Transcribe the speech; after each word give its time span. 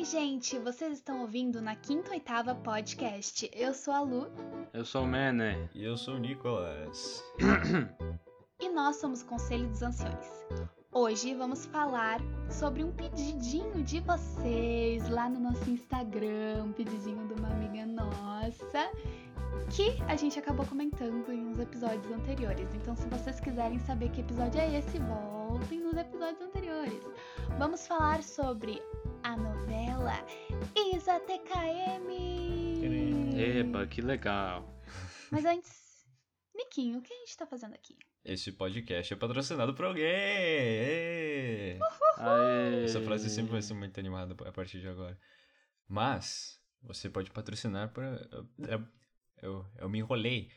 Oi, 0.00 0.06
gente! 0.06 0.58
Vocês 0.58 0.94
estão 0.94 1.20
ouvindo 1.20 1.60
na 1.60 1.76
Quinta 1.76 2.12
Oitava 2.12 2.54
Podcast. 2.54 3.50
Eu 3.52 3.74
sou 3.74 3.92
a 3.92 4.00
Lu 4.00 4.28
Eu 4.72 4.82
sou 4.82 5.04
o 5.04 5.06
Mene. 5.06 5.68
E 5.74 5.84
eu 5.84 5.94
sou 5.94 6.14
o 6.14 6.18
Nicolas. 6.18 7.22
e 8.58 8.68
nós 8.70 8.96
somos 8.96 9.20
o 9.20 9.26
Conselho 9.26 9.68
dos 9.68 9.82
Anciões. 9.82 10.26
Hoje 10.90 11.34
vamos 11.34 11.66
falar 11.66 12.18
sobre 12.48 12.82
um 12.82 12.90
pedidinho 12.90 13.84
de 13.84 14.00
vocês 14.00 15.06
lá 15.10 15.28
no 15.28 15.38
nosso 15.38 15.68
Instagram, 15.68 16.64
um 16.64 16.72
pedidinho 16.72 17.28
de 17.28 17.34
uma 17.34 17.48
amiga 17.48 17.84
nossa, 17.84 18.90
que 19.68 20.02
a 20.08 20.16
gente 20.16 20.38
acabou 20.38 20.64
comentando 20.64 21.30
em 21.30 21.46
uns 21.46 21.58
episódios 21.58 22.10
anteriores. 22.10 22.74
Então, 22.74 22.96
se 22.96 23.06
vocês 23.06 23.38
quiserem 23.38 23.78
saber 23.80 24.08
que 24.12 24.22
episódio 24.22 24.62
é 24.62 24.78
esse, 24.78 24.98
voltem 24.98 25.80
nos 25.80 25.94
episódios 25.94 26.40
anteriores. 26.40 27.04
Vamos 27.58 27.86
falar 27.86 28.22
sobre 28.22 28.82
a 29.30 29.36
novela 29.36 30.26
Isa 30.92 31.20
TKM. 31.20 32.10
Eba, 33.38 33.86
que 33.86 34.02
legal. 34.02 34.68
Mas 35.30 35.44
antes, 35.44 36.04
Niquinho, 36.52 36.98
o 36.98 37.02
que 37.02 37.14
a 37.14 37.16
gente 37.18 37.36
tá 37.36 37.46
fazendo 37.46 37.74
aqui? 37.74 37.96
Esse 38.24 38.50
podcast 38.50 39.14
é 39.14 39.16
patrocinado 39.16 39.72
por 39.72 39.84
alguém! 39.84 41.78
Aê. 42.18 42.84
Essa 42.84 43.00
frase 43.02 43.30
sempre 43.30 43.52
vai 43.52 43.62
ser 43.62 43.74
muito 43.74 44.00
animada 44.00 44.34
a 44.44 44.50
partir 44.50 44.80
de 44.80 44.88
agora. 44.88 45.16
Mas, 45.86 46.60
você 46.82 47.08
pode 47.08 47.30
patrocinar 47.30 47.92
por. 47.92 48.02
Eu, 48.58 48.84
eu, 49.40 49.66
eu 49.78 49.88
me 49.88 50.00
enrolei. 50.00 50.50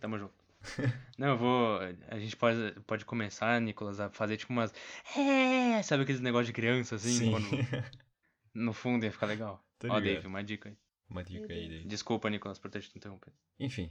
Tamo 0.00 0.16
junto. 0.20 0.41
Não, 1.18 1.28
eu 1.28 1.38
vou. 1.38 1.80
A 2.08 2.18
gente 2.18 2.36
pode, 2.36 2.80
pode 2.86 3.04
começar, 3.04 3.60
Nicolas, 3.60 4.00
a 4.00 4.10
fazer 4.10 4.36
tipo 4.36 4.52
umas. 4.52 4.72
É, 5.16 5.82
sabe 5.82 6.02
aqueles 6.02 6.20
negócios 6.20 6.46
de 6.46 6.52
criança 6.52 6.96
assim? 6.96 7.18
Sim. 7.18 7.30
Quando, 7.30 7.46
no 8.54 8.72
fundo 8.72 9.04
ia 9.04 9.12
ficar 9.12 9.26
legal. 9.26 9.64
Tô 9.78 9.88
Ó, 9.88 9.98
ligado. 9.98 10.14
Dave, 10.14 10.26
uma 10.26 10.42
dica 10.42 10.68
aí. 10.68 10.76
Uma 11.08 11.24
dica 11.24 11.52
aí, 11.52 11.68
Dave. 11.68 11.84
Desculpa, 11.86 12.30
Nicolas, 12.30 12.58
por 12.58 12.70
ter 12.70 12.80
te 12.80 12.96
interrompido. 12.96 13.36
Enfim. 13.58 13.90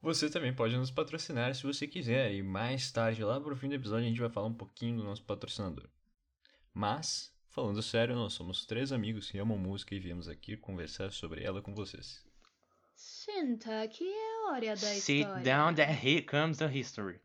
Você 0.00 0.28
também 0.28 0.52
pode 0.52 0.76
nos 0.76 0.90
patrocinar 0.90 1.54
se 1.54 1.62
você 1.62 1.86
quiser. 1.86 2.34
E 2.34 2.42
mais 2.42 2.90
tarde, 2.90 3.24
lá 3.24 3.40
pro 3.40 3.56
fim 3.56 3.68
do 3.68 3.74
episódio, 3.74 4.04
a 4.04 4.08
gente 4.08 4.20
vai 4.20 4.30
falar 4.30 4.48
um 4.48 4.54
pouquinho 4.54 4.96
do 4.96 5.04
nosso 5.04 5.22
patrocinador. 5.22 5.88
Mas, 6.74 7.32
falando 7.48 7.82
sério, 7.82 8.14
nós 8.14 8.32
somos 8.32 8.66
três 8.66 8.92
amigos 8.92 9.30
que 9.30 9.38
amam 9.38 9.56
música 9.56 9.94
e 9.94 10.00
viemos 10.00 10.28
aqui 10.28 10.56
conversar 10.56 11.12
sobre 11.12 11.44
ela 11.44 11.62
com 11.62 11.74
vocês. 11.74 12.24
Senta, 12.94 13.86
que 13.88 14.04
hora 14.52 14.66
da 14.66 14.76
Sit 14.76 15.20
história. 15.20 15.42
down, 15.42 15.74
that 15.74 15.90
here 15.90 16.22
comes 16.22 16.58
the 16.58 16.68
history. 16.68 17.20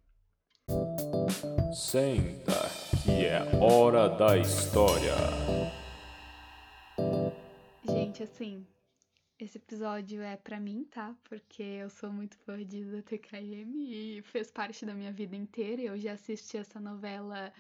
Senta, 1.73 2.69
que 3.03 3.25
é 3.25 3.41
hora 3.61 4.07
da 4.07 4.37
história. 4.37 5.13
Gente, 7.83 8.23
assim, 8.23 8.65
esse 9.39 9.57
episódio 9.57 10.21
é 10.21 10.37
pra 10.37 10.59
mim, 10.59 10.85
tá? 10.89 11.13
Porque 11.25 11.61
eu 11.61 11.89
sou 11.89 12.11
muito 12.11 12.37
fã 12.37 12.63
de 12.63 12.77
Isa 12.79 13.01
TKM 13.01 13.75
e 13.75 14.21
fez 14.23 14.49
parte 14.49 14.85
da 14.85 14.93
minha 14.93 15.11
vida 15.11 15.35
inteira. 15.35 15.81
Eu 15.81 15.97
já 15.97 16.13
assisti 16.13 16.57
essa 16.57 16.79
novela 16.79 17.51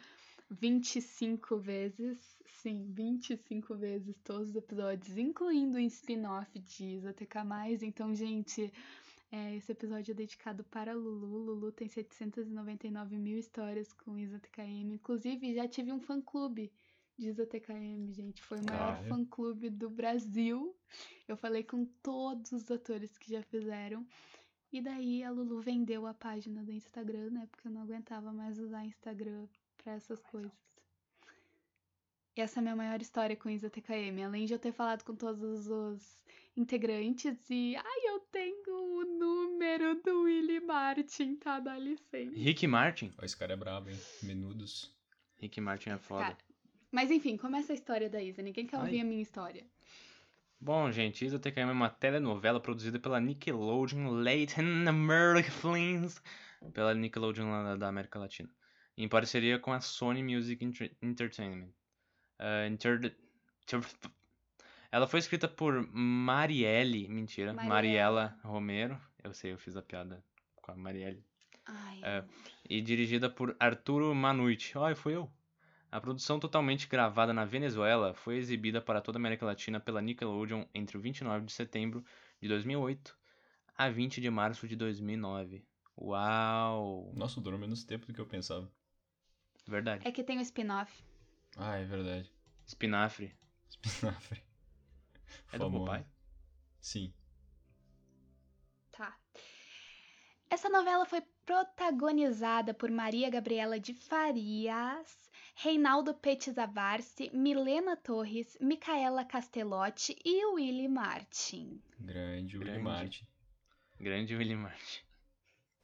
25 0.49 1.57
vezes. 1.57 2.17
Sim, 2.45 2.87
25 2.93 3.75
vezes 3.75 4.15
todos 4.23 4.49
os 4.49 4.55
episódios, 4.55 5.17
incluindo 5.17 5.77
o 5.77 5.79
spin-off 5.81 6.57
de 6.57 6.85
Isa 6.95 7.13
TK+. 7.13 7.39
Então, 7.83 8.15
gente, 8.15 8.73
é, 9.31 9.55
esse 9.55 9.71
episódio 9.71 10.11
é 10.11 10.15
dedicado 10.15 10.63
para 10.63 10.93
Lulu. 10.93 11.37
Lulu 11.37 11.71
tem 11.71 11.87
799 11.87 13.17
mil 13.17 13.37
histórias 13.37 13.91
com 13.93 14.17
Isa 14.17 14.39
TKM. 14.39 14.93
Inclusive, 14.93 15.53
já 15.53 15.67
tive 15.67 15.91
um 15.91 15.99
fã-clube 15.99 16.71
de 17.17 17.29
Isa 17.29 17.45
TKM, 17.45 18.11
gente. 18.13 18.41
Foi 18.43 18.59
o 18.59 18.63
maior 18.65 18.95
Ah, 18.95 19.01
é? 19.03 19.07
fã-clube 19.09 19.69
do 19.69 19.89
Brasil. 19.89 20.75
Eu 21.27 21.35
falei 21.35 21.63
com 21.63 21.85
todos 22.01 22.51
os 22.51 22.69
atores 22.71 23.17
que 23.17 23.31
já 23.31 23.41
fizeram. 23.43 24.05
E 24.71 24.81
daí 24.81 25.23
a 25.23 25.31
Lulu 25.31 25.61
vendeu 25.61 26.05
a 26.05 26.13
página 26.13 26.63
do 26.63 26.71
Instagram, 26.71 27.29
né? 27.31 27.47
Porque 27.49 27.67
eu 27.67 27.71
não 27.71 27.81
aguentava 27.81 28.31
mais 28.31 28.59
usar 28.59 28.85
Instagram 28.85 29.47
pra 29.77 29.93
essas 29.93 30.21
coisas. 30.23 30.51
E 32.35 32.41
essa 32.41 32.59
é 32.59 32.61
a 32.61 32.63
minha 32.63 32.75
maior 32.75 33.01
história 33.01 33.35
com 33.35 33.49
Isa 33.49 33.69
TKM. 33.69 34.23
Além 34.23 34.45
de 34.45 34.53
eu 34.53 34.59
ter 34.59 34.71
falado 34.71 35.03
com 35.03 35.15
todos 35.15 35.67
os 35.67 36.23
integrantes 36.57 37.37
e. 37.49 37.75
Ai, 37.75 37.99
eu 38.09 38.19
tenho 38.31 38.63
o 38.67 39.03
número 39.05 40.01
do 40.01 40.23
Willie 40.23 40.59
Martin, 40.59 41.35
tá? 41.35 41.59
Dá 41.59 41.77
licença. 41.77 42.35
Rick 42.35 42.65
Martin? 42.67 43.13
Ó, 43.17 43.23
esse 43.25 43.37
cara 43.37 43.53
é 43.53 43.55
brabo, 43.55 43.89
hein? 43.89 43.99
Menudos. 44.23 44.93
Rick 45.39 45.61
Martin 45.61 45.91
é 45.91 45.97
foda. 45.97 46.23
Cara, 46.25 46.37
Mas 46.91 47.11
enfim, 47.11 47.37
começa 47.37 47.71
a 47.73 47.75
história 47.75 48.09
da 48.09 48.21
Isa. 48.21 48.41
Ninguém 48.41 48.65
quer 48.65 48.77
Ai. 48.77 48.83
ouvir 48.83 49.01
a 49.01 49.03
minha 49.03 49.21
história. 49.21 49.65
Bom, 50.59 50.91
gente, 50.91 51.23
Isa 51.23 51.37
TKM 51.37 51.69
é 51.69 51.71
uma 51.71 51.89
telenovela 51.89 52.59
produzida 52.59 52.97
pela 52.99 53.19
Nickelodeon 53.21 54.09
Latin 54.09 54.87
America 54.87 55.51
Films, 55.51 56.19
pela 56.73 56.95
Nickelodeon 56.95 57.47
lá 57.51 57.75
da- 57.75 57.87
América 57.87 58.17
Latina, 58.17 58.49
em 58.97 59.07
parceria 59.07 59.59
com 59.59 59.71
a 59.71 59.79
Sony 59.79 60.23
Music 60.23 60.65
Enter- 60.65 60.97
Entertainment. 60.99 61.69
Ah, 62.39 62.65
inter- 62.67 63.15
ter- 63.67 63.79
Ela 64.91 65.07
foi 65.07 65.19
escrita 65.19 65.47
por 65.47 65.87
Marielle, 65.91 67.07
mentira, 67.07 67.53
Mariela. 67.53 67.73
Mariela 67.73 68.39
Romero, 68.43 69.01
eu 69.23 69.33
sei, 69.33 69.51
eu 69.51 69.57
fiz 69.57 69.75
a 69.75 69.81
piada 69.81 70.23
com 70.55 70.71
a 70.71 70.75
Marielle, 70.75 71.23
Ai. 71.65 71.99
É. 72.03 72.23
e 72.69 72.81
dirigida 72.81 73.29
por 73.29 73.55
Arturo 73.59 74.13
Manucci. 74.15 74.77
Olha, 74.77 74.95
fui 74.95 75.15
eu. 75.15 75.29
A 75.91 76.01
produção 76.01 76.39
totalmente 76.39 76.87
gravada 76.87 77.33
na 77.33 77.45
Venezuela 77.45 78.13
foi 78.13 78.37
exibida 78.37 78.81
para 78.81 79.01
toda 79.01 79.17
a 79.17 79.21
América 79.21 79.45
Latina 79.45 79.79
pela 79.79 80.01
Nickelodeon 80.01 80.65
entre 80.73 80.97
o 80.97 81.01
29 81.01 81.45
de 81.45 81.53
setembro 81.53 82.03
de 82.41 82.47
2008 82.47 83.17
a 83.77 83.89
20 83.89 84.19
de 84.19 84.29
março 84.29 84.67
de 84.67 84.75
2009. 84.75 85.63
Uau! 85.97 87.11
Nossa, 87.15 87.39
durou 87.39 87.59
menos 87.59 87.83
tempo 87.83 88.05
do 88.05 88.13
que 88.13 88.19
eu 88.19 88.25
pensava. 88.25 88.69
Verdade. 89.67 90.07
É 90.07 90.11
que 90.11 90.23
tem 90.23 90.37
o 90.37 90.41
spin-off. 90.41 91.03
Ah, 91.57 91.77
é 91.77 91.85
verdade. 91.85 92.31
Espinafre. 92.65 93.33
Espinafre. 93.69 94.43
É 95.51 95.57
do 95.57 95.65
Famoso. 95.65 95.85
Popeye? 95.85 96.05
Sim. 96.79 97.13
Tá. 98.91 99.17
Essa 100.49 100.69
novela 100.69 101.05
foi 101.05 101.21
protagonizada 101.45 102.73
por 102.73 102.89
Maria 102.91 103.29
Gabriela 103.29 103.79
de 103.79 103.93
Farias, 103.93 105.29
Reinaldo 105.55 106.13
Petzavarsi, 106.13 107.29
Milena 107.33 107.95
Torres, 107.95 108.57
Micaela 108.61 109.25
Castellotti 109.25 110.15
e 110.23 110.45
Willy 110.53 110.87
Martin. 110.87 111.81
Grande, 111.99 112.57
Willie 112.57 112.73
Grande. 112.73 112.83
Martin. 112.83 113.27
Grande 113.99 114.35
William 114.35 114.59
Martin. 114.59 115.06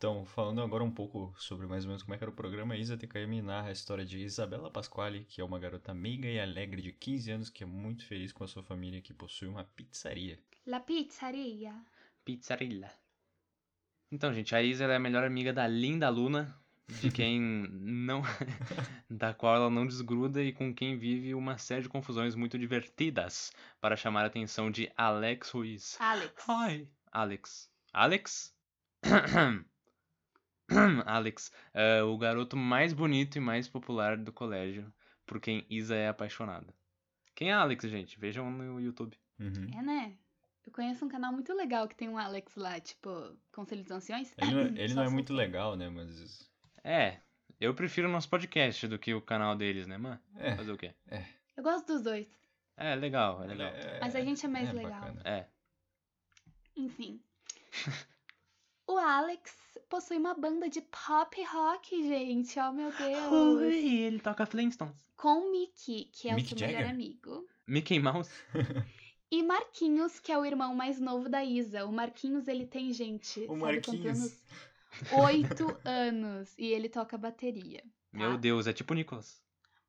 Então, 0.03 0.25
falando 0.25 0.62
agora 0.62 0.84
um 0.84 0.91
pouco 0.91 1.34
sobre 1.38 1.66
mais 1.66 1.86
ou 1.86 1.88
menos 1.88 2.03
como 2.03 2.14
é 2.14 2.18
que 2.18 2.24
era 2.25 2.30
o 2.30 2.36
programa, 2.36 2.74
a 2.74 2.78
Isa 2.78 2.97
TKM 2.97 3.41
narra 3.41 3.69
a 3.69 3.72
história 3.72 4.06
de 4.06 4.19
Isabela 4.19 4.69
Pasquale, 4.69 5.24
que 5.24 5.40
é 5.40 5.44
uma 5.46 5.58
garota 5.58 5.94
meiga 5.94 6.28
e 6.28 6.38
alegre 6.38 6.81
de 6.81 6.91
15 6.91 7.31
anos 7.31 7.50
que 7.50 7.64
é 7.64 7.66
muito 7.66 8.06
feliz 8.06 8.34
com 8.34 8.44
a 8.44 8.47
sua 8.50 8.62
família 8.62 9.02
que 9.02 9.13
possui 9.13 9.47
uma 9.47 9.63
pizzaria. 9.63 10.38
La 10.68 10.81
Pizzaria. 10.81 11.74
Pizzarilla. 12.25 12.92
Então, 14.12 14.34
gente, 14.34 14.53
a 14.53 14.62
Isa 14.62 14.84
ela 14.84 14.92
é 14.92 14.96
a 14.97 15.00
melhor 15.00 15.24
amiga 15.24 15.53
da 15.53 15.66
linda 15.68 16.09
Luna, 16.09 16.53
de 17.00 17.09
quem 17.09 17.40
não. 17.72 18.24
da 19.09 19.34
qual 19.34 19.56
ela 19.56 19.69
não 19.69 19.88
desgruda 19.88 20.44
e 20.44 20.52
com 20.52 20.75
quem 20.75 20.97
vive 20.97 21.34
uma 21.34 21.58
série 21.58 21.84
de 21.84 21.88
confusões 21.88 22.36
muito 22.36 22.59
divertidas 22.59 23.53
para 23.80 23.96
chamar 23.96 24.24
a 24.24 24.28
atenção 24.28 24.69
de 24.69 24.92
Alex 24.97 25.52
Ruiz. 25.52 25.96
Alex. 26.02 26.46
Hi. 26.50 26.90
Alex. 27.09 27.72
Alex? 27.94 28.53
Alex, 31.06 31.51
é 31.74 32.01
o 32.03 32.18
garoto 32.18 32.56
mais 32.56 32.94
bonito 32.94 33.38
e 33.38 33.42
mais 33.42 33.68
popular 33.68 34.18
do 34.18 34.31
colégio, 34.31 34.92
por 35.25 35.39
quem 35.39 35.65
Isa 35.69 35.95
é 35.95 36.07
apaixonada. 36.07 36.74
Quem 37.36 37.50
é 37.51 37.54
Alex, 37.54 37.83
gente? 37.89 38.19
Vejam 38.19 38.50
no 38.51 38.80
YouTube. 38.80 39.18
Uhum. 39.39 39.68
É, 39.77 39.81
né? 39.81 40.13
Eu 40.65 40.71
conheço 40.71 41.04
um 41.06 41.10
canal 41.10 41.33
muito 41.33 41.54
legal 41.54 41.88
que 41.88 41.95
tem 41.95 42.07
um 42.07 42.18
Alex 42.18 42.56
lá, 42.56 42.80
tipo, 42.80 43.36
Conselho 43.51 43.81
dos 43.83 43.92
Anciões. 43.92 44.33
Ele 44.38 44.51
não, 44.54 44.62
é- 44.62 44.63
ele 44.83 44.94
não 44.94 45.04
é 45.04 45.10
muito 45.10 45.33
legal, 45.33 45.75
né? 45.75 45.89
Mas. 45.89 46.50
É, 46.83 47.18
eu 47.60 47.74
prefiro 47.74 48.07
o 48.07 48.12
nosso 48.12 48.30
podcast 48.30 48.88
do 48.88 48.98
que 48.98 49.13
o 49.13 49.21
canal 49.21 49.56
deles, 49.56 49.88
né, 49.88 49.98
mano? 49.98 50.19
É. 50.38 50.56
Fazer 50.56 50.71
o 50.71 50.77
quê? 50.77 50.94
Eu 51.57 51.63
gosto 51.63 51.88
dos 51.88 52.01
dois, 52.01 52.27
É, 52.77 52.95
legal, 52.95 53.44
é 53.44 53.48
legal. 53.48 53.68
é- 53.68 54.00
mas 54.00 54.15
a 54.15 54.21
gente 54.21 54.45
é 54.45 54.50
mais 54.50 54.69
é 54.69 54.74
legal. 54.74 55.01
bacana. 55.01 55.21
É. 55.25 55.48
Enfim. 56.75 57.21
o 58.88 58.98
Alex 58.98 59.73
possui 59.94 60.18
uma 60.18 60.34
banda 60.34 60.68
de 60.68 60.81
pop 60.81 61.44
rock, 61.44 62.07
gente. 62.07 62.60
Oh, 62.60 62.72
meu 62.72 62.92
Deus. 62.92 63.62
ele 63.62 64.19
toca 64.19 64.44
Flintstones. 64.44 65.06
Com 65.16 65.48
o 65.48 65.51
Mickey, 65.51 66.06
que 66.06 66.28
é 66.30 66.34
Mick 66.34 66.48
o 66.56 66.57
seu 66.57 66.66
melhor 66.68 66.80
Jagger? 66.80 66.95
amigo. 66.95 67.48
Mickey 67.68 68.00
Mouse. 68.00 68.31
E 69.31 69.42
Marquinhos, 69.42 70.19
que 70.19 70.31
é 70.31 70.38
o 70.38 70.45
irmão 70.45 70.75
mais 70.75 71.00
novo 71.00 71.28
da 71.28 71.44
Isa. 71.44 71.86
O 71.88 71.92
Marquinhos, 71.92 72.48
ele 72.48 72.68
tem, 72.68 72.94
gente. 72.94 73.44
O 73.50 73.56
Marquinhos. 73.56 74.19
anos? 74.19 74.44
Oito 75.25 75.66
anos. 75.84 76.54
E 76.56 76.68
ele 76.68 76.88
toca 76.88 77.18
bateria. 77.18 77.84
Meu 78.12 78.38
Deus, 78.38 78.68
é 78.68 78.74
tipo 78.74 78.94
o 78.94 78.96
Nicolas. 78.96 79.42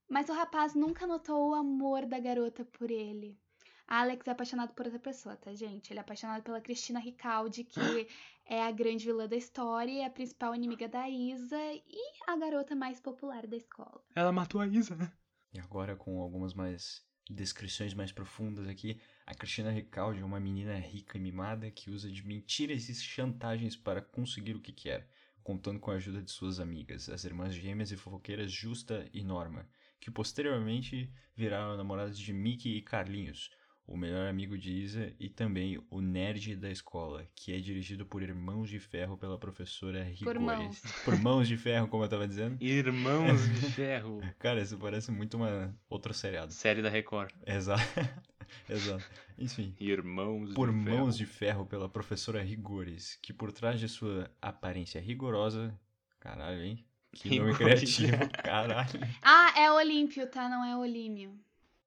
Mas 0.09 0.31
o 0.31 0.33
rapaz 0.33 0.75
nunca 0.75 1.07
notou 1.07 1.51
o 1.51 1.55
amor 1.55 2.07
da 2.07 2.19
garota 2.19 2.65
por 2.65 2.91
ele. 2.91 3.39
Alex 3.87 4.27
é 4.27 4.31
apaixonado 4.31 4.73
por 4.75 4.87
outra 4.87 4.99
pessoa, 4.99 5.37
tá, 5.37 5.55
gente? 5.55 5.93
Ele 5.93 5.99
é 5.99 6.03
apaixonado 6.03 6.43
pela 6.43 6.61
Cristina 6.61 6.99
Ricaldi, 6.99 7.65
que 7.65 7.81
é 8.47 8.63
a 8.63 8.71
grande 8.71 9.05
vilã 9.05 9.29
da 9.29 9.37
história 9.37 9.93
e 9.93 10.05
a 10.05 10.11
principal 10.11 10.55
inimiga 10.55 10.89
da 10.89 11.09
Isa 11.09 11.61
e 11.73 12.13
a 12.27 12.37
garota 12.37 12.75
mais 12.75 13.01
popular 13.01 13.47
da 13.47 13.57
escola. 13.57 14.03
Ela 14.15 14.33
matou 14.33 14.61
a 14.61 14.67
Isa, 14.67 14.95
né? 14.97 15.13
E 15.53 15.61
agora 15.61 15.95
com 15.95 16.21
algumas 16.21 16.55
mais 16.55 17.05
descrições 17.31 17.95
mais 17.95 18.13
profundas 18.13 18.69
aqui, 18.69 19.01
a 19.27 19.35
Cristina 19.35 19.71
Ricaldi 19.71 20.21
é 20.21 20.25
uma 20.25 20.41
menina 20.41 20.77
rica 20.79 21.17
e 21.17 21.21
mimada 21.21 21.71
que 21.71 21.91
usa 21.91 22.11
de 22.11 22.27
mentiras 22.27 22.89
e 22.89 22.95
chantagens 22.95 23.77
para 23.77 24.03
conseguir 24.03 24.55
o 24.55 24.61
que 24.61 24.73
quer, 24.73 25.09
contando 25.43 25.81
com 25.81 25.91
a 25.91 25.95
ajuda 25.95 26.23
de 26.23 26.31
suas 26.31 26.61
amigas, 26.61 27.09
as 27.09 27.25
irmãs 27.25 27.55
gêmeas 27.55 27.91
e 27.91 27.97
fofoqueiras 27.97 28.53
Justa 28.53 29.09
e 29.13 29.23
Norma, 29.23 29.67
que 30.01 30.11
posteriormente 30.11 31.11
viraram 31.35 31.77
namoradas 31.77 32.19
de 32.19 32.33
Mickey 32.33 32.77
e 32.77 32.83
Carlinhos, 32.83 33.51
o 33.87 33.97
melhor 33.97 34.27
amigo 34.29 34.57
de 34.57 34.73
Isa 34.73 35.13
e 35.21 35.29
também 35.29 35.79
o 35.91 36.01
nerd 36.01 36.57
da 36.57 36.71
escola, 36.71 37.27
que 37.35 37.53
é 37.53 37.59
dirigido 37.59 38.07
por 38.07 38.23
Irmãos 38.23 38.69
de 38.71 38.79
Ferro 38.79 39.17
pela 39.19 39.39
professora 39.39 40.03
Rigores. 40.05 40.41
mãos. 40.43 40.83
Por 41.05 41.19
mãos 41.21 41.47
de 41.49 41.57
ferro, 41.57 41.87
como 41.89 42.03
eu 42.05 42.09
tava 42.09 42.27
dizendo. 42.27 42.57
Irmãos 42.63 43.43
de 43.61 43.61
Ferro. 43.73 44.21
Cara, 44.39 44.63
isso 44.63 44.79
parece 44.79 45.11
muito 45.11 45.37
uma 45.37 45.75
outro 45.89 46.15
seriado. 46.15 46.53
Série 46.53 46.81
da 46.81 46.89
Record. 46.89 47.31
Exato. 47.47 47.83
Exato. 48.69 49.05
Enfim. 49.39 49.75
Irmãos 49.81 50.55
Por 50.55 50.71
de 50.71 50.75
mãos 50.77 51.17
Ferro. 51.17 51.19
de 51.19 51.27
ferro 51.27 51.67
pela 51.67 51.89
professora 51.89 52.43
Rigores, 52.43 53.19
que 53.23 53.33
por 53.33 53.53
trás 53.53 53.79
de 53.81 53.89
sua 53.89 54.31
aparência 54.41 55.01
rigorosa. 55.01 55.79
Caralho, 56.21 56.63
hein? 56.63 56.85
Que 57.13 57.39
nome 57.39 57.55
criativo, 57.55 58.13
caralho. 58.43 59.01
Ah, 59.23 59.53
é 59.61 59.71
Olímpio, 59.71 60.27
tá? 60.29 60.49
Não 60.49 60.65
é 60.65 60.77
Olímio. 60.77 61.39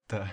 Tá. 0.08 0.32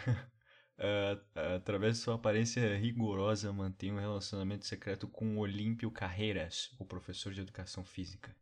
Ah, 0.78 1.18
ah, 1.34 1.54
através 1.56 1.96
de 1.96 2.02
sua 2.02 2.16
aparência 2.16 2.76
rigorosa, 2.76 3.52
mantém 3.52 3.92
um 3.92 3.98
relacionamento 3.98 4.66
secreto 4.66 5.06
com 5.06 5.38
Olímpio 5.38 5.90
Carreiras, 5.90 6.74
o 6.78 6.84
professor 6.84 7.32
de 7.32 7.40
educação 7.40 7.84
física. 7.84 8.34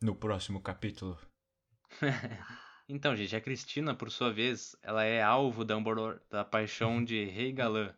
No 0.00 0.14
próximo 0.14 0.60
capítulo. 0.60 1.18
Então, 2.86 3.16
gente, 3.16 3.34
a 3.34 3.40
Cristina, 3.40 3.94
por 3.94 4.10
sua 4.10 4.30
vez, 4.30 4.76
ela 4.82 5.04
é 5.04 5.22
alvo 5.22 5.64
da, 5.64 5.74
da 6.30 6.44
paixão 6.44 7.02
de 7.02 7.24
Rei 7.32 7.50
Galã, 7.50 7.94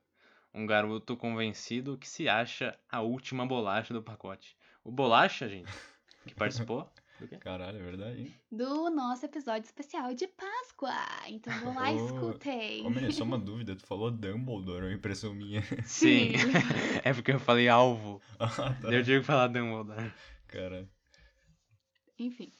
um 0.54 0.64
garoto 0.64 1.16
convencido 1.16 1.98
que 1.98 2.08
se 2.08 2.28
acha 2.28 2.78
a 2.88 3.00
última 3.00 3.44
bolacha 3.44 3.92
do 3.92 4.00
pacote. 4.00 4.56
O 4.84 4.92
Bolacha, 4.92 5.48
gente, 5.48 5.72
que 6.24 6.36
participou 6.36 6.88
do 7.18 7.28
quê? 7.28 7.36
Caralho, 7.36 7.78
é 7.78 7.82
verdade, 7.82 8.20
hein? 8.20 8.34
Do 8.50 8.90
nosso 8.90 9.24
episódio 9.24 9.64
especial 9.64 10.14
de 10.14 10.26
Páscoa. 10.26 10.92
Então 11.28 11.52
vão 11.60 11.74
lá 11.74 11.92
e 11.92 11.96
escutem. 11.96 12.86
Ô, 12.86 12.90
menino, 12.90 13.12
só 13.12 13.24
uma 13.24 13.38
dúvida, 13.38 13.74
tu 13.74 13.86
falou 13.86 14.10
Dumbledore, 14.10 14.84
é 14.84 14.88
uma 14.88 14.94
impressão 14.94 15.34
minha. 15.34 15.62
Sim, 15.84 16.32
é 17.04 17.12
porque 17.12 17.32
eu 17.32 17.40
falei 17.40 17.68
alvo. 17.68 18.20
ah, 18.38 18.74
tá. 18.80 18.92
Eu 18.92 19.04
tive 19.04 19.20
que 19.20 19.26
falar 19.26 19.48
Dumbledore. 19.48 20.12
Cara, 20.46 20.88
Enfim. 22.18 22.52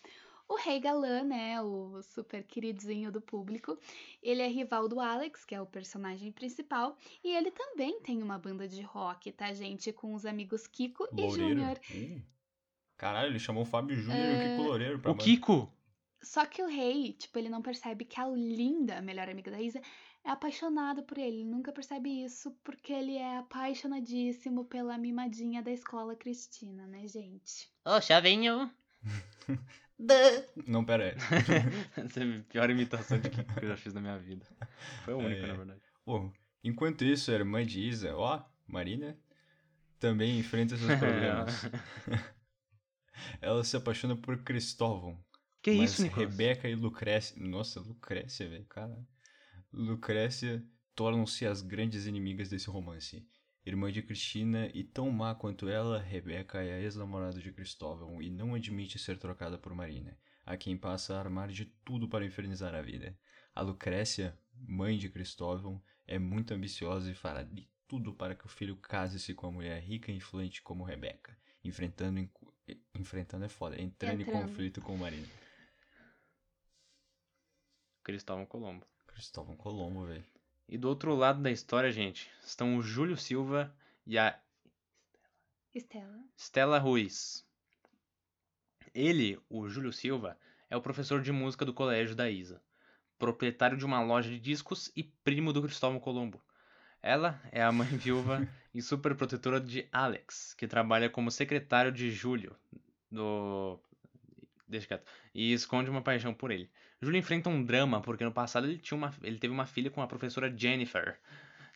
O 0.49 0.55
Rei 0.55 0.79
Galã, 0.79 1.25
né, 1.25 1.61
o 1.61 2.00
super 2.03 2.44
queridinho 2.44 3.11
do 3.11 3.20
público, 3.20 3.76
ele 4.23 4.43
é 4.43 4.47
rival 4.47 4.88
do 4.88 5.00
Alex, 5.00 5.44
que 5.44 5.56
é 5.56 5.61
o 5.61 5.67
personagem 5.67 6.31
principal, 6.31 6.97
e 7.25 7.35
ele 7.35 7.50
também 7.50 8.00
tem 8.00 8.23
uma 8.23 8.38
banda 8.38 8.69
de 8.69 8.81
rock, 8.81 9.32
tá, 9.32 9.53
gente? 9.53 9.93
Com 9.93 10.14
os 10.14 10.25
amigos 10.25 10.69
Kiko 10.69 11.08
e 11.12 11.20
Loureiro. 11.20 11.49
Júnior. 11.50 11.81
Caralho, 12.96 13.28
ele 13.31 13.38
chamou 13.38 13.62
o 13.62 13.66
Fábio 13.66 13.96
Júnior 13.96 14.25
e 14.25 14.28
o 14.28 14.37
É, 14.37 14.48
Kiko 14.50 14.62
Loureiro 14.62 14.98
pra 14.98 15.10
O. 15.10 15.16
Kiko! 15.16 15.72
Só 16.22 16.44
que 16.46 16.62
o 16.62 16.66
rei, 16.66 17.12
tipo, 17.12 17.38
ele 17.38 17.48
não 17.48 17.62
percebe 17.62 18.04
que 18.04 18.20
a 18.20 18.26
Linda, 18.28 18.98
a 18.98 19.02
melhor 19.02 19.28
amiga 19.28 19.50
da 19.50 19.60
Isa, 19.60 19.81
é 20.25 20.31
apaixonada 20.31 21.02
por 21.02 21.19
ele. 21.19 21.37
Ele 21.40 21.44
nunca 21.44 21.70
percebe 21.72 22.25
isso 22.25 22.50
porque 22.64 22.93
ele 22.93 23.16
é 23.16 23.37
apaixonadíssimo 23.38 24.64
pela 24.64 24.98
mimadinha 24.98 25.62
da 25.62 25.70
escola 25.70 26.16
Cristina, 26.16 26.87
né, 26.87 27.06
gente? 27.06 27.69
Ô, 27.84 28.00
chavinho! 28.00 28.70
Não, 30.66 30.84
pera 30.84 31.04
aí. 31.04 31.14
Essa 32.04 32.20
é 32.20 32.38
a 32.38 32.43
pior 32.50 32.70
imitação 32.70 33.19
de 33.19 33.31
Kiko 33.31 33.54
que 33.54 33.64
eu 33.64 33.69
já 33.69 33.76
fiz 33.76 33.94
na 33.94 34.00
minha 34.00 34.19
vida. 34.19 34.44
Foi 35.04 35.14
a 35.14 35.16
única, 35.16 35.40
É. 35.43 35.46
na 35.46 35.54
verdade. 35.54 35.81
Bom, 36.04 36.32
enquanto 36.64 37.04
isso, 37.04 37.31
a 37.31 37.34
irmã 37.34 37.64
de 37.64 37.81
Isa, 37.81 38.14
ó, 38.16 38.43
Marina, 38.66 39.16
também 39.98 40.38
enfrenta 40.38 40.76
seus 40.76 40.98
problemas. 40.98 41.62
Ela 43.41 43.65
se 43.65 43.77
apaixona 43.77 44.17
por 44.17 44.43
Cristóvão. 44.43 45.19
Que 45.63 45.73
mas 45.73 45.93
isso, 45.93 46.03
Nicolas? 46.03 46.31
Rebeca 46.31 46.69
e 46.69 46.75
Lucrécia. 46.75 47.37
Nossa, 47.41 47.81
Lucrécia, 47.81 48.49
velho, 48.49 48.67
cara. 48.67 48.97
Lucrécia 49.73 50.65
tornam-se 50.95 51.47
as 51.47 51.61
grandes 51.61 52.07
inimigas 52.07 52.49
desse 52.49 52.71
romance. 52.71 53.27
Irmã 53.65 53.91
de 53.91 54.01
Cristina 54.01 54.71
e 54.73 54.85
tão 54.85 55.11
má 55.11 55.35
quanto 55.35 55.69
ela, 55.69 56.01
Rebeca 56.01 56.63
é 56.63 56.75
a 56.75 56.81
ex-namorada 56.81 57.41
de 57.41 57.51
Cristóvão 57.53 58.23
e 58.23 58.31
não 58.31 58.55
admite 58.55 58.97
ser 58.97 59.19
trocada 59.19 59.59
por 59.59 59.75
Marina, 59.75 60.17
a 60.45 60.57
quem 60.57 60.77
passa 60.77 61.17
a 61.17 61.19
armar 61.19 61.49
de 61.49 61.65
tudo 61.85 62.09
para 62.09 62.25
infernizar 62.25 62.77
a 62.77 62.81
vida. 62.81 63.19
A 63.53 63.63
Lucrécia, 63.63 64.39
mãe 64.55 64.97
de 64.97 65.09
Cristóvão, 65.09 65.83
é 66.07 66.17
muito 66.17 66.55
ambiciosa 66.55 67.11
e 67.11 67.15
fará 67.15 67.43
de 67.43 67.69
tudo 67.89 68.15
para 68.15 68.37
que 68.37 68.47
o 68.47 68.49
filho 68.49 68.77
case-se 68.77 69.35
com 69.35 69.49
a 69.49 69.53
mulher 69.53 69.83
rica 69.83 70.13
e 70.13 70.17
influente 70.17 70.63
como 70.63 70.85
Rebeca, 70.85 71.37
enfrentando, 71.65 72.29
enfrentando 72.95 73.45
é 73.45 73.49
foda, 73.49 73.81
entrando 73.81 74.23
em 74.23 74.25
conflito 74.25 74.81
com 74.81 74.97
Marina. 74.97 75.29
Cristóvão 78.03 78.47
Colombo. 78.47 78.87
Cristóvão 79.07 79.57
Colombo, 79.57 80.05
velho. 80.07 80.25
E 80.69 80.77
do 80.77 80.89
outro 80.89 81.15
lado 81.15 81.43
da 81.43 81.51
história, 81.51 81.91
gente, 81.91 82.31
estão 82.45 82.77
o 82.77 82.83
Júlio 82.83 83.17
Silva 83.17 83.75
e 84.07 84.19
a 84.19 84.39
Estela. 85.75 86.25
Stella 86.37 86.79
Ruiz. 86.79 87.45
Ele, 88.95 89.39
o 89.49 89.69
Júlio 89.69 89.93
Silva, 89.93 90.39
é 90.71 90.77
o 90.77 90.81
professor 90.81 91.21
de 91.21 91.31
música 91.31 91.65
do 91.65 91.75
colégio 91.75 92.17
da 92.17 92.31
Isa, 92.31 92.63
proprietário 93.19 93.77
de 93.77 93.85
uma 93.85 94.03
loja 94.03 94.31
de 94.31 94.41
discos 94.41 94.91
e 94.97 95.03
primo 95.03 95.53
do 95.53 95.63
Cristóvão 95.63 96.01
Colombo. 96.01 96.43
Ela 97.06 97.41
é 97.53 97.62
a 97.62 97.70
mãe 97.70 97.87
viúva 97.97 98.47
e 98.75 98.82
super 98.82 99.14
protetora 99.14 99.61
de 99.61 99.87
Alex, 99.93 100.55
que 100.55 100.67
trabalha 100.67 101.08
como 101.08 101.31
secretário 101.31 101.93
de 101.93 102.11
Júlio 102.11 102.55
do 103.11 103.79
Deixa 104.69 104.87
quieto. 104.88 105.06
E 105.35 105.53
esconde 105.53 105.89
uma 105.89 106.03
paixão 106.03 106.34
por 106.34 106.51
ele. 106.51 106.69
Júlio 107.01 107.19
enfrenta 107.19 107.48
um 107.48 107.63
drama 107.63 108.01
porque 108.01 108.25
no 108.25 108.32
passado 108.32 108.67
ele 108.67 108.79
tinha 108.79 108.98
uma 108.98 109.15
ele 109.22 109.39
teve 109.39 109.53
uma 109.55 109.67
filha 109.67 109.91
com 109.91 110.03
a 110.03 110.06
professora 110.06 110.53
Jennifer. 110.55 111.19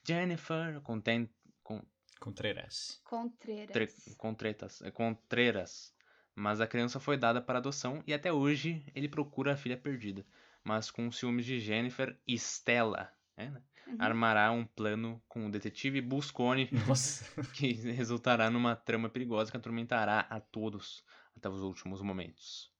Jennifer 0.04 0.80
contém 0.80 1.30
com 1.62 1.80
Contreras. 2.18 3.00
Contreiras. 3.04 3.70
tre- 3.72 4.14
com 4.16 4.34
tretas, 4.34 4.82
é, 4.82 4.90
com 4.90 5.14
treras. 5.14 5.94
Mas 6.34 6.60
a 6.60 6.66
criança 6.66 6.98
foi 7.00 7.16
dada 7.16 7.40
para 7.40 7.58
adoção 7.58 8.02
e 8.06 8.12
até 8.12 8.32
hoje 8.32 8.84
ele 8.94 9.08
procura 9.08 9.52
a 9.52 9.56
filha 9.56 9.76
perdida. 9.76 10.24
Mas 10.64 10.90
com 10.90 11.10
ciúmes 11.10 11.46
de 11.46 11.58
Jennifer, 11.60 12.18
Stella 12.28 13.10
é, 13.40 13.50
né, 13.50 13.62
Uhum. 13.86 13.96
armará 13.98 14.52
um 14.52 14.64
plano 14.64 15.20
com 15.26 15.46
o 15.46 15.50
detetive 15.50 16.00
Buscone 16.00 16.68
Nossa. 16.86 17.24
que 17.54 17.72
resultará 17.72 18.48
numa 18.50 18.76
trama 18.76 19.08
perigosa 19.08 19.50
que 19.50 19.56
atormentará 19.56 20.20
a 20.30 20.38
todos 20.38 21.04
até 21.36 21.48
os 21.48 21.62
últimos 21.62 22.00
momentos. 22.00 22.70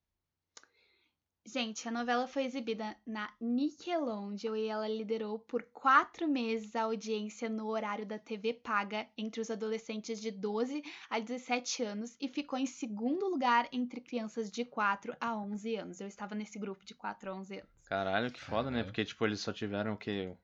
Gente, 1.47 1.89
a 1.89 1.91
novela 1.91 2.29
foi 2.29 2.45
exibida 2.45 2.95
na 3.07 3.33
Nickelodeon 3.41 4.37
e 4.57 4.67
ela 4.67 4.87
liderou 4.87 5.39
por 5.39 5.63
quatro 5.73 6.29
meses 6.29 6.77
a 6.77 6.83
audiência 6.83 7.49
no 7.49 7.67
horário 7.69 8.05
da 8.05 8.19
TV 8.19 8.53
paga 8.53 9.09
entre 9.17 9.41
os 9.41 9.51
adolescentes 9.51 10.21
de 10.21 10.31
12 10.31 10.83
a 11.09 11.19
17 11.19 11.83
anos 11.83 12.15
e 12.21 12.29
ficou 12.29 12.59
em 12.59 12.67
segundo 12.67 13.27
lugar 13.27 13.67
entre 13.73 14.01
crianças 14.03 14.51
de 14.51 14.67
4 14.67 15.17
a 15.19 15.35
11 15.35 15.77
anos. 15.77 16.01
Eu 16.01 16.07
estava 16.07 16.35
nesse 16.35 16.59
grupo 16.59 16.85
de 16.85 16.95
4 16.95 17.31
a 17.31 17.35
11 17.35 17.55
anos. 17.59 17.89
Caralho, 17.89 18.31
que 18.31 18.41
foda, 18.41 18.71
né? 18.71 18.85
Porque, 18.85 19.05
tipo, 19.05 19.25
eles 19.25 19.41
só 19.41 19.53
tiveram 19.53 19.95
o 19.95 19.97
quê? 19.97 20.37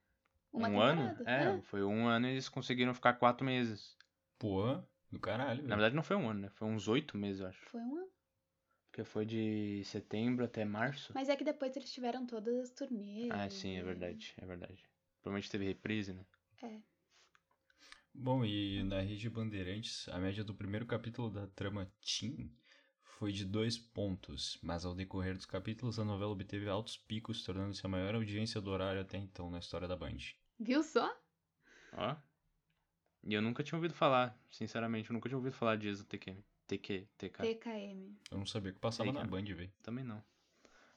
Uma 0.57 0.69
um 0.69 0.81
ano? 0.81 1.15
É, 1.27 1.49
Ah, 1.49 1.61
foi 1.63 1.85
um 1.85 2.07
ano 2.09 2.27
e 2.27 2.31
eles 2.33 2.49
conseguiram 2.49 2.95
ficar 2.95 3.13
quatro 3.15 3.45
meses. 3.45 3.97
Pô, 4.39 4.83
do 5.11 5.21
caralho, 5.21 5.63
Na 5.63 5.77
verdade, 5.77 5.95
não 5.95 6.03
foi 6.03 6.17
um 6.17 6.29
ano, 6.29 6.41
né? 6.41 6.49
Foi 6.51 6.67
uns 6.67 6.89
oito 6.89 7.17
meses, 7.17 7.41
eu 7.41 7.49
acho. 7.49 7.61
Foi 7.67 7.81
um 7.81 7.97
ano. 7.99 8.11
Porque 8.91 9.05
foi 9.05 9.27
de 9.27 9.83
setembro 9.85 10.45
até 10.45 10.65
março. 10.65 11.13
Mas 11.15 11.29
é 11.29 11.37
que 11.37 11.45
depois 11.45 11.77
eles 11.77 11.93
tiveram 11.93 12.25
todas 12.27 12.57
as 12.57 12.71
turnês. 12.71 13.31
Ah, 13.31 13.51
sim, 13.51 13.77
é 13.77 13.83
verdade, 13.83 14.33
é 14.39 14.47
verdade. 14.47 14.83
Provavelmente 15.21 15.51
teve 15.51 15.67
reprise, 15.67 16.15
né? 16.15 16.25
Bom, 18.15 18.43
e 18.47 18.83
na 18.83 19.01
Rede 19.03 19.29
Bandeirantes, 19.29 20.09
a 20.09 20.19
média 20.19 20.43
do 20.43 20.55
primeiro 20.55 20.87
capítulo 20.87 21.29
da 21.29 21.47
trama 21.49 21.93
Teen 22.01 22.51
foi 23.03 23.31
de 23.31 23.45
dois 23.45 23.77
pontos, 23.77 24.59
mas 24.63 24.87
ao 24.87 24.95
decorrer 24.95 25.35
dos 25.35 25.45
capítulos 25.45 25.99
a 25.99 26.05
novela 26.05 26.33
obteve 26.33 26.67
altos 26.67 26.97
picos, 26.97 27.45
tornando-se 27.45 27.85
a 27.85 27.89
maior 27.91 28.15
audiência 28.15 28.59
do 28.59 28.71
horário 28.71 29.03
até 29.03 29.19
então 29.19 29.51
na 29.51 29.59
história 29.59 29.87
da 29.87 29.97
Band. 29.97 30.17
Viu 30.59 30.83
só? 30.83 31.15
Ó. 31.93 32.17
E 33.25 33.35
eu 33.35 33.43
nunca 33.43 33.63
tinha 33.63 33.77
ouvido 33.77 33.95
falar, 33.95 34.39
sinceramente, 34.51 35.11
eu 35.11 35.15
nunca 35.15 35.29
tinha 35.29 35.37
ouvido 35.37 35.53
falar 35.53 35.77
de 35.77 35.89
Exo 35.89 36.05
TQ. 36.05 36.37
TQ, 36.67 37.07
TK. 37.17 37.43
TKM. 37.43 38.17
Eu 38.31 38.39
não 38.39 38.47
sabia 38.47 38.73
que 38.73 38.79
passava 38.79 39.13
na. 39.13 39.25
Band, 39.25 39.45
velho. 39.45 39.73
Também 39.83 40.05
não. 40.05 40.23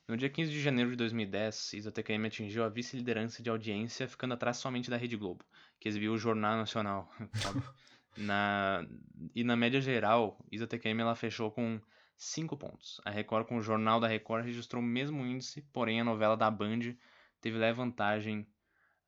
No 0.07 0.17
dia 0.17 0.29
15 0.29 0.51
de 0.51 0.59
janeiro 0.59 0.89
de 0.89 0.95
2010, 0.95 1.73
Isa 1.73 1.91
TKM 1.91 2.25
atingiu 2.25 2.63
a 2.63 2.69
vice-liderança 2.69 3.43
de 3.43 3.49
audiência, 3.49 4.07
ficando 4.07 4.33
atrás 4.33 4.57
somente 4.57 4.89
da 4.89 4.97
Rede 4.97 5.15
Globo, 5.15 5.45
que 5.79 5.87
exibiu 5.87 6.13
o 6.13 6.17
Jornal 6.17 6.57
Nacional. 6.57 7.07
na... 8.17 8.87
E 9.35 9.43
na 9.43 9.55
média 9.55 9.79
geral, 9.79 10.43
Isa 10.51 10.65
TKM 10.65 10.99
ela 10.99 11.13
fechou 11.13 11.51
com 11.51 11.79
5 12.17 12.57
pontos. 12.57 12.99
A 13.05 13.11
Record 13.11 13.47
com 13.47 13.57
o 13.57 13.61
Jornal 13.61 13.99
da 13.99 14.07
Record 14.07 14.43
registrou 14.45 14.81
o 14.81 14.85
mesmo 14.85 15.23
índice, 15.23 15.61
porém 15.71 16.01
a 16.01 16.03
novela 16.03 16.35
da 16.35 16.49
Band 16.49 16.95
teve 17.39 17.59
leve 17.59 17.77
vantagem 17.77 18.47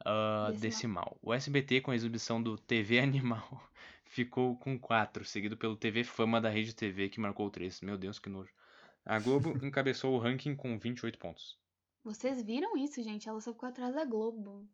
ah, 0.06 0.52
Decimal. 0.60 1.18
O 1.22 1.34
SBT, 1.34 1.82
com 1.82 1.92
a 1.92 1.96
exibição 1.96 2.42
do 2.42 2.58
TV 2.58 3.00
Animal, 3.02 3.64
ficou 4.04 4.56
com 4.58 4.78
4, 4.78 5.26
seguido 5.26 5.58
pelo 5.58 5.76
TV 5.76 6.04
Fama 6.04 6.42
da 6.42 6.50
Rede 6.50 6.76
TV, 6.76 7.10
que 7.10 7.20
marcou 7.20 7.50
3. 7.50 7.82
Meu 7.82 7.98
Deus, 7.98 8.20
que 8.20 8.30
nojo. 8.30 8.54
A 9.06 9.20
Globo 9.20 9.52
encabeçou 9.66 10.14
o 10.14 10.20
ranking 10.20 10.56
com 10.56 10.78
28 10.78 11.18
pontos. 11.18 11.58
Vocês 12.04 12.42
viram 12.42 12.76
isso, 12.78 13.02
gente? 13.04 13.30
Ela 13.30 13.40
só 13.40 13.54
ficou 13.54 13.70
atrás 13.70 13.94
da 13.94 14.06
Globo. 14.06 14.68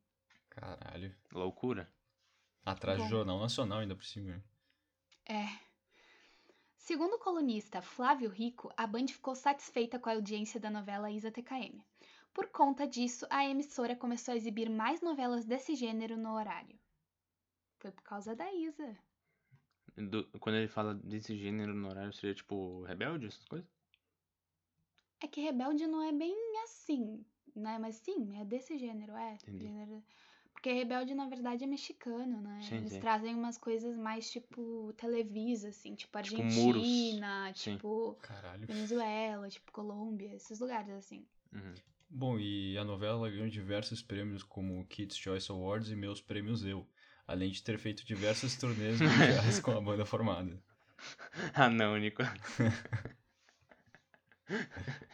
Caralho. 0.50 1.14
Loucura. 1.32 1.92
Atrás 2.66 3.02
do. 3.02 3.10
Jornal 3.10 3.40
Nacional 3.40 3.80
ainda 3.80 3.96
por 3.96 4.06
cima. 4.06 4.44
É. 5.26 5.46
Segundo 6.78 7.16
o 7.16 7.20
colunista 7.20 7.82
Flávio 7.82 8.30
Rico, 8.30 8.72
a 8.78 8.88
Band 8.88 9.08
ficou 9.08 9.36
satisfeita 9.36 10.00
com 10.00 10.10
a 10.10 10.14
audiência 10.14 10.60
da 10.60 10.70
novela 10.70 11.12
Isa 11.12 11.30
TKM. 11.30 11.84
Por 12.38 12.50
conta 12.50 12.86
disso, 12.88 13.26
a 13.32 13.44
emissora 13.50 13.96
começou 13.96 14.32
a 14.32 14.38
exibir 14.38 14.70
mais 14.70 15.02
novelas 15.02 15.44
desse 15.44 15.74
gênero 15.74 16.16
no 16.16 16.36
horário. 16.36 16.78
Foi 17.80 17.92
por 17.92 18.04
causa 18.04 18.36
da 18.36 18.54
Isa. 18.54 18.96
Do- 19.98 20.30
quando 20.40 20.58
ele 20.58 20.68
fala 20.68 20.94
desse 20.94 21.36
gênero 21.36 21.74
no 21.74 21.90
horário, 21.90 22.14
seria 22.14 22.36
tipo 22.36 22.84
rebelde, 22.84 23.26
essas 23.26 23.44
coisas? 23.46 23.68
É 25.20 25.28
que 25.28 25.42
Rebelde 25.42 25.88
não 25.88 26.04
é 26.04 26.12
bem 26.12 26.36
assim, 26.64 27.26
né? 27.56 27.80
Mas 27.80 27.96
sim, 27.96 28.40
é 28.40 28.46
desse 28.46 28.78
gênero, 28.78 29.14
é. 29.14 29.36
Gênero- 29.48 30.04
Porque 30.54 30.72
Rebelde, 30.72 31.16
na 31.16 31.28
verdade, 31.28 31.64
é 31.64 31.68
mexicano, 31.68 32.40
né? 32.40 32.60
Sim, 32.62 32.78
Eles 32.78 32.94
sim. 32.94 33.00
trazem 33.00 33.34
umas 33.34 33.58
coisas 33.58 33.98
mais 33.98 34.30
tipo 34.30 34.94
Televisa, 34.94 35.70
assim, 35.70 35.96
tipo 35.96 36.22
Tipo 36.22 36.44
muros. 36.44 36.84
Argentina, 36.84 37.52
tipo 37.54 38.16
Caralho. 38.22 38.68
Venezuela, 38.68 39.50
tipo 39.50 39.72
Colômbia, 39.72 40.36
esses 40.36 40.60
lugares 40.60 40.92
assim. 40.92 41.26
Uhum. 41.52 41.74
Bom, 42.10 42.40
e 42.40 42.78
a 42.78 42.84
novela 42.84 43.30
ganhou 43.30 43.50
diversos 43.50 44.02
prêmios 44.02 44.42
como 44.44 44.86
Kids 44.88 45.18
Choice 45.18 45.52
Awards 45.52 45.90
e 45.92 45.96
Meus 45.96 46.22
Prêmios 46.22 46.66
Eu, 46.66 46.88
além 47.28 47.52
de 47.52 47.62
ter 47.62 47.78
feito 47.78 48.06
diversas 48.06 48.56
turnês 48.56 49.00
mundiais 49.02 49.60
com 49.60 49.72
a 49.72 49.82
banda 49.82 50.06
formada. 50.06 50.60
Ah, 51.54 51.70
não, 51.70 51.96
Nico. 51.98 52.24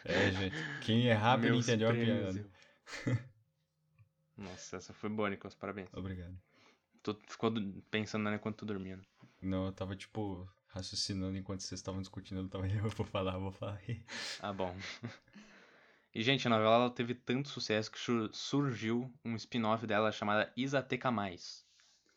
É, 0.05 0.31
gente, 0.31 0.55
quem 0.81 1.07
é 1.09 1.13
rápido 1.13 1.55
entendeu 1.55 1.89
a 1.89 1.93
piada. 1.93 2.45
Nossa, 4.37 4.77
essa 4.77 4.93
foi 4.93 5.09
boa, 5.09 5.29
Nicolas. 5.29 5.55
Parabéns. 5.55 5.89
Obrigado. 5.93 6.35
Tu 7.01 7.17
ficou 7.27 7.49
do- 7.49 7.81
pensando 7.91 8.23
nela 8.23 8.35
enquanto 8.37 8.57
tu 8.59 8.65
dormia. 8.65 8.97
né? 8.97 9.03
Não, 9.41 9.65
eu 9.65 9.71
tava, 9.73 9.95
tipo, 9.95 10.47
raciocinando 10.67 11.37
enquanto 11.37 11.61
vocês 11.61 11.79
estavam 11.79 12.01
discutindo, 12.01 12.41
eu 12.41 12.47
tava, 12.49 12.65
eu 12.69 12.89
vou 12.89 13.05
falar, 13.05 13.33
eu 13.33 13.41
vou 13.41 13.51
falar. 13.51 13.81
Ah, 14.41 14.53
bom. 14.53 14.73
E, 16.15 16.21
gente, 16.21 16.45
a 16.45 16.49
novela 16.49 16.75
ela 16.75 16.89
teve 16.91 17.15
tanto 17.15 17.49
sucesso 17.49 17.91
que 17.91 17.97
sur- 17.99 18.33
surgiu 18.33 19.11
um 19.25 19.35
spin-off 19.35 19.85
dela 19.87 20.11
chamada 20.11 20.51
Isateca 20.55 21.09
Mais. 21.11 21.65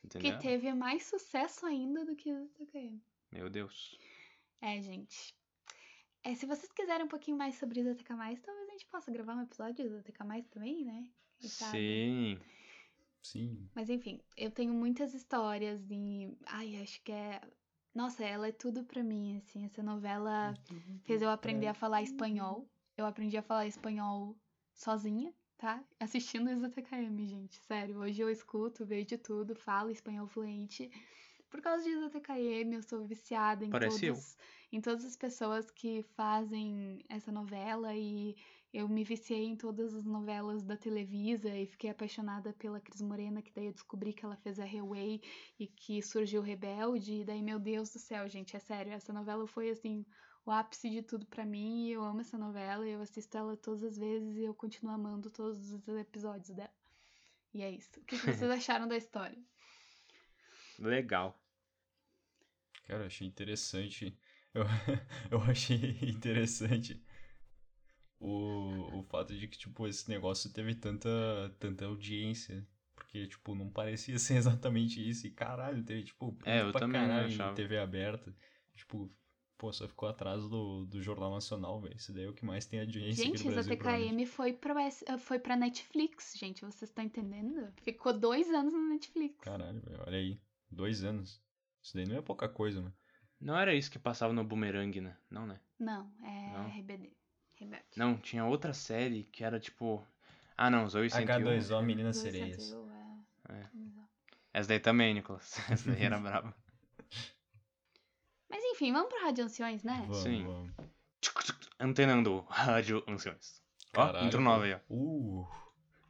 Entendeu? 0.05 0.37
Que 0.37 0.43
teve 0.43 0.73
mais 0.75 1.05
sucesso 1.05 1.67
ainda 1.67 2.05
do 2.05 2.15
que 2.15 2.31
TKM. 2.59 3.01
Meu 3.33 3.49
Deus. 3.49 3.99
É, 4.61 4.81
gente. 4.81 5.35
É, 6.23 6.35
se 6.35 6.45
vocês 6.47 6.71
quiserem 6.73 7.07
um 7.07 7.09
pouquinho 7.09 7.37
mais 7.37 7.55
sobre 7.57 7.81
Isatk 7.81 8.13
Mais, 8.13 8.41
talvez 8.41 8.69
a 8.69 8.73
gente 8.73 8.87
possa 8.87 9.11
gravar 9.11 9.35
um 9.35 9.43
episódio 9.43 9.75
de 9.75 9.83
Isatk 9.83 10.25
Mais 10.25 10.47
também, 10.49 10.85
né? 10.85 11.09
Sim. 11.41 12.39
Sim. 13.23 13.69
Mas 13.75 13.91
enfim, 13.91 14.21
eu 14.37 14.51
tenho 14.51 14.73
muitas 14.73 15.15
histórias 15.15 15.81
e. 15.91 16.33
Ai, 16.47 16.81
acho 16.83 17.01
que 17.03 17.13
é. 17.13 17.41
Nossa, 17.95 18.25
ela 18.25 18.49
é 18.49 18.53
tudo 18.53 18.85
pra 18.85 19.03
mim, 19.03 19.37
assim. 19.39 19.65
Essa 19.65 19.83
novela 19.83 20.55
fez 21.05 21.23
eu 21.23 21.31
aprender 21.31 21.67
a 21.67 21.75
falar 21.75 22.03
espanhol. 22.03 22.69
Eu 22.97 23.05
aprendi 23.05 23.37
a 23.37 23.43
falar 23.43 23.67
espanhol 23.67 24.35
sozinha, 24.73 25.33
tá? 25.59 25.85
Assistindo 26.01 26.51
ISATKM, 26.51 27.27
gente. 27.27 27.61
Sério, 27.61 27.99
hoje 27.99 28.23
eu 28.23 28.31
escuto, 28.31 28.87
vejo 28.87 29.19
tudo, 29.19 29.55
falo 29.55 29.91
espanhol 29.91 30.27
fluente. 30.27 30.91
Por 31.51 31.61
causa 31.61 31.85
de 31.85 31.91
ISATKM, 31.91 32.75
eu 32.75 32.83
sou 32.83 33.05
viciada 33.07 33.67
em 33.67 33.71
Parece 33.71 34.07
eu. 34.07 34.15
todos, 34.15 34.37
em 34.73 34.81
todas 34.81 35.05
as 35.05 35.15
pessoas 35.15 35.71
que 35.71 36.03
fazem 36.15 37.05
essa 37.09 37.31
novela 37.31 37.95
e 37.95 38.35
eu 38.73 38.89
me 38.89 39.05
viciei 39.05 39.45
em 39.45 39.57
todas 39.57 39.95
as 39.95 40.05
novelas 40.05 40.63
da 40.63 40.77
Televisa 40.77 41.55
e 41.55 41.67
fiquei 41.67 41.91
apaixonada 41.91 42.53
pela 42.55 42.81
Cris 42.81 43.03
Morena, 43.03 43.43
que 43.43 43.53
daí 43.53 43.67
eu 43.67 43.73
descobri 43.73 44.15
que 44.15 44.25
ela 44.25 44.37
fez 44.37 44.59
a 44.59 44.65
Reway 44.65 45.21
e 45.59 45.67
que 45.67 46.03
surgiu 46.03 46.43
Rebelde, 46.43 47.21
e 47.21 47.25
daí, 47.25 47.43
meu 47.43 47.59
Deus 47.59 47.91
do 47.91 47.99
céu, 47.99 48.29
gente, 48.29 48.57
é 48.57 48.59
sério, 48.59 48.93
essa 48.93 49.13
novela 49.13 49.47
foi 49.47 49.71
assim, 49.71 50.05
o 50.47 50.51
ápice 50.53 50.89
de 50.89 51.03
tudo 51.03 51.27
pra 51.27 51.45
mim, 51.45 51.89
e 51.89 51.93
eu 51.93 52.05
amo 52.05 52.21
essa 52.21 52.39
novela, 52.39 52.87
e 52.87 52.93
eu 52.93 53.03
assisto 53.03 53.37
ela 53.37 53.57
todas 53.57 53.83
as 53.83 53.99
vezes 53.99 54.37
e 54.37 54.45
eu 54.45 54.55
continuo 54.55 54.95
amando 54.95 55.29
todos 55.29 55.73
os 55.73 55.89
episódios 55.89 56.51
dela. 56.51 56.71
E 57.53 57.63
é 57.63 57.71
isso. 57.71 57.99
O 57.99 58.05
que, 58.05 58.17
que 58.17 58.27
vocês 58.33 58.51
acharam 58.51 58.87
da 58.87 58.97
história? 58.97 59.37
Legal. 60.79 61.37
Cara, 62.87 63.03
eu 63.03 63.07
achei 63.07 63.27
interessante. 63.27 64.17
Eu, 64.55 64.63
eu 65.33 65.41
achei 65.43 65.99
interessante 66.03 67.03
o, 68.21 69.01
o 69.01 69.03
fato 69.05 69.37
de 69.37 69.49
que, 69.49 69.59
tipo, 69.59 69.87
esse 69.89 70.09
negócio 70.09 70.53
teve 70.53 70.75
tanta, 70.77 71.09
tanta 71.59 71.87
audiência. 71.87 72.65
Porque, 72.95 73.27
tipo, 73.27 73.55
não 73.55 73.69
parecia 73.69 74.17
ser 74.21 74.37
exatamente 74.37 75.07
isso. 75.07 75.27
E 75.27 75.31
caralho, 75.31 75.83
teve, 75.83 76.05
tipo, 76.05 76.37
É, 76.45 76.61
eu 76.61 76.71
pra 76.71 76.81
também 76.83 77.01
não 77.01 77.09
caralho 77.09 77.51
em. 77.51 77.55
TV 77.55 77.79
aberta. 77.79 78.33
Tipo, 78.75 79.11
pô, 79.59 79.73
só 79.73 79.87
ficou 79.89 80.09
atrás 80.09 80.43
do, 80.49 80.85
do 80.87 81.03
Jornal 81.03 81.31
Nacional, 81.33 81.81
velho. 81.81 81.97
Isso 81.97 82.13
daí 82.13 82.25
é 82.25 82.29
o 82.29 82.33
que 82.35 82.45
mais 82.45 82.67
tem 82.67 82.81
audiência 82.81 83.25
Gente, 83.25 83.37
aqui 83.37 83.45
no 83.45 83.51
essa 83.53 83.63
Brasil. 83.69 83.77
provavelmente. 83.79 84.11
TKM 84.17 84.27
foi 84.27 84.53
pra, 84.53 84.83
S- 84.83 85.05
foi 85.19 85.39
pra 85.39 85.57
Netflix, 85.57 86.35
gente, 86.37 86.61
vocês 86.61 86.83
estão 86.91 87.05
entendendo? 87.05 87.73
Ficou 87.83 88.13
dois 88.13 88.49
anos 88.51 88.73
na 88.73 88.89
Netflix. 88.91 89.37
Caralho, 89.41 89.81
velho, 89.81 90.03
olha 90.07 90.19
aí. 90.19 90.41
Dois 90.71 91.05
anos. 91.05 91.41
Isso 91.83 91.95
daí 91.95 92.07
não 92.07 92.17
é 92.17 92.23
pouca 92.23 92.49
coisa, 92.49 92.81
mano. 92.81 92.95
Não 93.41 93.57
era 93.57 93.75
isso 93.75 93.91
que 93.91 93.99
passava 93.99 94.33
no 94.33 94.43
Boomerang, 94.45 95.01
né? 95.01 95.17
Não, 95.31 95.47
né? 95.47 95.61
Não, 95.79 96.11
é 96.25 96.53
Não? 96.53 96.69
RBD. 96.69 97.13
Rebelde. 97.59 97.87
Não, 97.97 98.19
tinha 98.19 98.45
outra 98.45 98.75
série 98.75 99.25
que 99.25 99.43
era 99.43 99.59
tipo. 99.59 100.07
Ah, 100.57 100.69
não, 100.71 100.89
Zoe 100.89 101.09
101. 101.11 101.27
H2O, 101.45 101.83
Meninas 101.83 102.21
Dois 102.21 102.33
Sereias. 102.33 102.73
É. 103.49 103.55
É. 103.55 103.67
Essa 104.53 104.69
daí 104.71 104.81
também, 104.81 105.15
Nicolas. 105.15 105.57
Essa 105.71 105.91
daí 105.91 106.03
era 106.03 106.19
braba. 106.19 106.55
Enfim, 108.77 108.93
vamos 108.93 109.09
pro 109.09 109.25
Rádio 109.25 109.43
Anciões, 109.43 109.83
né? 109.83 110.01
Vamos, 110.03 110.19
Sim. 110.19 110.45
vamos. 110.45 110.71
Antenando 111.81 112.45
Rádio 112.47 113.03
Anciões. 113.09 113.63
Ó, 113.97 114.05
Caralho, 114.05 114.27
intro 114.27 114.43
nova 114.43 114.65
aí, 114.65 114.75
ó. 114.75 114.79
Uh, 114.91 115.49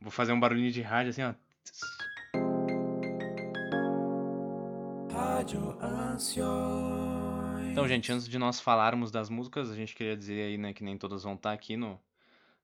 Vou 0.01 0.11
fazer 0.11 0.33
um 0.33 0.41
barulhinho 0.41 0.73
de 0.73 0.83
rádio 0.83 1.11
assim, 1.11 1.23
ó. 1.23 1.33
Então, 7.71 7.87
gente, 7.87 8.11
antes 8.11 8.27
de 8.27 8.37
nós 8.37 8.59
falarmos 8.59 9.13
das 9.13 9.31
músicas, 9.31 9.71
a 9.71 9.77
gente 9.77 9.95
queria 9.95 10.17
dizer 10.17 10.49
aí, 10.49 10.59
né, 10.59 10.73
que 10.73 10.83
nem 10.83 10.99
todas 10.99 11.23
vão 11.23 11.35
estar 11.35 11.53
aqui 11.53 11.77
no, 11.77 12.01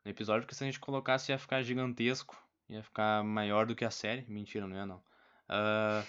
no 0.05 0.11
episódio, 0.11 0.43
porque 0.43 0.57
se 0.57 0.65
a 0.65 0.67
gente 0.67 0.81
colocasse 0.81 1.31
ia 1.31 1.39
ficar 1.39 1.63
gigantesco, 1.63 2.37
ia 2.69 2.83
ficar 2.83 3.23
maior 3.23 3.67
do 3.67 3.77
que 3.77 3.85
a 3.85 3.91
série. 3.91 4.25
Mentira, 4.29 4.67
não 4.67 4.75
ia 4.75 4.85
não. 4.85 5.01
Ah, 5.49 6.03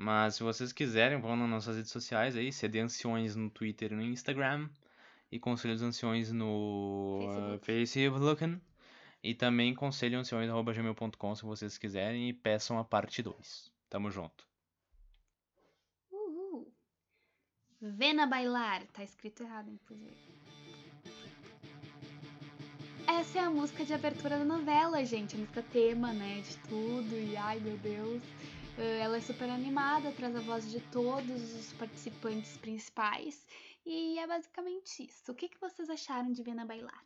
mas 0.00 0.36
se 0.36 0.42
vocês 0.42 0.72
quiserem, 0.72 1.20
vão 1.20 1.36
nas 1.36 1.50
nossas 1.50 1.76
redes 1.76 1.92
sociais 1.92 2.34
aí, 2.34 2.50
CD 2.50 2.80
Anciões 2.80 3.36
no 3.36 3.50
Twitter 3.50 3.92
e 3.92 3.94
no 3.94 4.00
Instagram, 4.00 4.66
e 5.30 5.38
Conselhos 5.38 5.82
Anciões 5.82 6.32
no 6.32 7.20
ah, 7.28 7.58
Facebook. 7.58 8.58
E 9.22 9.34
também 9.34 9.74
conselhoanciões.gmail.com 9.74 11.34
se 11.34 11.44
vocês 11.44 11.76
quiserem 11.76 12.30
e 12.30 12.32
peçam 12.32 12.78
a 12.78 12.84
parte 12.84 13.22
2. 13.22 13.70
Tamo 13.90 14.10
junto. 14.10 14.48
Uhul. 16.10 16.72
Vena 17.78 18.26
Bailar. 18.26 18.86
Tá 18.94 19.04
escrito 19.04 19.42
errado, 19.42 19.70
inclusive. 19.70 20.16
Essa 23.06 23.40
é 23.40 23.42
a 23.42 23.50
música 23.50 23.84
de 23.84 23.92
abertura 23.92 24.38
da 24.38 24.44
novela, 24.46 25.04
gente. 25.04 25.36
A 25.36 25.38
música 25.38 25.62
tema, 25.62 26.10
né? 26.14 26.40
De 26.40 26.56
tudo. 26.70 27.14
E 27.14 27.36
ai, 27.36 27.60
meu 27.60 27.76
Deus. 27.76 28.22
Eh, 28.80 28.98
Ela 29.00 29.18
é 29.18 29.20
super 29.20 29.48
animada, 29.48 30.10
traz 30.12 30.34
a 30.34 30.40
voz 30.40 30.68
de 30.70 30.80
todos 30.80 31.54
os 31.54 31.72
participantes 31.74 32.56
principais. 32.56 33.46
E 33.86 34.18
é 34.18 34.26
basicamente 34.26 35.04
isso. 35.06 35.30
O 35.32 35.34
que, 35.34 35.48
que 35.48 35.60
vocês 35.60 35.88
acharam 35.88 36.32
de 36.32 36.42
Vena 36.42 36.64
Bailar? 36.66 37.04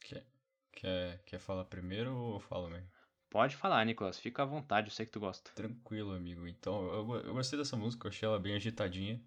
quer, 0.00 0.26
quer, 0.72 1.22
quer 1.24 1.38
falar 1.38 1.64
primeiro 1.64 2.14
ou 2.14 2.34
eu 2.34 2.40
falo 2.40 2.68
mesmo? 2.68 2.88
Pode 3.30 3.56
falar, 3.56 3.84
Nicolas. 3.84 4.18
Fica 4.18 4.42
à 4.42 4.46
vontade, 4.46 4.88
eu 4.88 4.92
sei 4.92 5.06
que 5.06 5.12
tu 5.12 5.20
gosta. 5.20 5.50
Tranquilo, 5.54 6.12
amigo. 6.12 6.46
Então, 6.46 6.86
eu, 6.92 7.16
eu 7.26 7.34
gostei 7.34 7.58
dessa 7.58 7.76
música, 7.76 8.06
eu 8.06 8.10
achei 8.10 8.26
ela 8.26 8.38
bem 8.38 8.54
agitadinha. 8.56 9.22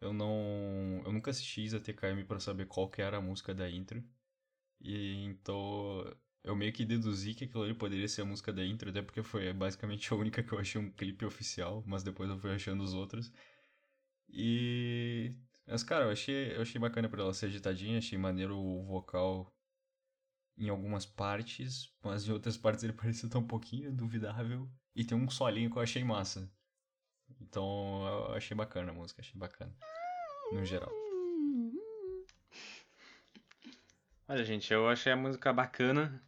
Eu 0.00 0.12
não. 0.12 1.02
Eu 1.04 1.12
nunca 1.12 1.30
assisti 1.30 1.62
Isa 1.64 1.80
TKM 1.80 2.24
pra 2.24 2.38
saber 2.38 2.66
qual 2.66 2.88
que 2.88 3.02
era 3.02 3.16
a 3.18 3.20
música 3.20 3.54
da 3.54 3.68
intro. 3.68 4.02
E 4.80 5.24
então 5.24 6.04
eu 6.44 6.56
meio 6.56 6.72
que 6.72 6.84
deduzi 6.84 7.34
que 7.34 7.44
aquilo 7.44 7.62
ali 7.64 7.74
poderia 7.74 8.08
ser 8.08 8.22
a 8.22 8.24
música 8.24 8.52
da 8.52 8.64
intro, 8.64 8.90
até 8.90 9.02
porque 9.02 9.22
foi 9.22 9.52
basicamente 9.52 10.12
a 10.12 10.16
única 10.16 10.42
que 10.42 10.52
eu 10.52 10.58
achei 10.58 10.80
um 10.80 10.90
clipe 10.90 11.24
oficial, 11.24 11.82
mas 11.86 12.02
depois 12.02 12.30
eu 12.30 12.38
fui 12.38 12.52
achando 12.54 12.82
os 12.82 12.94
outros. 12.94 13.32
E. 14.28 15.34
Mas, 15.66 15.82
cara, 15.82 16.06
eu 16.06 16.10
achei, 16.10 16.56
eu 16.56 16.62
achei 16.62 16.80
bacana 16.80 17.08
por 17.08 17.18
ela 17.18 17.34
ser 17.34 17.46
agitadinha, 17.46 17.98
achei 17.98 18.16
maneiro 18.18 18.56
o 18.56 18.82
vocal 18.84 19.52
em 20.56 20.68
algumas 20.68 21.06
partes, 21.06 21.92
mas 22.02 22.26
em 22.26 22.32
outras 22.32 22.56
partes 22.56 22.82
ele 22.84 22.92
parecia 22.94 23.28
tão 23.28 23.42
um 23.42 23.46
pouquinho 23.46 23.92
duvidável. 23.92 24.68
E 24.94 25.04
tem 25.04 25.16
um 25.16 25.30
solinho 25.30 25.70
que 25.70 25.78
eu 25.78 25.82
achei 25.82 26.02
massa. 26.02 26.50
Então 27.40 28.06
eu 28.06 28.34
achei 28.34 28.56
bacana 28.56 28.90
a 28.90 28.94
música, 28.94 29.20
achei 29.20 29.38
bacana. 29.38 29.74
No 30.52 30.64
geral. 30.64 30.90
Olha, 34.26 34.44
gente, 34.44 34.72
eu 34.72 34.88
achei 34.88 35.12
a 35.12 35.16
música 35.16 35.52
bacana. 35.52 36.22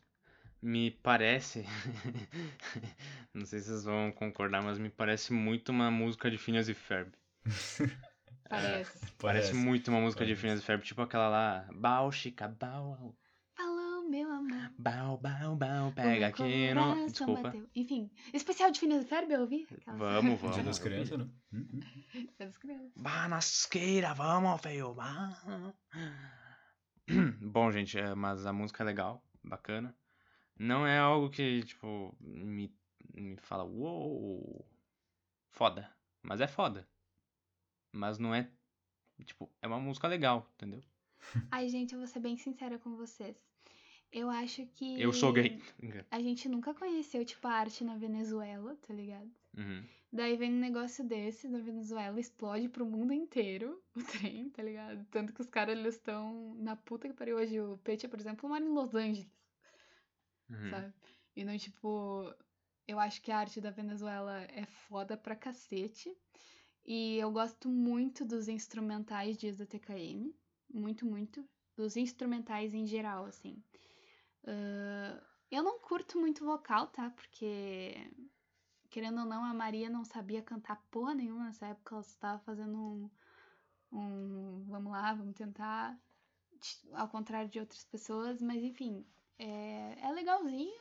Me 0.63 0.91
parece. 0.91 1.65
Não 3.35 3.47
sei 3.47 3.61
se 3.61 3.67
vocês 3.69 3.85
vão 3.85 4.13
concordar, 4.13 4.63
mas 4.63 4.79
me 4.79 4.91
parece 4.91 5.33
muito 5.33 5.71
uma 5.71 5.91
música 5.91 6.31
de 6.31 6.37
Phineas 6.39 6.69
e 6.69 6.75
Ferb. 6.75 7.13
Parece. 8.49 8.99
Parece 9.19 9.55
muito 9.55 9.89
uma 9.93 10.01
música 10.01 10.27
de 10.27 10.35
Phineas 10.35 10.59
e 10.59 10.63
Ferb, 10.65 10.83
tipo 10.83 11.01
aquela 11.01 11.29
lá. 11.29 11.69
Bau, 11.73 12.11
chica, 12.11 12.49
bau. 12.49 13.17
Alô, 13.57 14.09
meu 14.11 14.29
amor. 14.29 14.73
Bau, 14.77 15.17
bau, 15.19 15.55
bau, 15.57 15.93
pega 15.93 16.27
aqui 16.27 16.75
no. 16.75 17.07
Desculpa. 17.07 17.43
bateu. 17.43 17.69
Enfim, 17.77 18.11
especial 18.35 18.73
de 18.73 18.81
Phineas 18.81 19.05
e 19.05 19.07
Ferb 19.09 19.31
eu 19.33 19.43
ouvi? 19.43 19.69
Aquela- 19.73 19.97
Vamos, 19.97 20.41
vamos. 20.41 20.57
Dia 20.57 20.65
das 20.65 20.79
crianças, 20.81 21.17
né? 21.19 21.29
Hum, 21.53 21.69
hum. 21.75 21.81
Dia 22.13 22.29
das 22.41 22.59
crianças. 22.59 22.91
Bah, 22.97 23.29
nasqueira, 23.29 24.13
vamos, 24.15 24.61
feio. 24.61 24.95
bah. 24.95 25.73
Bom, 27.41 27.71
gente, 27.71 27.99
é, 27.99 28.15
mas 28.17 28.47
a 28.47 28.53
música 28.53 28.83
é 28.83 28.87
legal, 28.87 29.25
bacana. 29.45 29.95
Não 30.61 30.87
é 30.87 30.99
algo 30.99 31.31
que, 31.31 31.63
tipo, 31.63 32.15
me, 32.21 32.71
me 33.15 33.35
fala, 33.39 33.65
uou, 33.65 34.63
foda. 35.49 35.91
Mas 36.23 36.43
é 36.43 36.47
foda. 36.47 36.87
Mas 37.91 38.19
não 38.19 38.35
é, 38.35 38.47
tipo, 39.25 39.51
é 39.63 39.67
uma 39.67 39.81
música 39.81 40.07
legal, 40.07 40.47
entendeu? 40.57 40.83
Ai, 41.51 41.67
gente, 41.71 41.95
eu 41.95 41.99
vou 41.99 42.07
ser 42.07 42.21
bem 42.21 42.37
sincera 42.37 42.79
com 42.79 42.95
vocês. 42.95 43.35
Eu 44.13 44.29
acho 44.29 44.67
que. 44.67 45.01
Eu 45.01 45.15
sou 45.15 45.33
gay. 45.33 45.63
A 46.11 46.21
gente 46.21 46.47
nunca 46.47 46.75
conheceu, 46.75 47.25
tipo, 47.25 47.49
a 47.49 47.53
arte 47.53 47.83
na 47.83 47.97
Venezuela, 47.97 48.77
tá 48.87 48.93
ligado? 48.93 49.31
Uhum. 49.57 49.83
Daí 50.13 50.37
vem 50.37 50.53
um 50.53 50.61
negócio 50.61 51.03
desse 51.03 51.49
na 51.49 51.61
Venezuela, 51.61 52.21
explode 52.21 52.69
pro 52.69 52.85
mundo 52.85 53.15
inteiro 53.15 53.83
o 53.97 54.03
trem, 54.03 54.51
tá 54.51 54.63
ligado? 54.63 55.07
Tanto 55.11 55.33
que 55.33 55.41
os 55.41 55.49
caras 55.49 55.79
eles 55.79 55.95
estão 55.95 56.55
na 56.57 56.77
puta 56.77 57.09
que 57.09 57.15
pariu 57.15 57.39
hoje. 57.39 57.59
O 57.61 57.79
Peixe, 57.79 58.09
por 58.09 58.21
exemplo, 58.21 58.47
mora 58.47 58.63
em 58.63 58.69
Los 58.69 58.95
Angeles, 58.95 59.40
Uhum. 60.51 60.71
sabe? 60.71 60.95
E 61.37 61.45
não, 61.45 61.57
tipo, 61.57 62.35
eu 62.87 62.99
acho 62.99 63.23
que 63.23 63.31
a 63.31 63.39
arte 63.39 63.61
da 63.61 63.71
Venezuela 63.71 64.43
é 64.43 64.67
foda 64.67 65.17
pra 65.17 65.37
cacete. 65.37 66.15
E 66.85 67.19
eu 67.19 67.31
gosto 67.31 67.69
muito 67.69 68.25
dos 68.25 68.49
instrumentais 68.49 69.37
de 69.37 69.47
Isa 69.47 69.67
TKM. 69.67 70.35
Muito, 70.73 71.07
muito. 71.07 71.49
Dos 71.77 71.97
instrumentais 71.97 72.75
em 72.75 72.87
geral, 72.87 73.25
assim. 73.27 73.63
Ah, 74.47 75.23
eu 75.51 75.63
não 75.63 75.79
curto 75.81 76.19
muito 76.19 76.45
vocal, 76.45 76.87
tá? 76.89 77.11
Porque 77.11 77.95
querendo 78.89 79.21
ou 79.21 79.27
não, 79.27 79.45
a 79.45 79.55
Maria 79.55 79.89
não 79.89 80.05
sabia 80.05 80.43
cantar 80.43 80.83
porra 80.91 81.15
nenhuma 81.15 81.45
nessa 81.45 81.67
época. 81.67 81.95
Ela 81.95 82.03
estava 82.03 82.39
fazendo 82.41 82.77
um, 82.77 83.11
um. 83.93 84.65
Vamos 84.67 84.93
lá, 84.93 85.13
vamos 85.15 85.35
tentar. 85.35 85.99
Ao 86.93 87.09
contrário 87.09 87.49
de 87.49 87.59
outras 87.59 87.85
pessoas, 87.85 88.43
mas 88.43 88.63
enfim, 88.63 89.07
é, 89.41 89.99
é 90.03 90.13
legalzinho. 90.13 90.79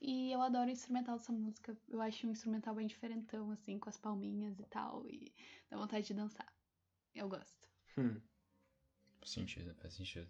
E 0.00 0.30
eu 0.30 0.40
adoro 0.42 0.68
o 0.68 0.72
instrumental 0.72 1.16
dessa 1.16 1.32
música. 1.32 1.76
Eu 1.88 2.00
acho 2.00 2.26
um 2.26 2.30
instrumental 2.30 2.74
bem 2.74 2.86
diferentão, 2.86 3.50
assim, 3.50 3.78
com 3.78 3.88
as 3.88 3.96
palminhas 3.96 4.58
e 4.60 4.64
tal. 4.64 5.08
E 5.08 5.32
dá 5.70 5.76
vontade 5.76 6.06
de 6.06 6.14
dançar. 6.14 6.52
Eu 7.14 7.28
gosto. 7.28 7.66
Hum. 7.96 8.20
Faz 9.18 9.30
sentido, 9.30 9.74
faz 9.76 9.94
sentido. 9.94 10.28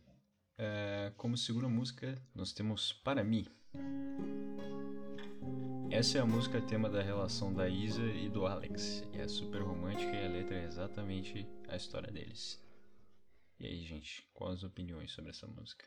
É, 0.56 1.12
como 1.16 1.36
segunda 1.36 1.68
música, 1.68 2.20
nós 2.34 2.52
temos 2.52 2.92
Para 2.92 3.22
Mim. 3.24 3.46
Essa 5.90 6.18
é 6.18 6.20
a 6.20 6.26
música 6.26 6.60
tema 6.62 6.88
da 6.88 7.02
relação 7.02 7.52
da 7.52 7.68
Isa 7.68 8.04
e 8.04 8.28
do 8.28 8.46
Alex. 8.46 9.02
E 9.12 9.18
é 9.18 9.28
super 9.28 9.62
romântica 9.62 10.12
e 10.12 10.26
a 10.26 10.28
letra 10.28 10.56
é 10.56 10.64
exatamente 10.64 11.46
a 11.68 11.76
história 11.76 12.10
deles. 12.10 12.62
E 13.58 13.66
aí, 13.66 13.84
gente, 13.84 14.28
quais 14.32 14.58
as 14.58 14.64
opiniões 14.64 15.10
sobre 15.12 15.30
essa 15.30 15.46
música? 15.46 15.84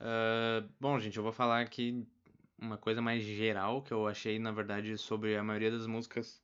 Ah, 0.00 0.68
bom, 0.80 0.98
gente, 0.98 1.16
eu 1.16 1.22
vou 1.22 1.32
falar 1.32 1.60
aqui 1.60 2.06
uma 2.58 2.76
coisa 2.78 3.00
mais 3.02 3.22
geral 3.22 3.82
que 3.82 3.92
eu 3.92 4.06
achei, 4.06 4.38
na 4.38 4.52
verdade, 4.52 4.96
sobre 4.98 5.36
a 5.36 5.42
maioria 5.44 5.70
das 5.70 5.86
músicas 5.86 6.42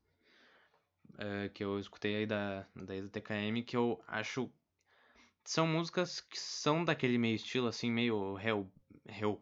eh, 1.19 1.49
que 1.51 1.63
eu 1.65 1.79
escutei 1.79 2.17
aí 2.17 2.27
da, 2.27 2.67
da 2.75 2.97
Isa 2.97 3.09
TKM, 3.11 3.63
que 3.63 3.77
eu 3.77 4.03
acho 4.07 4.51
são 5.45 5.67
músicas 5.67 6.21
que 6.21 6.39
são 6.39 6.85
daquele 6.85 7.19
meio 7.19 7.35
estilo, 7.37 7.67
assim, 7.69 7.91
meio 7.91 8.39
Hell, 8.39 8.71
Hell, 9.09 9.41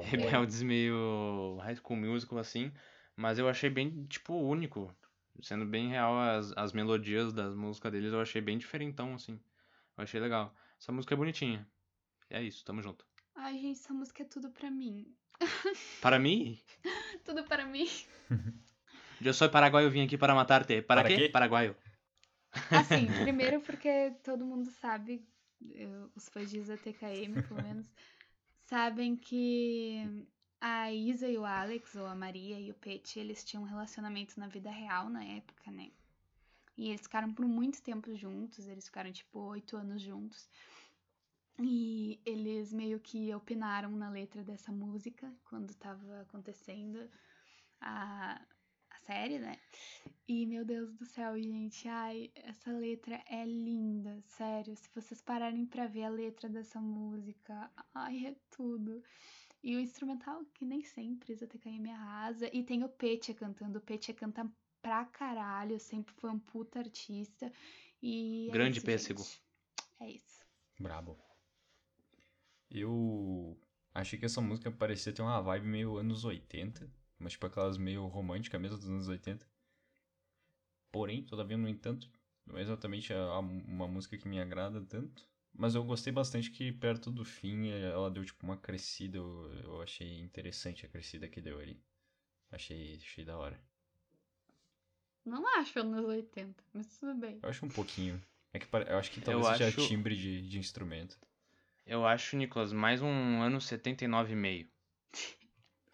rebeldes, 0.00 0.62
meio 0.62 1.58
High 1.62 1.76
School 1.76 1.96
Musical, 2.00 2.38
assim, 2.38 2.72
mas 3.16 3.38
eu 3.38 3.48
achei 3.48 3.70
bem, 3.70 4.04
tipo, 4.06 4.34
único. 4.34 4.94
Sendo 5.42 5.66
bem 5.66 5.90
real, 5.90 6.18
as, 6.18 6.52
as 6.56 6.72
melodias 6.72 7.32
das 7.32 7.54
músicas 7.54 7.92
deles 7.92 8.12
eu 8.12 8.20
achei 8.20 8.40
bem 8.40 8.58
diferentão, 8.58 9.14
assim. 9.14 9.38
Eu 9.96 10.04
achei 10.04 10.20
legal. 10.20 10.54
Essa 10.80 10.92
música 10.92 11.14
é 11.14 11.16
bonitinha. 11.16 11.68
É 12.30 12.42
isso, 12.42 12.64
tamo 12.64 12.82
junto. 12.82 13.06
Ai, 13.36 13.58
gente, 13.58 13.78
essa 13.80 13.92
música 13.92 14.22
é 14.22 14.26
tudo 14.26 14.50
pra 14.50 14.70
mim. 14.70 15.14
Para 16.00 16.18
mim, 16.18 16.58
Tudo 17.24 17.44
para 17.44 17.66
mim. 17.66 17.86
Eu 19.20 19.34
sou 19.34 19.48
paraguaio, 19.50 19.90
vim 19.90 20.02
aqui 20.04 20.16
para 20.16 20.34
matar-te. 20.34 20.80
Para, 20.82 21.02
Para 21.02 21.08
quê? 21.10 21.16
quê? 21.22 21.28
Paraguaio. 21.28 21.76
Assim, 22.70 23.06
primeiro 23.22 23.60
porque 23.60 24.12
todo 24.22 24.44
mundo 24.44 24.70
sabe, 24.70 25.26
eu- 25.72 26.10
os 26.14 26.28
fãs 26.28 26.48
de 26.50 26.58
Isa 26.58 26.76
TKM, 26.76 27.42
pelo 27.42 27.62
menos, 27.62 27.86
sabem 28.64 29.16
que 29.16 30.26
a 30.60 30.92
Isa 30.92 31.28
e 31.28 31.36
o 31.36 31.44
Alex, 31.44 31.94
ou 31.96 32.06
a 32.06 32.14
Maria 32.14 32.58
e 32.60 32.70
o 32.70 32.74
Pete, 32.74 33.18
eles 33.18 33.44
tinham 33.44 33.62
um 33.62 33.66
relacionamento 33.66 34.38
na 34.38 34.48
vida 34.48 34.70
real 34.70 35.08
na 35.10 35.24
época, 35.24 35.70
né? 35.70 35.90
E 36.76 36.88
eles 36.88 37.02
ficaram 37.02 37.32
por 37.32 37.46
muito 37.46 37.82
tempo 37.82 38.14
juntos, 38.14 38.66
eles 38.68 38.86
ficaram 38.86 39.10
tipo 39.12 39.38
oito 39.40 39.76
anos 39.76 40.00
juntos. 40.02 40.48
E 41.58 42.20
eles 42.26 42.72
meio 42.72 43.00
que 43.00 43.34
opinaram 43.34 43.90
na 43.90 44.10
letra 44.10 44.42
dessa 44.44 44.70
música 44.70 45.32
quando 45.44 45.74
tava 45.74 46.20
acontecendo 46.20 47.08
a, 47.80 48.34
a 48.90 48.98
série, 48.98 49.38
né? 49.38 49.58
E 50.28 50.44
meu 50.44 50.64
Deus 50.64 50.92
do 50.92 51.06
céu, 51.06 51.40
gente, 51.40 51.88
ai, 51.88 52.30
essa 52.34 52.70
letra 52.72 53.22
é 53.28 53.44
linda, 53.46 54.20
sério. 54.22 54.76
Se 54.76 54.88
vocês 54.94 55.22
pararem 55.22 55.64
pra 55.64 55.86
ver 55.86 56.04
a 56.04 56.08
letra 56.10 56.48
dessa 56.48 56.80
música, 56.80 57.70
ai, 57.94 58.26
é 58.26 58.36
tudo. 58.50 59.02
E 59.62 59.74
o 59.76 59.80
instrumental, 59.80 60.44
que 60.54 60.64
nem 60.64 60.82
sempre, 60.82 61.32
Isa 61.32 61.46
TKM 61.46 61.90
arrasa. 61.90 62.50
E 62.54 62.62
tem 62.62 62.84
o 62.84 62.88
Petia 62.88 63.34
cantando. 63.34 63.78
O 63.78 63.82
Petia 63.82 64.14
canta 64.14 64.50
pra 64.82 65.04
caralho, 65.06 65.80
sempre 65.80 66.14
foi 66.14 66.30
um 66.30 66.38
puta 66.38 66.78
artista. 66.80 67.50
E 68.02 68.48
é 68.48 68.52
Grande 68.52 68.78
isso, 68.78 68.86
pêssego. 68.86 69.22
gente. 69.22 69.42
É 70.00 70.10
isso. 70.10 70.44
Brabo. 70.78 71.25
Eu 72.80 73.58
achei 73.94 74.18
que 74.18 74.26
essa 74.26 74.40
música 74.40 74.70
parecia 74.70 75.12
ter 75.12 75.22
uma 75.22 75.40
vibe 75.40 75.66
meio 75.66 75.96
anos 75.96 76.24
80, 76.24 76.90
mas 77.18 77.32
tipo 77.32 77.46
aquelas 77.46 77.78
meio 77.78 78.06
romântica 78.06 78.58
mesmo 78.58 78.76
dos 78.76 78.88
anos 78.88 79.08
80. 79.08 79.46
Porém, 80.92 81.22
todavia, 81.22 81.56
no 81.56 81.68
entanto, 81.68 82.10
não 82.46 82.56
é 82.58 82.62
exatamente 82.62 83.12
a- 83.12 83.16
a- 83.18 83.38
uma 83.40 83.86
música 83.88 84.16
que 84.16 84.28
me 84.28 84.40
agrada 84.40 84.80
tanto. 84.82 85.26
Mas 85.58 85.74
eu 85.74 85.82
gostei 85.84 86.12
bastante 86.12 86.50
que 86.50 86.70
perto 86.70 87.10
do 87.10 87.24
fim 87.24 87.68
eh, 87.68 87.90
ela 87.90 88.10
deu 88.10 88.24
tipo 88.24 88.44
uma 88.44 88.56
crescida. 88.58 89.16
Eu, 89.18 89.50
eu 89.64 89.82
achei 89.82 90.18
interessante 90.20 90.84
a 90.84 90.88
crescida 90.88 91.28
que 91.28 91.40
deu 91.40 91.58
ali. 91.58 91.80
Achei, 92.50 92.96
achei 92.96 93.24
da 93.24 93.36
hora. 93.38 93.58
Não 95.24 95.44
acho 95.58 95.80
anos 95.80 96.04
80, 96.04 96.62
mas 96.72 96.86
tudo 96.98 97.14
bem. 97.14 97.38
Eu 97.42 97.48
acho 97.48 97.64
um 97.66 97.68
pouquinho. 97.70 98.22
É 98.52 98.58
que 98.58 98.66
eu 98.88 98.98
acho 98.98 99.10
que 99.10 99.20
talvez 99.20 99.46
Eu 99.46 99.52
seja 99.52 99.68
acho- 99.68 99.88
timbre 99.88 100.14
de, 100.16 100.46
de 100.48 100.58
instrumento. 100.58 101.18
Eu 101.86 102.04
acho, 102.06 102.36
Nicolas, 102.36 102.72
mais 102.72 103.00
um 103.00 103.40
ano 103.42 103.58
79,5. 103.58 104.68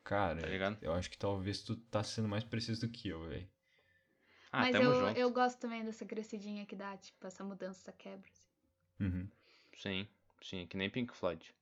Cara, 0.04 0.40
Tá 0.40 0.46
ligado? 0.48 0.78
eu 0.82 0.92
acho 0.92 1.10
que 1.10 1.16
talvez 1.18 1.62
tu 1.62 1.76
tá 1.76 2.02
sendo 2.02 2.28
mais 2.28 2.42
preciso 2.44 2.80
do 2.86 2.92
que 2.92 3.08
eu, 3.08 3.28
velho. 3.28 3.48
Ah, 4.50 4.60
mas 4.60 4.72
tamo 4.72 4.84
eu, 4.90 4.94
junto. 5.08 5.18
eu 5.18 5.30
gosto 5.30 5.58
também 5.58 5.84
dessa 5.84 6.04
crescidinha 6.04 6.66
que 6.66 6.74
dá, 6.76 6.96
tipo, 6.96 7.26
essa 7.26 7.42
mudança, 7.44 7.80
essa 7.80 7.92
quebra. 7.92 8.28
assim. 8.30 8.48
Uhum. 9.00 9.28
Sim, 9.78 10.08
sim, 10.42 10.66
que 10.66 10.76
nem 10.76 10.90
Pink 10.90 11.14
Floyd. 11.14 11.54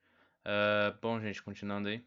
Ah, 0.44 0.96
bom, 1.00 1.20
gente, 1.20 1.42
continuando 1.42 1.88
aí. 1.88 2.04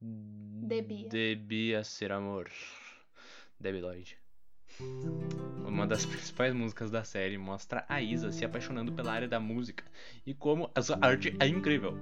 Debia. 0.00 1.08
Debia 1.08 1.84
ser 1.84 2.12
amor. 2.12 2.50
Debbie 3.58 3.80
Lloyd. 3.80 4.19
Uma 5.66 5.86
das 5.86 6.04
principais 6.06 6.52
músicas 6.52 6.90
da 6.90 7.04
série 7.04 7.38
mostra 7.38 7.84
a 7.88 8.02
Isa 8.02 8.32
se 8.32 8.44
apaixonando 8.44 8.92
pela 8.92 9.12
área 9.12 9.28
da 9.28 9.40
música 9.40 9.84
e 10.26 10.34
como 10.34 10.70
essa 10.74 10.98
arte 11.00 11.36
é 11.40 11.46
incrível, 11.46 11.98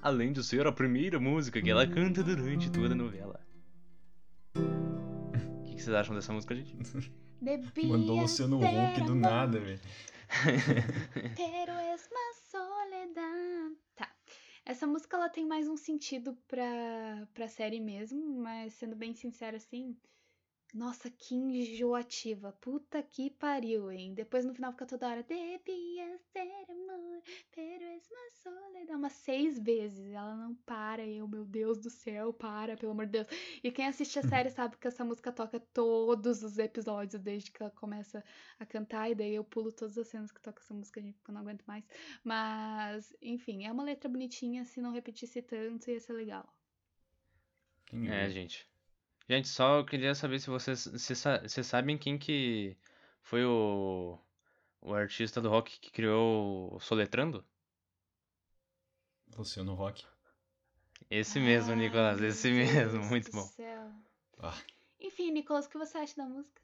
além 0.00 0.32
de 0.32 0.42
ser 0.42 0.66
a 0.66 0.72
primeira 0.72 1.18
música 1.18 1.60
que 1.60 1.70
ela 1.70 1.86
canta 1.86 2.22
durante 2.22 2.70
toda 2.70 2.94
a 2.94 2.96
novela. 2.96 3.40
O 4.54 5.64
que, 5.64 5.74
que 5.74 5.82
vocês 5.82 5.94
acham 5.94 6.14
dessa 6.14 6.32
música, 6.32 6.54
gente? 6.54 6.76
Debía 7.40 7.88
Mandou 7.88 8.20
Luciano 8.20 8.58
Huck 8.58 9.04
do 9.06 9.14
nada, 9.14 9.60
velho. 9.60 9.80
Pero 11.36 11.72
es 11.94 12.08
más 12.12 12.36
soledad. 12.50 13.72
Tá. 13.94 14.08
Essa 14.64 14.86
música 14.86 15.16
ela 15.16 15.28
tem 15.28 15.46
mais 15.46 15.68
um 15.68 15.76
sentido 15.76 16.36
pra, 16.46 17.26
pra 17.32 17.48
série 17.48 17.80
mesmo, 17.80 18.40
mas 18.42 18.74
sendo 18.74 18.96
bem 18.96 19.14
sincera 19.14 19.56
assim. 19.56 19.96
Nossa, 20.74 21.10
que 21.10 21.34
enjoativa. 21.34 22.52
Puta 22.60 23.02
que 23.02 23.30
pariu, 23.30 23.90
hein? 23.90 24.12
Depois 24.12 24.44
no 24.44 24.54
final 24.54 24.70
fica 24.72 24.84
toda 24.84 25.08
hora. 25.08 25.22
Devia 25.22 26.18
ser 26.30 26.70
amor, 26.70 27.22
pero 27.54 27.84
es 27.86 28.10
más 28.10 28.34
soledad. 28.42 28.94
Umas 28.94 29.14
seis 29.14 29.58
vezes. 29.58 30.12
Ela 30.12 30.36
não 30.36 30.54
para. 30.66 31.02
E 31.06 31.16
eu, 31.16 31.26
meu 31.26 31.46
Deus 31.46 31.78
do 31.78 31.88
céu, 31.88 32.34
para, 32.34 32.76
pelo 32.76 32.92
amor 32.92 33.06
de 33.06 33.12
Deus. 33.12 33.26
E 33.64 33.72
quem 33.72 33.86
assiste 33.86 34.18
a 34.18 34.22
série 34.22 34.50
sabe 34.50 34.76
que 34.76 34.86
essa 34.86 35.02
música 35.02 35.32
toca 35.32 35.58
todos 35.58 36.42
os 36.42 36.58
episódios, 36.58 37.22
desde 37.22 37.50
que 37.50 37.62
ela 37.62 37.72
começa 37.72 38.22
a 38.58 38.66
cantar. 38.66 39.10
E 39.10 39.14
daí 39.14 39.34
eu 39.34 39.44
pulo 39.44 39.72
todas 39.72 39.96
as 39.96 40.08
cenas 40.08 40.30
que 40.30 40.40
toca 40.42 40.60
essa 40.60 40.74
música, 40.74 41.00
gente, 41.00 41.14
porque 41.16 41.30
eu 41.30 41.34
não 41.34 41.40
aguento 41.40 41.64
mais. 41.66 41.84
Mas, 42.22 43.16
enfim, 43.22 43.64
é 43.64 43.72
uma 43.72 43.82
letra 43.84 44.08
bonitinha. 44.08 44.66
Se 44.66 44.82
não 44.82 44.92
repetisse 44.92 45.40
tanto, 45.40 45.90
ia 45.90 45.98
ser 45.98 46.12
legal. 46.12 46.46
É, 47.90 48.26
é? 48.26 48.28
gente. 48.28 48.68
Gente, 49.28 49.46
só 49.48 49.78
eu 49.78 49.84
queria 49.84 50.14
saber 50.14 50.40
se 50.40 50.48
vocês, 50.48 50.80
se 50.80 51.14
vocês 51.14 51.66
sabem 51.66 51.98
quem 51.98 52.18
que 52.18 52.74
foi 53.22 53.44
o, 53.44 54.18
o 54.80 54.94
artista 54.94 55.38
do 55.40 55.50
rock 55.50 55.78
que 55.78 55.90
criou 55.90 56.74
o 56.74 56.80
Soletrando? 56.80 57.44
Luciano 59.36 59.74
Rock. 59.74 60.04
Esse 61.10 61.38
mesmo, 61.38 61.72
Ai, 61.72 61.78
Nicolas, 61.78 62.20
esse 62.22 62.50
mesmo, 62.50 62.92
Deus 62.92 63.08
muito 63.10 63.30
do 63.30 63.36
bom. 63.36 63.46
céu. 63.48 63.92
Ah. 64.38 64.56
Enfim, 64.98 65.30
Nicolas, 65.30 65.66
o 65.66 65.68
que 65.68 65.76
você 65.78 65.98
acha 65.98 66.16
da 66.16 66.24
música? 66.24 66.60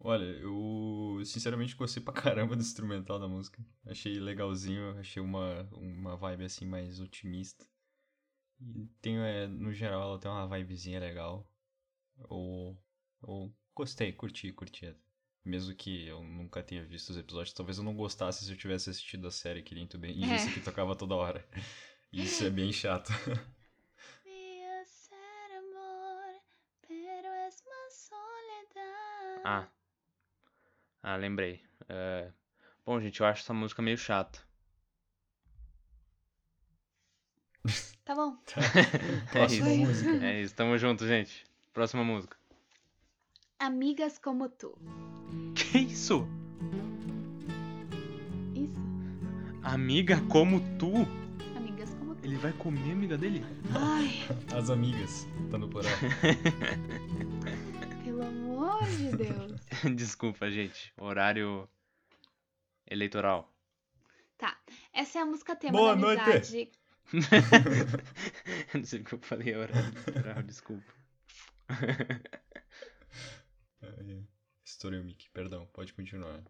Olha, 0.00 0.24
eu 0.24 1.22
sinceramente 1.24 1.76
gostei 1.76 2.02
pra 2.02 2.12
caramba 2.12 2.56
do 2.56 2.62
instrumental 2.62 3.20
da 3.20 3.28
música. 3.28 3.64
Achei 3.86 4.18
legalzinho, 4.18 4.98
achei 4.98 5.22
uma, 5.22 5.62
uma 5.72 6.16
vibe 6.16 6.44
assim 6.44 6.66
mais 6.66 7.00
otimista. 7.00 7.64
E 8.60 8.86
tem, 9.00 9.18
é, 9.18 9.46
no 9.46 9.72
geral, 9.72 10.02
ela 10.02 10.18
tem 10.18 10.30
uma 10.30 10.48
vibezinha 10.48 10.98
legal. 10.98 11.48
Eu, 12.30 12.76
eu 13.26 13.52
gostei, 13.74 14.12
curti, 14.12 14.52
curti. 14.52 14.94
Mesmo 15.44 15.74
que 15.74 16.06
eu 16.06 16.22
nunca 16.22 16.62
tenha 16.62 16.84
visto 16.84 17.10
os 17.10 17.16
episódios, 17.16 17.52
talvez 17.52 17.78
eu 17.78 17.84
não 17.84 17.94
gostasse 17.96 18.44
se 18.44 18.50
eu 18.52 18.56
tivesse 18.56 18.90
assistido 18.90 19.26
a 19.26 19.30
série 19.30 19.62
que 19.62 19.74
nem 19.74 19.86
tu 19.86 19.98
bem 19.98 20.14
disse 20.14 20.48
É. 20.48 20.52
que 20.52 20.60
tocava 20.60 20.94
toda 20.94 21.14
hora. 21.16 21.44
Isso 22.12 22.44
é 22.44 22.50
bem 22.50 22.72
chato. 22.72 23.10
Ah. 29.44 29.66
Ah, 31.02 31.16
lembrei. 31.16 31.60
É, 31.88 32.30
Bom, 32.84 33.00
gente, 33.00 33.20
eu 33.20 33.26
acho 33.26 33.42
essa 33.42 33.52
música 33.54 33.82
meio 33.82 33.98
chata. 33.98 34.38
Tá 38.04 38.14
bom. 38.14 38.36
É 38.54 39.30
Próxima 39.32 39.70
isso. 39.70 40.08
É 40.22 40.40
isso, 40.42 40.54
tamo 40.54 40.76
junto, 40.78 41.06
gente. 41.06 41.44
Próxima 41.72 42.04
música. 42.04 42.36
Amigas 43.58 44.18
como 44.18 44.48
tu. 44.48 44.76
Que 45.54 45.78
isso? 45.78 46.26
Isso. 48.54 48.80
Amiga 49.62 50.20
como 50.28 50.60
tu? 50.78 50.92
Amigas 51.56 51.94
como 51.94 52.14
tu. 52.16 52.24
Ele 52.24 52.36
vai 52.36 52.52
comer 52.54 52.90
a 52.90 52.92
amiga 52.92 53.16
dele? 53.16 53.44
Ai, 53.74 54.10
As 54.56 54.68
amigas, 54.68 55.26
tá 55.50 55.56
no 55.58 55.68
plural. 55.68 55.92
pelo 58.04 58.22
amor 58.22 58.84
de 58.84 59.16
Deus. 59.16 59.60
Desculpa, 59.96 60.50
gente. 60.50 60.92
Horário 60.98 61.68
eleitoral. 62.90 63.50
Tá. 64.36 64.58
Essa 64.92 65.20
é 65.20 65.22
a 65.22 65.26
música 65.26 65.54
tema 65.56 65.78
Boa 65.78 65.94
da 65.94 66.00
noite. 66.00 66.20
amizade. 66.20 66.70
Não 68.74 68.84
sei 68.84 69.00
o 69.00 69.04
que 69.04 69.14
eu 69.14 69.18
falei, 69.20 69.54
horário 69.54 69.92
eleitoral, 70.06 70.42
desculpa. 70.42 71.01
Estourei 74.64 75.00
o 75.00 75.04
mic, 75.04 75.30
perdão, 75.30 75.66
pode 75.72 75.92
continuar. 75.92 76.42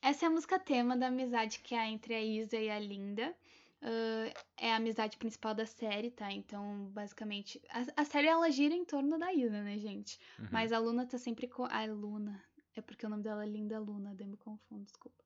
Essa 0.00 0.26
é 0.26 0.28
a 0.28 0.30
música 0.30 0.58
tema 0.58 0.96
da 0.96 1.08
amizade 1.08 1.58
que 1.60 1.74
há 1.74 1.86
entre 1.86 2.14
a 2.14 2.22
Isa 2.22 2.56
e 2.56 2.70
a 2.70 2.78
Linda. 2.78 3.34
Ah, 3.80 4.32
é 4.56 4.72
a 4.72 4.76
amizade 4.76 5.16
principal 5.16 5.54
da 5.54 5.66
série, 5.66 6.10
tá? 6.10 6.32
Então, 6.32 6.86
basicamente, 6.92 7.60
a, 7.70 8.02
a 8.02 8.04
série 8.04 8.26
ela 8.26 8.50
gira 8.50 8.74
em 8.74 8.84
torno 8.84 9.18
da 9.18 9.32
Isa, 9.32 9.62
né, 9.62 9.78
gente? 9.78 10.18
Uhum. 10.38 10.48
Mas 10.50 10.72
a 10.72 10.78
Luna 10.78 11.06
tá 11.06 11.18
sempre 11.18 11.46
com. 11.46 11.64
A 11.64 11.84
Luna. 11.86 12.42
É 12.74 12.80
porque 12.80 13.06
o 13.06 13.08
nome 13.08 13.22
dela 13.22 13.44
é 13.44 13.48
Linda 13.48 13.78
Luna, 13.80 14.14
daí 14.14 14.26
me 14.26 14.36
confundo, 14.36 14.84
desculpa. 14.84 15.24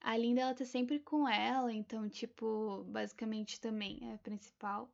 A 0.00 0.16
Linda, 0.16 0.40
ela 0.40 0.54
tá 0.54 0.64
sempre 0.64 0.98
com 0.98 1.28
ela, 1.28 1.72
então, 1.72 2.08
tipo, 2.08 2.84
basicamente 2.88 3.60
também 3.60 4.00
é 4.10 4.14
a 4.14 4.18
principal. 4.18 4.90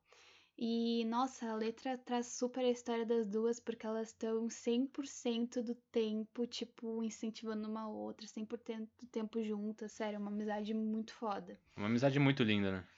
E, 0.60 1.04
nossa, 1.04 1.48
a 1.48 1.54
letra 1.54 1.96
traz 1.96 2.26
super 2.26 2.64
a 2.64 2.70
história 2.70 3.06
das 3.06 3.28
duas, 3.28 3.60
porque 3.60 3.86
elas 3.86 4.08
estão 4.08 4.50
100% 4.50 5.62
do 5.62 5.76
tempo, 5.92 6.48
tipo, 6.48 7.04
incentivando 7.04 7.68
uma 7.68 7.88
outra, 7.88 8.26
100% 8.26 8.90
do 8.98 9.06
tempo 9.06 9.40
juntas, 9.44 9.92
sério, 9.92 10.16
é 10.16 10.18
uma 10.18 10.32
amizade 10.32 10.74
muito 10.74 11.14
foda. 11.14 11.56
Uma 11.76 11.86
amizade 11.86 12.18
muito 12.18 12.42
linda, 12.42 12.72
né? 12.72 12.88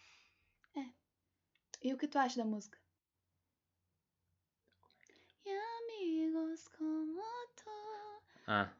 E 1.82 1.92
o 1.92 1.98
que 1.98 2.08
tu 2.08 2.18
acha 2.18 2.36
da 2.36 2.44
música? 2.46 2.78
E 5.44 5.50
amigos 5.50 6.66
como 6.68 7.22
tu 7.56 7.70
Ah, 8.46 8.70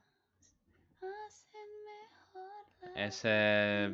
la 1.02 2.90
essa 2.94 3.28
é. 3.28 3.88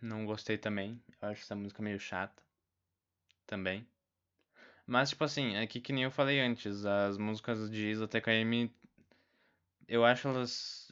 Não 0.00 0.26
gostei 0.26 0.58
também. 0.58 1.02
Eu 1.20 1.28
acho 1.28 1.42
essa 1.42 1.54
música 1.54 1.82
meio 1.82 1.98
chata. 1.98 2.49
Também. 3.50 3.84
Mas, 4.86 5.10
tipo 5.10 5.24
assim, 5.24 5.56
é 5.56 5.66
que, 5.66 5.80
que 5.80 5.92
nem 5.92 6.04
eu 6.04 6.10
falei 6.12 6.38
antes, 6.38 6.86
as 6.86 7.18
músicas 7.18 7.68
de 7.68 7.90
Isa 7.90 8.06
TKM, 8.06 8.72
eu 9.88 10.04
acho 10.04 10.28
elas, 10.28 10.88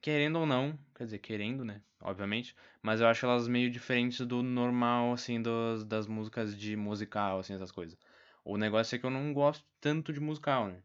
querendo 0.00 0.38
ou 0.38 0.46
não, 0.46 0.78
quer 0.94 1.02
dizer, 1.02 1.18
querendo, 1.18 1.64
né, 1.64 1.82
obviamente, 2.00 2.54
mas 2.80 3.00
eu 3.00 3.08
acho 3.08 3.26
elas 3.26 3.48
meio 3.48 3.68
diferentes 3.68 4.24
do 4.24 4.40
normal, 4.40 5.12
assim, 5.12 5.42
dos, 5.42 5.84
das 5.84 6.06
músicas 6.06 6.56
de 6.56 6.76
musical, 6.76 7.40
assim, 7.40 7.54
essas 7.54 7.72
coisas. 7.72 7.98
O 8.44 8.56
negócio 8.56 8.94
é 8.94 9.00
que 9.00 9.04
eu 9.04 9.10
não 9.10 9.32
gosto 9.32 9.66
tanto 9.80 10.12
de 10.12 10.20
musical, 10.20 10.68
né, 10.68 10.80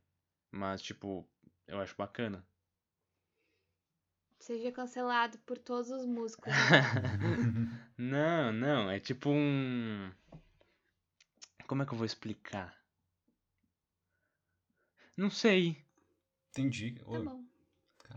mas, 0.49 0.81
tipo, 0.81 1.23
eu 1.67 1.79
acho 1.79 1.95
bacana. 1.95 2.43
Seja 4.39 4.71
cancelado 4.71 5.37
por 5.45 5.59
todos 5.59 5.91
os 5.91 6.03
músicos. 6.03 6.51
Não, 7.95 8.51
não, 8.51 8.89
é 8.89 8.99
tipo 8.99 9.29
um. 9.29 10.11
Como 11.71 11.83
é 11.83 11.85
que 11.85 11.93
eu 11.93 11.97
vou 11.97 12.05
explicar? 12.05 12.75
Não 15.15 15.29
sei, 15.29 15.77
Entendi. 16.49 16.95
Tá 16.95 17.17
bom. 17.17 17.45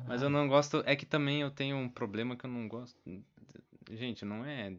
mas 0.09 0.23
eu 0.23 0.29
não 0.29 0.49
gosto. 0.49 0.83
É 0.85 0.97
que 0.97 1.07
também 1.07 1.40
eu 1.40 1.53
tenho 1.53 1.77
um 1.77 1.88
problema 1.88 2.37
que 2.37 2.47
eu 2.47 2.51
não 2.51 2.67
gosto. 2.67 3.01
Gente, 3.93 4.25
não 4.25 4.45
é. 4.45 4.77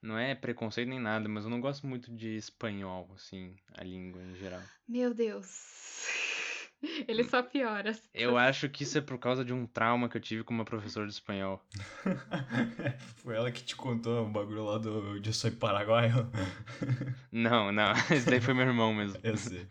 Não 0.00 0.18
é 0.18 0.34
preconceito 0.34 0.88
nem 0.88 0.98
nada, 0.98 1.28
mas 1.28 1.44
eu 1.44 1.50
não 1.50 1.60
gosto 1.60 1.86
muito 1.86 2.10
de 2.10 2.34
espanhol, 2.34 3.10
assim, 3.14 3.54
a 3.74 3.84
língua 3.84 4.22
em 4.22 4.34
geral. 4.36 4.62
Meu 4.88 5.12
Deus. 5.12 6.37
Ele 7.08 7.24
só 7.24 7.42
piora. 7.42 7.92
Eu 8.14 8.36
acho 8.36 8.68
que 8.68 8.82
isso 8.82 8.98
é 8.98 9.00
por 9.00 9.18
causa 9.18 9.44
de 9.44 9.52
um 9.52 9.66
trauma 9.66 10.08
que 10.08 10.16
eu 10.16 10.20
tive 10.20 10.44
com 10.44 10.54
uma 10.54 10.64
professora 10.64 11.06
de 11.06 11.12
espanhol. 11.12 11.62
Foi 13.22 13.34
ela 13.34 13.50
que 13.50 13.62
te 13.62 13.74
contou 13.74 14.26
o 14.26 14.30
bagulho 14.30 14.64
lá 14.64 14.78
do 14.78 15.16
Eu 15.16 15.32
Sou 15.32 15.50
Paraguaio? 15.52 16.30
Não, 17.32 17.72
não, 17.72 17.92
esse 18.10 18.28
daí 18.28 18.40
foi 18.40 18.54
meu 18.54 18.66
irmão 18.66 18.92
mesmo. 18.94 19.18
Eu 19.22 19.36
sei. 19.36 19.66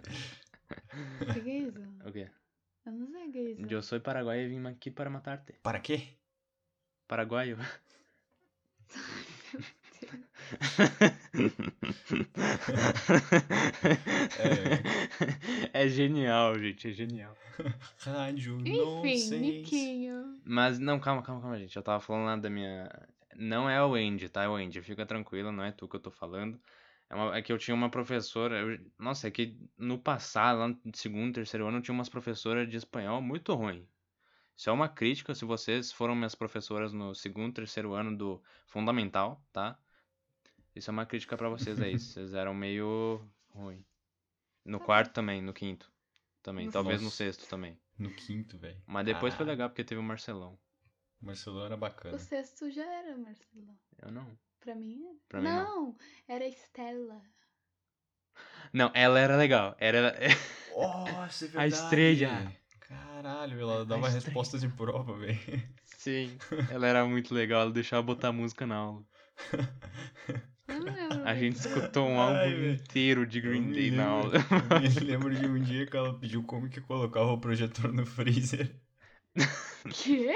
O 1.21 1.33
que 1.33 1.41
que 1.41 1.49
é 1.49 1.57
isso? 1.59 1.79
O 2.05 2.11
quê? 2.11 2.29
Eu 2.85 2.91
não 2.91 3.07
sei 3.07 3.27
o 3.27 3.31
que 3.31 3.37
é 3.37 3.41
isso. 3.51 3.73
Eu 3.73 3.81
sou 3.81 3.99
paraguaio 3.99 4.43
e 4.43 4.47
vim 4.47 4.65
aqui 4.67 4.89
para 4.89 5.09
matar-te. 5.09 5.53
Para 5.63 5.79
quê? 5.79 6.07
Paraguaio. 7.07 7.57
É 15.73 15.87
genial, 15.87 16.57
gente, 16.59 16.87
é 16.89 16.91
genial. 16.91 17.35
Rádio 17.99 18.57
Enfim. 18.65 19.39
Niquinho. 19.39 20.39
Mas 20.43 20.79
não, 20.79 20.99
calma, 20.99 21.21
calma, 21.21 21.41
calma, 21.41 21.57
gente. 21.57 21.75
Eu 21.75 21.83
tava 21.83 21.99
falando 21.99 22.25
lá 22.25 22.35
da 22.35 22.49
minha. 22.49 22.89
Não 23.35 23.69
é 23.69 23.83
o 23.83 23.95
Andy, 23.95 24.29
tá? 24.29 24.43
É 24.43 24.49
o 24.49 24.55
Andy. 24.55 24.81
Fica 24.81 25.05
tranquilo, 25.05 25.51
não 25.51 25.63
é 25.63 25.71
tu 25.71 25.87
que 25.87 25.95
eu 25.95 25.99
tô 25.99 26.11
falando. 26.11 26.59
É, 27.09 27.15
uma- 27.15 27.37
é 27.37 27.41
que 27.41 27.51
eu 27.51 27.57
tinha 27.57 27.75
uma 27.75 27.89
professora. 27.89 28.59
eu- 28.59 28.79
nossa, 28.99 29.27
é 29.27 29.31
que 29.31 29.57
no 29.77 29.97
passado, 29.97 30.59
lá 30.59 30.67
no 30.67 30.77
segundo, 30.93 31.33
terceiro 31.35 31.67
ano, 31.67 31.77
eu 31.77 31.81
tinha 31.81 31.93
umas 31.95 32.09
professoras 32.09 32.69
de 32.69 32.77
espanhol 32.77 33.21
muito 33.21 33.53
ruim. 33.53 33.87
Isso 34.55 34.69
é 34.69 34.73
uma 34.73 34.89
crítica 34.89 35.35
se 35.35 35.45
vocês 35.45 35.91
foram 35.91 36.15
minhas 36.15 36.33
professoras 36.35 36.91
no 36.91 37.13
segundo, 37.13 37.53
terceiro 37.53 37.93
ano 37.93 38.15
do 38.17 38.41
fundamental, 38.65 39.41
tá? 39.53 39.77
Isso 40.77 40.89
é 40.89 40.93
uma 40.93 41.05
crítica 41.05 41.35
pra 41.37 41.49
vocês 41.49 41.79
aí. 41.81 41.93
Vocês 41.99 42.33
eram 42.33 42.53
meio 42.53 43.21
ruim. 43.49 43.83
No 44.65 44.79
quarto 44.79 45.13
também, 45.13 45.41
no 45.41 45.53
quinto 45.53 45.91
também. 46.43 46.65
No 46.67 46.71
Talvez 46.71 47.01
no 47.01 47.09
sexto 47.11 47.47
também. 47.47 47.79
No 47.97 48.11
quinto, 48.11 48.57
velho. 48.57 48.81
Mas 48.85 49.05
depois 49.05 49.33
foi 49.33 49.45
Ah, 49.45 49.49
legal 49.49 49.69
porque 49.69 49.83
teve 49.83 49.99
o 49.99 50.03
Marcelão. 50.03 50.57
O 51.21 51.25
Marcelo 51.25 51.63
era 51.65 51.75
bacana. 51.75 52.15
O 52.15 52.19
sexto 52.19 52.69
já 52.69 52.83
era, 52.85 53.17
Marcelo. 53.17 53.77
Eu 54.01 54.11
não. 54.11 54.37
Pra 54.59 54.75
mim 54.75 55.03
era. 55.05 55.15
Pra 55.27 55.39
mim 55.41 55.47
não. 55.47 55.97
era 56.27 56.45
Estela. 56.47 57.21
Não, 58.73 58.91
ela 58.93 59.19
era 59.19 59.35
legal. 59.37 59.75
Era. 59.79 60.13
Nossa, 60.75 61.45
é 61.45 61.47
A 61.47 61.51
verdade. 61.51 61.73
estrela. 61.73 62.53
Caralho, 62.81 63.59
ela 63.59 63.85
dava 63.85 64.07
respostas 64.09 64.63
em 64.63 64.69
prova, 64.69 65.17
velho. 65.17 65.39
Sim. 65.85 66.37
Ela 66.71 66.87
era 66.87 67.05
muito 67.05 67.33
legal. 67.33 67.63
Ela 67.63 67.71
deixava 67.71 68.01
botar 68.01 68.31
música 68.31 68.65
na 68.65 68.75
aula. 68.75 69.03
A 71.25 71.35
gente 71.35 71.55
escutou 71.57 72.07
um 72.07 72.19
Ai, 72.21 72.51
álbum 72.53 72.69
inteiro 72.71 73.25
de 73.25 73.41
Green 73.41 73.71
Day 73.71 73.91
na 73.91 74.21
lembro- 74.21 74.37
aula. 74.39 74.45
Eu 74.83 74.91
me 74.91 74.99
lembro 74.99 75.35
de 75.35 75.45
um 75.45 75.59
dia 75.61 75.85
que 75.85 75.95
ela 75.97 76.17
pediu 76.17 76.43
como 76.43 76.69
que 76.69 76.79
colocava 76.81 77.31
o 77.31 77.39
projetor 77.39 77.91
no 77.93 78.05
freezer. 78.05 78.75
Quê? 79.91 80.33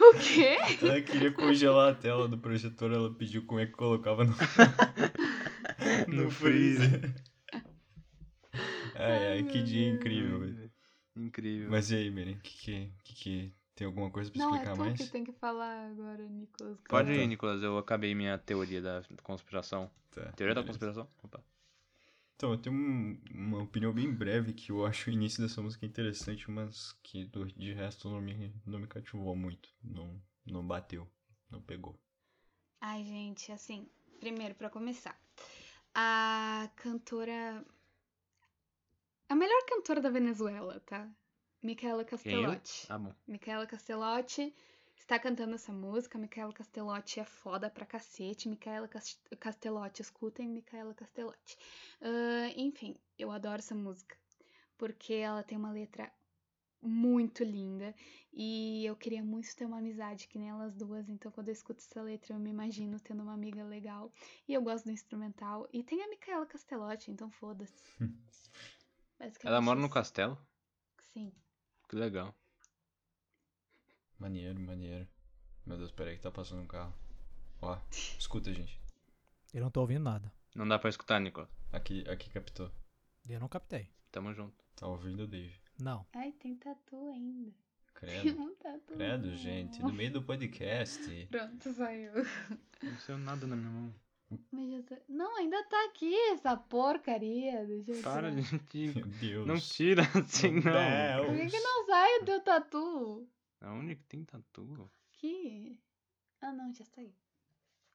O 0.00 0.14
quê? 0.18 0.56
Ela 0.86 1.00
queria 1.00 1.32
congelar 1.32 1.92
a 1.92 1.94
tela 1.94 2.28
do 2.28 2.38
projetor, 2.38 2.92
ela 2.92 3.12
pediu 3.14 3.44
como 3.44 3.60
é 3.60 3.66
que 3.66 3.72
colocava 3.72 4.24
no, 4.24 4.34
no, 6.08 6.24
No 6.24 6.30
freezer. 6.30 7.12
Ai, 8.94 9.26
ai, 9.32 9.42
que 9.44 9.62
dia 9.62 9.88
incrível, 9.90 10.40
velho. 10.40 10.70
Incrível. 11.16 11.70
Mas 11.70 11.90
e 11.90 11.96
aí, 11.96 12.10
Mary, 12.10 12.38
que 12.42 12.56
que, 12.58 12.92
que 13.04 13.14
que... 13.14 13.52
Tem 13.74 13.86
alguma 13.86 14.10
coisa 14.10 14.30
pra 14.30 14.38
Não, 14.38 14.50
é 14.54 14.58
explicar 14.58 14.74
tu 14.74 14.78
mais? 14.80 14.98
que 14.98 15.06
tem 15.08 15.24
que 15.24 15.32
falar 15.32 15.86
agora, 15.90 16.28
Nicolas. 16.28 16.78
Pode 16.88 17.08
Tá. 17.08 17.14
ir, 17.14 17.26
Nicolas. 17.26 17.62
Eu 17.62 17.78
acabei 17.78 18.14
minha 18.14 18.36
teoria 18.38 18.82
da 18.82 19.02
conspiração. 19.22 19.90
Tá, 20.10 20.32
Teoria 20.32 20.54
da 20.54 20.60
beleza. 20.62 20.66
conspiração? 20.66 21.08
Opa. 21.22 21.42
Então, 22.36 22.52
eu 22.52 22.58
tenho 22.58 22.74
um- 22.74 23.20
uma 23.32 23.62
opinião 23.62 23.92
bem 23.92 24.10
breve 24.12 24.52
que 24.54 24.72
eu 24.72 24.84
acho 24.86 25.10
o 25.10 25.12
início 25.12 25.42
dessa 25.42 25.60
música 25.62 25.84
interessante, 25.86 26.50
mas 26.50 26.92
que 27.02 27.24
do- 27.26 27.46
de 27.52 27.72
resto 27.72 28.08
não 28.08 28.20
me, 28.20 28.54
não 28.66 28.78
me 28.78 28.86
cativou 28.86 29.36
muito. 29.36 29.68
Não, 29.82 30.20
não 30.44 30.66
bateu, 30.66 31.06
não 31.50 31.60
pegou. 31.62 31.98
Ai, 32.80 33.04
gente, 33.04 33.52
assim, 33.52 33.88
primeiro 34.18 34.54
pra 34.54 34.70
começar, 34.70 35.18
a 35.94 36.68
cantora 36.76 37.64
a 39.28 39.34
melhor 39.36 39.62
cantora 39.66 40.00
da 40.00 40.10
Venezuela, 40.10 40.80
tá? 40.80 41.08
Micaela 41.62 42.02
eu? 42.02 42.06
Castellotti. 42.06 42.86
Ah, 42.88 42.98
bom. 42.98 43.14
Micaela 43.26 43.66
Castellotti 43.66 44.54
está 44.96 45.18
cantando 45.18 45.54
essa 45.54 45.72
música. 45.72 46.18
Micaela 46.18 46.52
Castellotti 46.52 47.20
é 47.20 47.24
foda 47.24 47.68
pra 47.70 47.84
cacete. 47.86 48.48
Micaela 48.48 48.88
Cas- 48.88 49.20
Castellotti, 49.38 50.02
escutem 50.02 50.48
Micaela 50.48 50.94
Castellotti. 50.94 51.56
Ah, 52.00 52.48
enfim, 52.56 52.96
eu 53.18 53.30
adoro 53.30 53.58
essa 53.58 53.74
música. 53.74 54.16
Porque 54.78 55.12
ela 55.14 55.42
tem 55.42 55.58
uma 55.58 55.70
letra 55.70 56.10
muito 56.82 57.44
linda. 57.44 57.94
E 58.32 58.86
eu 58.86 58.96
queria 58.96 59.22
muito 59.22 59.54
ter 59.54 59.66
uma 59.66 59.78
amizade 59.78 60.26
que 60.28 60.38
nem 60.38 60.48
elas 60.48 60.74
duas. 60.74 61.10
Então, 61.10 61.30
quando 61.30 61.48
eu 61.48 61.52
escuto 61.52 61.80
essa 61.82 62.00
letra, 62.00 62.34
eu 62.34 62.38
me 62.38 62.48
imagino 62.48 62.98
tendo 63.00 63.22
uma 63.22 63.34
amiga 63.34 63.62
legal. 63.64 64.10
E 64.48 64.54
eu 64.54 64.62
gosto 64.62 64.86
do 64.86 64.90
instrumental. 64.92 65.68
E 65.72 65.82
tem 65.82 66.02
a 66.02 66.08
Micaela 66.08 66.46
Castellotti, 66.46 67.10
então 67.10 67.30
foda-se. 67.30 67.74
Basicamente 69.18 69.46
Ela 69.46 69.60
mora 69.60 69.78
no 69.78 69.90
castelo? 69.90 70.38
Sim. 71.02 71.30
Que 71.90 71.96
legal. 71.96 72.32
Maneiro, 74.16 74.60
maneiro. 74.60 75.08
Meu 75.66 75.76
Deus, 75.76 75.90
peraí 75.90 76.14
que 76.14 76.22
tá 76.22 76.30
passando 76.30 76.62
um 76.62 76.66
carro. 76.68 76.94
Ó, 77.60 77.76
escuta, 78.16 78.54
gente. 78.54 78.80
Eu 79.52 79.60
não 79.62 79.72
tô 79.72 79.80
ouvindo 79.80 80.04
nada. 80.04 80.32
Não 80.54 80.68
dá 80.68 80.78
pra 80.78 80.88
escutar, 80.88 81.20
Nicolas. 81.20 81.50
Aqui, 81.72 82.08
aqui 82.08 82.30
captou. 82.30 82.70
Eu 83.28 83.40
não 83.40 83.48
captei. 83.48 83.90
Tamo 84.12 84.32
junto. 84.32 84.64
Tá 84.76 84.86
ouvindo, 84.86 85.26
Dave? 85.26 85.60
Não. 85.80 86.06
Ai, 86.14 86.30
tem 86.30 86.54
tatu 86.54 87.10
ainda. 87.10 87.50
Tem 87.98 88.22
Credo. 88.22 88.40
um 88.40 88.54
tatu. 88.54 88.94
Credo, 88.94 89.34
gente. 89.34 89.82
No 89.82 89.92
meio 89.92 90.12
do 90.12 90.22
podcast. 90.22 91.26
Pronto, 91.26 91.72
saiu. 91.72 92.12
Não 92.84 92.98
saiu 93.00 93.18
nada 93.18 93.48
na 93.48 93.56
minha 93.56 93.68
mão. 93.68 93.94
Mas 94.52 94.70
já 94.70 94.82
tá... 94.82 94.96
Não, 95.08 95.36
ainda 95.36 95.62
tá 95.64 95.84
aqui 95.86 96.14
essa 96.32 96.56
porcaria. 96.56 97.64
Deixa 97.66 97.92
eu 97.92 98.02
Para, 98.02 98.30
tirar. 98.30 98.42
gente. 98.42 98.88
Meu 98.94 99.06
Deus. 99.06 99.46
Não 99.46 99.58
tira 99.58 100.02
assim, 100.14 100.52
não. 100.52 100.62
Deus. 100.62 101.26
Por 101.26 101.36
que, 101.36 101.46
que 101.50 101.60
não 101.60 101.86
sai 101.86 102.18
o 102.18 102.24
teu 102.24 102.40
tatu? 102.40 103.28
Aonde 103.60 103.96
que 103.96 104.04
tem 104.04 104.24
tatu? 104.24 104.90
Aqui. 105.12 105.78
Ah, 106.40 106.52
não, 106.52 106.72
já 106.72 106.84
saiu. 106.84 107.12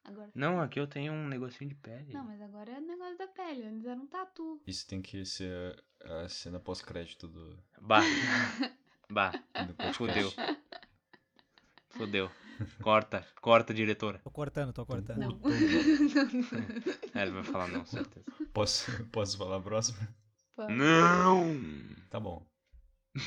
Agora. 0.04 0.30
Não, 0.36 0.62
aqui 0.62 0.80
eu 0.80 0.86
tenho 0.86 1.12
um 1.14 1.28
negocinho 1.28 1.70
de 1.70 1.76
pele. 1.76 2.14
Não, 2.14 2.24
mas 2.26 2.40
agora 2.42 2.72
é 2.74 2.80
negócio 2.80 3.18
da 3.18 3.28
pele. 3.28 3.64
Antes 3.66 3.86
era 3.86 4.00
um 4.00 4.06
tatu. 4.06 4.62
Isso 4.68 4.86
tem 4.88 5.02
que 5.02 5.26
ser 5.26 5.84
a 6.04 6.30
cena 6.30 6.60
pós-crédito 6.60 7.28
do, 7.28 7.58
Bah. 7.82 8.02
Bah. 9.10 9.32
Fudeu. 9.94 10.32
Fudeu. 11.90 12.30
Corta. 12.82 13.26
Corta, 13.42 13.74
diretora. 13.74 14.20
Tô 14.20 14.32
cortando, 14.32 14.74
tô 14.74 14.86
cortando. 14.86 15.20
Não. 15.20 15.40
É, 17.14 17.22
ele 17.22 17.32
vai 17.32 17.44
falar 17.44 17.68
não, 17.68 17.86
certeza. 17.86 18.26
Posso, 18.54 19.06
posso 19.06 19.38
falar 19.38 19.58
a 19.58 19.62
próxima? 19.62 19.98
Pô, 20.56 20.68
Não! 20.70 21.60
Tá 22.10 22.20
bom. 22.20 22.46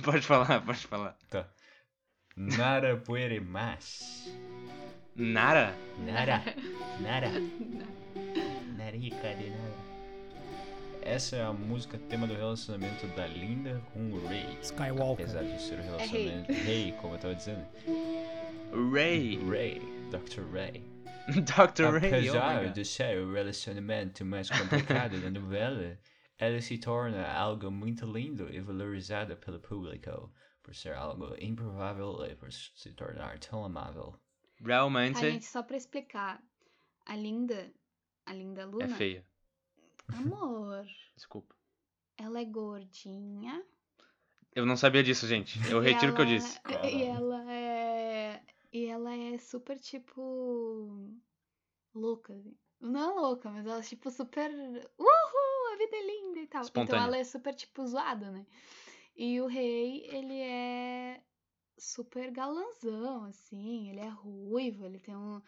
Pode 0.04 0.22
falar, 0.22 0.64
pode 0.64 0.86
falar. 0.86 1.16
Tá. 1.28 1.48
Nara 2.36 2.96
puere 2.96 3.40
más. 3.40 4.30
Nara? 5.16 5.74
Nara. 5.98 6.44
Nara. 7.00 7.30
Narica 8.76 9.34
de 9.34 9.50
nada. 9.50 9.88
Essa 11.02 11.36
é 11.36 11.42
a 11.42 11.52
música 11.52 11.98
tema 11.98 12.26
do 12.26 12.34
relacionamento 12.34 13.06
da 13.08 13.26
Linda 13.26 13.82
com 13.92 14.12
o 14.12 14.26
Ray. 14.26 14.58
Skywalker. 14.62 15.24
Apesar 15.24 15.42
de 15.42 15.60
ser 15.60 15.78
o 15.78 15.82
relacionamento. 15.82 16.52
Ray, 16.52 16.94
como 17.00 17.14
eu 17.14 17.18
tava 17.18 17.34
dizendo. 17.34 17.66
Ray. 18.72 19.38
Ray. 19.48 19.81
Dr. 20.11 20.42
Ray. 20.52 20.83
Dr. 21.44 21.98
Ray. 21.98 22.28
Oh 22.31 22.37
Apesar 22.37 22.64
God. 22.64 22.72
de 22.74 22.85
ser 22.85 23.18
o 23.22 23.33
relacionamento 23.33 24.24
mais 24.24 24.48
complicado 24.50 25.20
da 25.20 25.31
novela, 25.31 25.98
ela 26.38 26.61
se 26.61 26.78
torna 26.78 27.26
algo 27.31 27.70
muito 27.70 28.07
lindo 28.07 28.48
e 28.52 28.61
valorizado 28.61 29.37
pelo 29.37 29.61
público, 29.61 30.33
por 30.62 30.74
ser 30.74 30.94
algo 30.94 31.35
improvável 31.40 32.24
e 32.26 32.35
por 32.35 32.52
se 32.52 32.92
tornar 32.92 33.38
tão 33.38 33.64
amável. 33.64 34.14
A 34.62 34.66
Realmente 34.66 35.20
gente, 35.20 35.44
só 35.44 35.62
pra 35.62 35.76
explicar. 35.76 36.42
A 37.07 37.16
Linda. 37.16 37.70
A 38.26 38.33
Linda 38.35 38.66
Luna. 38.66 38.85
é 38.85 38.88
feia. 38.88 39.24
Amor. 40.09 40.87
Desculpa. 41.16 41.54
Ela 42.16 42.40
é 42.40 42.44
gordinha. 42.44 43.62
Eu 44.54 44.66
não 44.66 44.76
sabia 44.76 45.02
disso, 45.02 45.26
gente. 45.26 45.59
Eu 45.70 45.81
retiro 45.81 46.12
o 46.12 46.14
que 46.16 46.22
eu 46.22 46.26
disse. 46.26 46.59
E 46.85 47.02
ela 47.04 47.52
é. 47.52 47.67
E 48.72 48.85
ela 48.87 49.14
é 49.14 49.38
super, 49.38 49.78
tipo. 49.78 51.11
Louca. 51.94 52.35
assim. 52.35 52.57
Não 52.81 53.11
é 53.11 53.20
louca, 53.20 53.50
mas 53.50 53.66
ela 53.66 53.78
é, 53.78 53.83
tipo, 53.83 54.11
super. 54.11 54.50
Uhul! 54.50 55.72
A 55.72 55.76
vida 55.76 55.96
é 55.96 56.07
linda 56.07 56.40
e 56.40 56.46
tal. 56.46 56.62
Espontânea. 56.62 56.98
Então 56.98 57.07
ela 57.07 57.16
é 57.16 57.24
super, 57.24 57.54
tipo, 57.54 57.87
zoada, 57.87 58.31
né? 58.31 58.46
E 59.16 59.40
o 59.40 59.46
rei, 59.46 60.04
ele 60.07 60.38
é 60.40 61.20
super 61.76 62.31
galanzão, 62.31 63.24
assim. 63.24 63.90
Ele 63.90 64.00
é 64.00 64.09
ruivo, 64.09 64.85
ele 64.85 64.98
tem 65.00 65.16
um, 65.16 65.40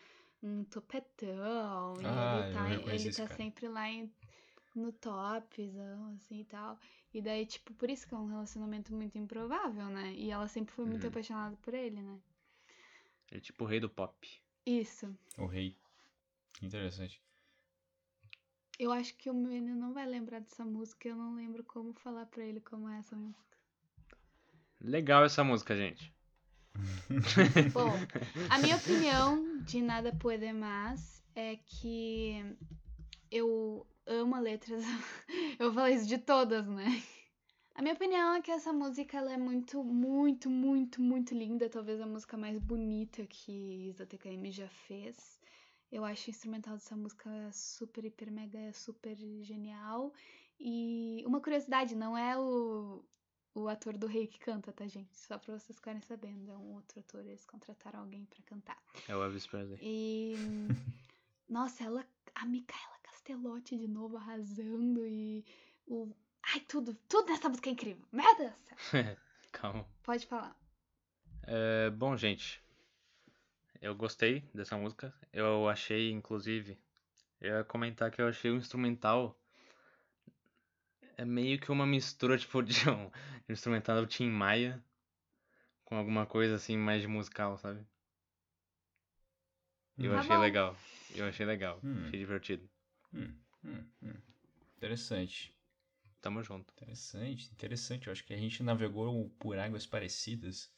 um 0.42 0.64
topetão. 0.64 1.94
Ah, 2.04 2.40
ele 2.42 2.48
eu 2.48 2.52
tá, 2.52 2.70
ele 2.94 3.06
esse 3.08 3.10
tá 3.12 3.28
cara. 3.28 3.36
sempre 3.36 3.68
lá 3.68 3.88
em- 3.88 4.10
no 4.74 4.92
topzão, 4.92 6.14
assim 6.14 6.40
e 6.40 6.44
tal. 6.44 6.78
E 7.12 7.20
daí, 7.22 7.44
tipo, 7.46 7.72
por 7.74 7.90
isso 7.90 8.06
que 8.06 8.14
é 8.14 8.16
um 8.18 8.26
relacionamento 8.26 8.92
muito 8.94 9.16
improvável, 9.18 9.86
né? 9.86 10.12
E 10.14 10.30
ela 10.30 10.48
sempre 10.48 10.72
foi 10.74 10.84
muito 10.84 11.04
Uhum. 11.04 11.10
apaixonada 11.10 11.56
por 11.58 11.74
ele, 11.74 12.00
né? 12.02 12.18
Ele 13.30 13.38
é 13.38 13.40
tipo 13.40 13.64
o 13.64 13.66
rei 13.66 13.80
do 13.80 13.88
pop. 13.88 14.28
Isso. 14.66 15.14
O 15.38 15.46
rei. 15.46 15.76
Interessante. 16.62 17.22
Eu 18.78 18.92
acho 18.92 19.14
que 19.16 19.30
o 19.30 19.34
menino 19.34 19.76
não 19.76 19.92
vai 19.92 20.06
lembrar 20.06 20.40
dessa 20.40 20.64
música. 20.64 21.08
Eu 21.08 21.16
não 21.16 21.34
lembro 21.34 21.62
como 21.64 21.92
falar 21.92 22.26
pra 22.26 22.44
ele 22.44 22.60
como 22.60 22.88
é 22.88 22.98
essa 22.98 23.14
música. 23.14 23.56
Legal 24.80 25.24
essa 25.24 25.44
música, 25.44 25.76
gente. 25.76 26.12
Bom, 27.72 27.92
a 28.48 28.58
minha 28.58 28.76
opinião 28.76 29.58
de 29.58 29.82
Nada 29.82 30.14
Puede 30.14 30.52
Mais 30.52 31.22
é 31.34 31.56
que 31.56 32.56
eu 33.30 33.86
amo 34.06 34.34
a 34.34 34.40
letra. 34.40 34.76
Eu 35.58 35.72
falei 35.74 35.94
isso 35.94 36.06
de 36.06 36.18
todas, 36.18 36.66
né? 36.66 37.02
A 37.80 37.82
minha 37.82 37.94
opinião 37.94 38.34
é 38.34 38.42
que 38.42 38.50
essa 38.50 38.74
música 38.74 39.16
ela 39.16 39.32
é 39.32 39.38
muito, 39.38 39.82
muito, 39.82 40.50
muito, 40.50 41.00
muito 41.00 41.32
linda. 41.32 41.66
Talvez 41.66 41.98
a 41.98 42.04
música 42.04 42.36
mais 42.36 42.58
bonita 42.58 43.26
que 43.26 43.86
Isa 43.88 44.04
TKM 44.04 44.52
já 44.52 44.68
fez. 44.68 45.40
Eu 45.90 46.04
acho 46.04 46.26
o 46.26 46.30
instrumental 46.30 46.74
dessa 46.74 46.94
música 46.94 47.30
super, 47.50 48.04
hiper, 48.04 48.30
mega, 48.30 48.70
super 48.74 49.16
genial. 49.16 50.12
E 50.58 51.24
uma 51.26 51.40
curiosidade, 51.40 51.96
não 51.96 52.18
é 52.18 52.38
o, 52.38 53.02
o 53.54 53.66
ator 53.66 53.96
do 53.96 54.06
rei 54.06 54.26
que 54.26 54.38
canta, 54.38 54.70
tá, 54.74 54.86
gente? 54.86 55.16
Só 55.16 55.38
pra 55.38 55.58
vocês 55.58 55.78
ficarem 55.78 56.02
sabendo. 56.02 56.52
É 56.52 56.58
um 56.58 56.74
outro 56.74 57.00
ator, 57.00 57.24
eles 57.24 57.46
contrataram 57.46 58.00
alguém 58.00 58.26
pra 58.26 58.42
cantar. 58.42 58.76
É 59.08 59.16
o 59.16 59.22
Elvis 59.22 59.46
Presley. 59.46 59.78
E. 59.80 60.34
Nossa, 61.48 61.84
ela. 61.84 62.06
A 62.34 62.44
Micaela 62.44 62.98
Castelotti 63.04 63.74
de 63.74 63.88
novo 63.88 64.18
arrasando 64.18 65.06
e. 65.06 65.42
O... 65.86 66.14
Ai, 66.52 66.60
tudo, 66.60 66.94
tudo 67.08 67.28
nessa 67.28 67.48
música 67.48 67.68
é 67.68 67.72
incrível. 67.72 68.04
Meu 68.12 68.36
Deus 68.36 68.52
céu. 68.64 69.16
Calma. 69.52 69.86
Pode 70.02 70.26
falar. 70.26 70.56
É, 71.46 71.90
bom, 71.90 72.16
gente, 72.16 72.62
eu 73.80 73.94
gostei 73.94 74.44
dessa 74.54 74.76
música. 74.76 75.12
Eu 75.32 75.68
achei, 75.68 76.10
inclusive, 76.10 76.78
eu 77.40 77.56
ia 77.58 77.64
comentar 77.64 78.10
que 78.10 78.20
eu 78.20 78.28
achei 78.28 78.50
o 78.50 78.56
instrumental 78.56 79.36
é 81.16 81.24
meio 81.24 81.60
que 81.60 81.70
uma 81.70 81.86
mistura, 81.86 82.36
tipo, 82.38 82.62
de 82.62 82.88
um, 82.88 83.08
de 83.08 83.50
um 83.50 83.52
instrumental 83.52 84.00
do 84.00 84.06
Tim 84.06 84.28
Maia 84.28 84.82
com 85.84 85.96
alguma 85.96 86.24
coisa 86.24 86.54
assim 86.54 86.76
mais 86.76 87.02
de 87.02 87.08
musical, 87.08 87.58
sabe? 87.58 87.84
Eu 89.98 90.12
Tá 90.12 90.20
achei 90.20 90.36
bom. 90.36 90.42
legal. 90.42 90.76
Eu 91.14 91.26
achei 91.26 91.44
legal. 91.44 91.80
Hum. 91.84 92.04
Achei 92.06 92.18
divertido. 92.18 92.68
Hum, 93.12 93.34
hum, 93.64 93.84
hum. 94.02 94.14
Interessante. 94.76 95.52
Tamo 96.20 96.42
junto. 96.42 96.72
Interessante, 96.72 97.50
interessante. 97.52 98.06
Eu 98.06 98.12
acho 98.12 98.24
que 98.24 98.34
a 98.34 98.36
gente 98.38 98.62
navegou 98.62 99.28
por 99.38 99.58
águas 99.58 99.86
parecidas. 99.86 100.70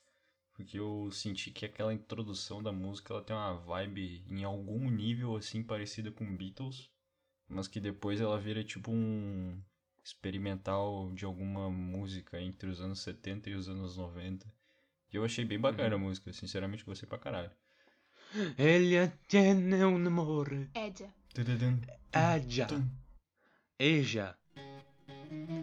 Porque 0.55 0.79
eu 0.79 1.11
senti 1.11 1.51
que 1.51 1.65
aquela 1.65 1.95
introdução 1.95 2.63
da 2.63 2.71
música 2.71 3.13
ela 3.13 3.23
tem 3.23 3.35
uma 3.35 3.55
vibe 3.55 4.23
em 4.29 4.45
algum 4.45 4.91
nível 4.91 5.35
assim 5.37 5.63
parecida 5.63 6.11
com 6.11 6.37
Beatles, 6.37 6.91
mas 7.49 7.67
que 7.67 7.81
depois 7.81 8.21
ela 8.21 8.39
vira 8.39 8.63
tipo 8.63 8.91
um 8.91 9.59
experimental 10.05 11.11
de 11.15 11.25
alguma 11.25 11.71
música 11.71 12.41
entre 12.41 12.69
os 12.69 12.81
anos 12.81 13.01
70 13.01 13.49
e 13.49 13.55
os 13.55 13.69
anos 13.69 13.97
90. 13.97 14.47
E 15.11 15.17
eu 15.17 15.25
achei 15.25 15.45
bem 15.45 15.59
bacana 15.59 15.95
a 15.95 15.99
música, 15.99 16.33
sinceramente 16.33 16.85
gostei 16.85 17.09
pra 17.09 17.19
caralho. 17.19 17.51
Ella 18.59 19.13
tiene 19.27 19.85
un 19.85 20.07
amore. 20.07 20.71
Edia. 20.75 21.13
Tududum, 21.35 21.81
Aja. 22.13 22.67
tum. 22.67 22.89
Eja. 23.79 24.37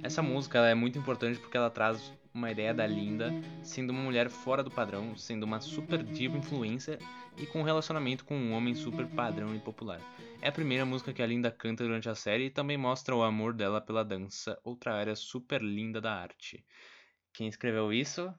Essa 0.04 0.22
música 0.22 0.60
é 0.60 0.74
muito 0.74 0.98
importante 0.98 1.40
porque 1.40 1.58
ela 1.58 1.70
traz 1.70 2.14
uma 2.34 2.52
ideia 2.52 2.74
da 2.74 2.88
Linda 2.88 3.34
sendo 3.64 3.92
uma 3.92 4.02
mulher 4.02 4.30
fora 4.30 4.64
do 4.64 4.72
padrão, 4.72 5.16
sendo 5.16 5.44
uma 5.44 5.60
super 5.60 6.04
diva 6.04 6.38
influência 6.38 6.98
e 7.38 7.46
com 7.46 7.60
um 7.60 7.64
relacionamento 7.64 8.26
com 8.26 8.36
um 8.36 8.54
homem 8.54 8.76
super 8.76 9.06
padrão 9.08 9.56
e 9.56 9.60
popular. 9.60 10.00
É 10.42 10.48
a 10.48 10.52
primeira 10.52 10.86
música 10.86 11.14
que 11.14 11.22
a 11.22 11.28
Linda 11.28 11.52
canta 11.52 11.84
durante 11.84 12.10
a 12.10 12.16
série 12.16 12.46
e 12.46 12.50
também 12.50 12.78
mostra 12.78 13.16
o 13.16 13.24
amor 13.24 13.54
dela 13.54 13.82
pela 13.82 14.06
dança, 14.06 14.58
outra 14.64 14.96
área 14.96 15.16
super 15.16 15.62
linda 15.62 16.00
da 16.00 16.14
arte. 16.14 16.64
Quem 17.34 17.48
escreveu 17.48 17.92
isso 17.92 18.34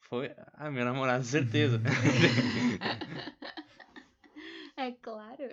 foi 0.00 0.32
a 0.54 0.70
minha 0.70 0.84
namorada, 0.84 1.24
certeza. 1.24 1.80
É 4.78 4.92
claro. 4.92 5.38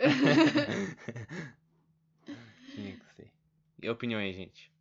Tinha 2.76 2.98
que 2.98 3.16
ser. 3.16 3.32
E 3.82 3.90
opiniões, 3.90 4.36
gente? 4.36 4.73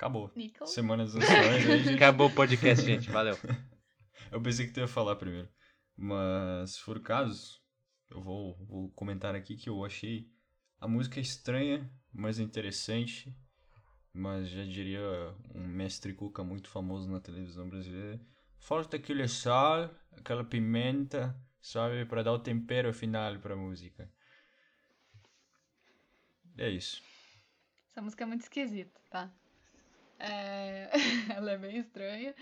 Acabou. 0.00 0.32
Nickel. 0.34 0.66
Semana 0.66 1.04
dos 1.04 1.14
Anciões 1.16 1.66
aí, 1.66 1.82
gente. 1.82 1.94
Acabou 1.96 2.28
o 2.28 2.34
podcast, 2.34 2.86
gente. 2.86 3.10
Valeu. 3.10 3.36
Eu 4.32 4.40
pensei 4.40 4.66
que 4.66 4.72
tu 4.72 4.80
ia 4.80 4.88
falar 4.88 5.14
primeiro. 5.16 5.46
Mas, 5.94 6.70
se 6.70 6.80
for 6.80 6.96
o 6.96 7.02
caso, 7.02 7.60
eu 8.08 8.22
vou, 8.22 8.56
vou 8.64 8.90
comentar 8.92 9.34
aqui 9.34 9.56
que 9.56 9.68
eu 9.68 9.84
achei 9.84 10.30
a 10.80 10.88
música 10.88 11.20
estranha, 11.20 11.92
mas 12.10 12.38
interessante. 12.38 13.36
Mas 14.10 14.48
já 14.48 14.64
diria 14.64 15.02
um 15.54 15.66
mestre 15.66 16.14
Cuca 16.14 16.42
muito 16.42 16.70
famoso 16.70 17.10
na 17.10 17.20
televisão 17.20 17.68
brasileira. 17.68 18.18
Falta 18.58 18.96
aquele 18.96 19.28
sal, 19.28 19.90
aquela 20.12 20.44
pimenta, 20.44 21.36
sabe? 21.60 22.06
Pra 22.06 22.22
dar 22.22 22.32
o 22.32 22.38
tempero 22.38 22.94
final 22.94 23.38
pra 23.38 23.54
música. 23.54 24.10
É 26.56 26.70
isso. 26.70 27.02
Essa 27.90 28.00
música 28.00 28.24
é 28.24 28.26
muito 28.26 28.42
esquisita, 28.42 28.98
tá? 29.10 29.30
É, 30.20 30.90
Ela 31.36 31.52
é 31.52 31.58
bem 31.58 31.78
estranha, 31.78 32.34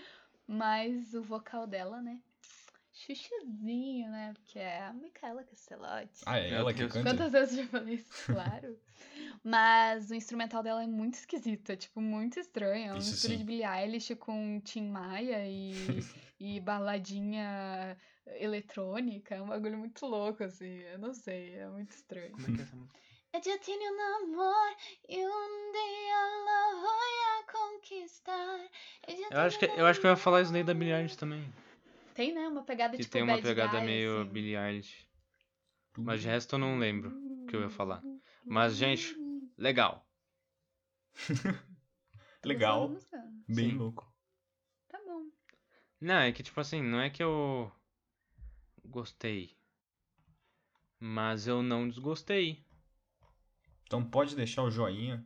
mas 0.47 1.13
o 1.13 1.21
vocal 1.21 1.65
dela, 1.65 2.01
né? 2.01 2.19
Chuchuzinho, 2.91 4.11
né? 4.11 4.33
Porque 4.33 4.59
é 4.59 4.83
a 4.83 4.91
Micaela 4.93 5.43
Castellotti. 5.43 6.21
Ah, 6.25 6.37
é 6.37 6.51
ela 6.51 6.73
que 6.73 6.85
canta? 6.87 7.03
Quantas 7.03 7.31
vezes 7.31 7.57
eu 7.57 7.63
já 7.63 7.69
falei 7.69 7.95
isso? 7.95 8.09
Claro. 8.33 8.77
Mas 9.41 10.09
o 10.11 10.15
instrumental 10.15 10.61
dela 10.61 10.83
é 10.83 10.87
muito 10.87 11.13
esquisito, 11.13 11.69
é 11.69 11.75
tipo 11.77 12.01
muito 12.01 12.39
estranho. 12.39 12.87
É 12.87 12.91
uma 12.91 12.97
Isso 12.97 13.11
mistura 13.11 13.33
sim. 13.33 13.37
de 13.39 13.43
Billie 13.45 13.65
Eilish 13.65 14.15
com 14.15 14.59
Tim 14.59 14.89
Maia 14.89 15.47
e, 15.47 15.71
e 16.39 16.59
baladinha 16.59 17.95
eletrônica. 18.25 19.35
É 19.35 19.41
um 19.41 19.47
bagulho 19.47 19.77
muito 19.77 20.05
louco, 20.05 20.43
assim. 20.43 20.79
Eu 20.91 20.99
não 20.99 21.13
sei, 21.13 21.55
é 21.55 21.67
muito 21.69 21.91
estranho. 21.91 22.31
Como 22.31 22.47
é 22.47 22.51
que 22.51 22.59
é 22.59 22.63
essa 22.63 22.75
música? 22.75 22.99
Eu 23.31 23.43
já 23.43 23.57
tenho 23.59 23.93
um 23.93 24.23
amor 24.23 24.75
e 25.07 25.17
um 25.17 25.71
dia 25.71 26.21
lo 26.45 26.81
voy 26.81 27.13
a 27.27 27.51
conquistar. 27.51 28.69
Eu 29.31 29.39
acho 29.41 29.59
que, 29.59 29.65
eu 29.65 29.85
acho 29.85 30.01
que 30.01 30.07
eu 30.07 30.11
ia 30.11 30.17
falar 30.17 30.41
isso 30.41 30.51
daí 30.51 30.63
da 30.63 30.73
Billie 30.73 30.93
Eilish 30.93 31.15
também. 31.15 31.53
Tem, 32.15 32.33
né? 32.33 32.47
Uma 32.47 32.63
pegada 32.63 32.97
Que 32.97 33.03
tipo 33.03 33.13
tem 33.13 33.21
uma 33.21 33.35
bad 33.35 33.47
pegada 33.47 33.77
guy, 33.77 33.85
meio 33.85 34.21
assim. 34.21 34.31
Billie 34.31 34.55
Eilish. 34.57 35.07
Mas 35.95 36.21
de 36.21 36.27
resto 36.27 36.55
eu 36.55 36.59
não 36.59 36.79
lembro 36.79 37.09
o 37.09 37.45
que 37.45 37.55
eu 37.55 37.61
ia 37.61 37.69
falar. 37.69 38.03
Mas, 38.43 38.75
gente, 38.75 39.15
legal. 39.57 40.07
Legal, 42.43 42.89
bem 43.47 43.71
Sim. 43.71 43.77
louco. 43.77 44.11
Tá 44.87 44.97
bom. 45.05 45.29
Não, 45.99 46.19
é 46.19 46.31
que 46.31 46.41
tipo 46.41 46.59
assim, 46.61 46.81
não 46.81 47.01
é 47.01 47.09
que 47.09 47.21
eu 47.21 47.69
gostei. 48.85 49.57
Mas 50.97 51.47
eu 51.47 51.61
não 51.61 51.87
desgostei. 51.89 52.65
Então 53.89 54.05
pode 54.07 54.35
deixar 54.35 54.61
o 54.61 54.69
joinha. 54.69 55.25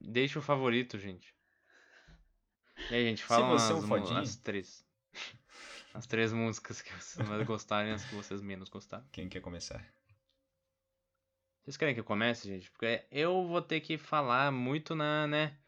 Deixa 0.00 0.38
o 0.38 0.42
favorito, 0.42 0.96
gente. 0.96 1.34
E 2.88 2.94
aí, 2.94 3.04
gente, 3.04 3.18
Se 3.22 3.24
fala 3.24 3.48
você 3.58 3.72
é 3.72 3.74
um 3.74 3.78
as, 3.80 3.84
fodinho. 3.84 4.18
as 4.20 4.36
três. 4.36 4.86
As 5.92 6.06
três 6.06 6.32
músicas 6.32 6.80
que 6.80 6.92
vocês 6.94 7.28
mais 7.28 7.44
gostarem 7.44 7.90
e 7.90 7.94
as 7.96 8.04
que 8.04 8.14
vocês 8.14 8.40
menos 8.40 8.68
gostaram. 8.68 9.04
Quem 9.10 9.28
quer 9.28 9.40
começar? 9.40 9.84
Vocês 11.64 11.76
querem 11.76 11.94
que 11.94 11.98
eu 11.98 12.04
comece, 12.04 12.46
gente? 12.46 12.70
Porque 12.70 13.04
eu 13.10 13.44
vou 13.48 13.60
ter 13.60 13.80
que 13.80 13.98
falar 13.98 14.52
muito 14.52 14.94
na, 14.94 15.26
né? 15.26 15.58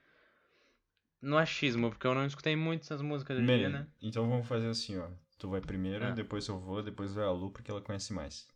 No 1.21 1.37
achismo, 1.37 1.91
porque 1.91 2.07
eu 2.07 2.15
não 2.15 2.25
escutei 2.25 2.55
muito 2.55 2.83
essas 2.83 3.03
músicas 3.03 3.37
hoje 3.37 3.47
dia, 3.47 3.69
né? 3.69 3.89
Então 4.01 4.29
vamos 4.31 4.47
fazer 4.47 4.69
assim, 4.69 4.97
ó. 4.97 5.11
Tu 5.41 5.49
vai 5.49 5.61
primeiro, 5.61 6.05
Ah. 6.07 6.11
depois 6.13 6.47
eu 6.47 6.57
vou, 6.61 6.85
depois 6.85 7.13
vai 7.13 7.25
a 7.25 7.31
Lu, 7.33 7.51
porque 7.51 7.69
ela 7.73 7.83
conhece 7.83 8.13
mais. 8.13 8.47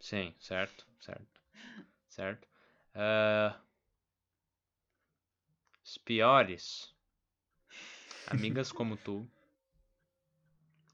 Sim, 0.00 0.34
certo, 0.40 0.84
certo. 0.98 1.40
Certo. 2.16 2.48
Ah, 2.94 3.60
os 5.84 5.98
piores. 5.98 6.94
Amigas 8.28 8.72
como 8.72 8.96
tu. 8.96 9.28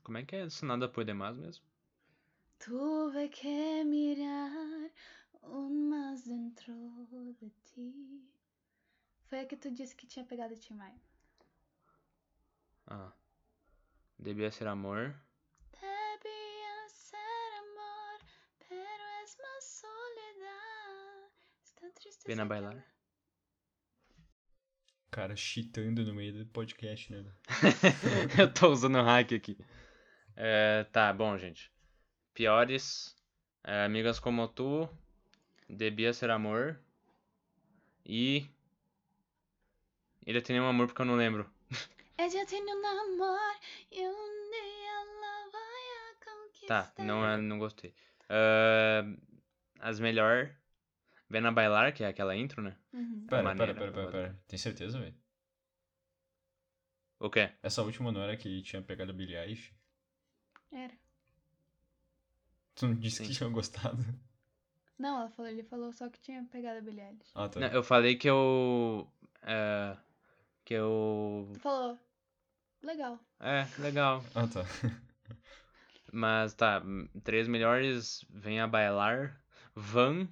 Como 0.02 0.18
é 0.18 0.24
que 0.24 0.34
é 0.34 0.46
esse 0.46 0.64
nada 0.64 0.88
puede 0.88 1.14
mais 1.14 1.36
mesmo? 1.36 1.64
Tuve 2.58 3.28
que 3.28 3.84
mirar 3.84 4.90
un 5.44 5.90
más 5.90 6.24
dentro 6.24 6.74
de 7.40 7.50
ti. 7.66 8.28
Foi 9.28 9.38
a 9.42 9.46
que 9.46 9.56
tu 9.56 9.70
disse 9.70 9.94
que 9.94 10.08
tinha 10.08 10.24
pegado 10.24 10.56
Tim 10.56 10.74
Maia. 10.74 11.00
Ah. 12.88 13.12
Debia 14.18 14.50
ser 14.50 14.66
amor. 14.66 15.14
Debía 15.70 16.51
Está 21.92 22.00
triste. 22.00 22.24
Ven 22.26 22.38
a 22.40 22.42
esa 22.42 22.48
bailar. 22.48 22.72
cama. 22.72 22.84
Cara 25.10 25.36
cheatando 25.36 26.04
no 26.06 26.14
meio 26.14 26.32
do 26.32 26.46
podcast, 26.46 27.12
né? 27.12 27.24
eu 28.38 28.52
tô 28.52 28.70
usando 28.70 28.96
o 28.98 29.02
hack 29.02 29.32
aqui. 29.32 29.58
É, 30.34 30.84
tá, 30.84 31.12
bom, 31.12 31.36
gente. 31.36 31.70
Piores. 32.32 33.14
é, 33.64 33.84
amigas 33.84 34.18
como 34.18 34.48
tu. 34.48 34.88
Debia 35.68 36.12
ser 36.14 36.30
amor. 36.30 36.80
E. 38.06 38.46
Ele 40.26 40.40
tem 40.40 40.54
nenhum 40.56 40.68
amor 40.68 40.86
porque 40.86 41.02
eu 41.02 41.06
não 41.06 41.16
lembro. 41.16 41.50
Ella 42.18 42.46
tiene 42.46 42.72
un 42.72 42.84
amor 42.84 43.40
y 43.90 43.98
un 44.00 44.50
día 44.50 45.04
la 45.20 45.48
voy 45.50 45.86
a 45.98 46.24
conquistar. 46.24 46.92
Tá, 46.94 47.02
não, 47.04 47.26
é- 47.26 47.36
não 47.36 47.58
gostei. 47.58 47.94
Ah, 48.28 49.02
as 49.80 49.98
melhor. 49.98 50.54
Vena 51.32 51.50
Bailar, 51.50 51.94
que 51.94 52.04
é 52.04 52.08
aquela 52.08 52.36
intro, 52.36 52.60
né? 52.60 52.76
Uhum. 52.92 53.24
Pera, 53.26 53.42
maneira, 53.42 53.72
pera, 53.72 53.90
pera, 53.90 54.10
pera, 54.10 54.12
pera. 54.12 54.42
Tem 54.46 54.58
certeza, 54.58 55.00
velho? 55.00 55.16
O 57.18 57.30
quê? 57.30 57.50
Essa 57.62 57.82
última 57.82 58.12
não 58.12 58.20
era 58.20 58.36
que 58.36 58.60
tinha 58.60 58.82
pegado 58.82 59.12
a 59.12 59.14
Billie 59.14 59.34
Eilish? 59.34 59.74
Era. 60.70 60.92
Tu 62.74 62.86
não 62.86 62.94
disse 62.96 63.18
Sim. 63.18 63.24
que 63.24 63.34
tinha 63.34 63.48
gostado? 63.48 63.96
Não, 64.98 65.20
ela 65.20 65.30
falou, 65.30 65.50
ele 65.50 65.62
falou 65.62 65.90
só 65.90 66.10
que 66.10 66.20
tinha 66.20 66.44
pegado 66.44 66.80
a 66.80 66.82
Billie 66.82 67.00
Eilish. 67.00 67.30
Ah, 67.34 67.48
tá. 67.48 67.60
Não, 67.60 67.68
eu 67.68 67.82
falei 67.82 68.14
que 68.16 68.28
eu. 68.28 69.10
É, 69.42 69.96
que 70.66 70.74
eu. 70.74 71.50
Tu 71.54 71.60
falou, 71.60 71.98
legal. 72.82 73.18
É, 73.40 73.66
legal. 73.80 74.22
Ah, 74.34 74.46
tá. 74.46 74.66
Mas 76.12 76.52
tá, 76.52 76.82
três 77.24 77.48
melhores 77.48 78.22
vem 78.28 78.60
a 78.60 78.66
bailar. 78.68 79.42
Van. 79.74 80.28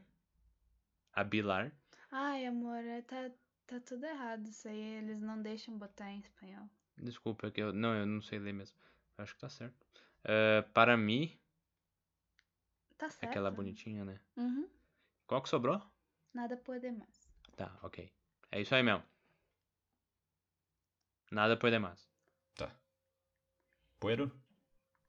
A 1.12 1.24
Bilar. 1.24 1.72
Ai, 2.11 2.46
amor, 2.46 2.78
é- 2.84 3.02
tá, 3.02 3.30
tá 3.66 3.80
tudo 3.80 4.04
errado 4.04 4.46
isso 4.48 4.68
aí. 4.68 4.80
Eles 4.98 5.20
não 5.20 5.40
deixam 5.40 5.76
botar 5.78 6.11
em 6.11 6.18
espanhol. 6.20 6.68
Desculpa, 6.96 7.46
é 7.46 7.50
que 7.50 7.61
eu. 7.62 7.72
Não, 7.72 7.94
eu 7.94 8.06
não 8.06 8.20
sei 8.20 8.38
ler 8.38 8.52
mesmo. 8.52 8.76
Eu 9.16 9.24
acho 9.24 9.34
que 9.34 9.40
tá 9.40 9.48
certo. 9.48 9.86
É, 10.24 10.62
para 10.62 10.96
mim, 10.96 11.38
Tá 12.98 13.08
certo. 13.08 13.24
aquela 13.30 13.50
bonitinha, 13.50 14.04
né? 14.04 14.20
Uhum. 14.36 14.68
Qual 15.26 15.40
que 15.42 15.48
sobrou? 15.48 15.80
Nada 16.34 16.56
pode 16.56 16.90
mais. 16.90 17.30
Tá, 17.56 17.78
ok. 17.82 18.12
É 18.50 18.61
isso 18.61 18.74
aí 18.74 18.82
mesmo. 18.82 19.02
Nada 21.30 21.56
pode 21.56 21.78
mais. 21.78 22.08
Tá. 22.54 22.74
Puero? 23.98 24.30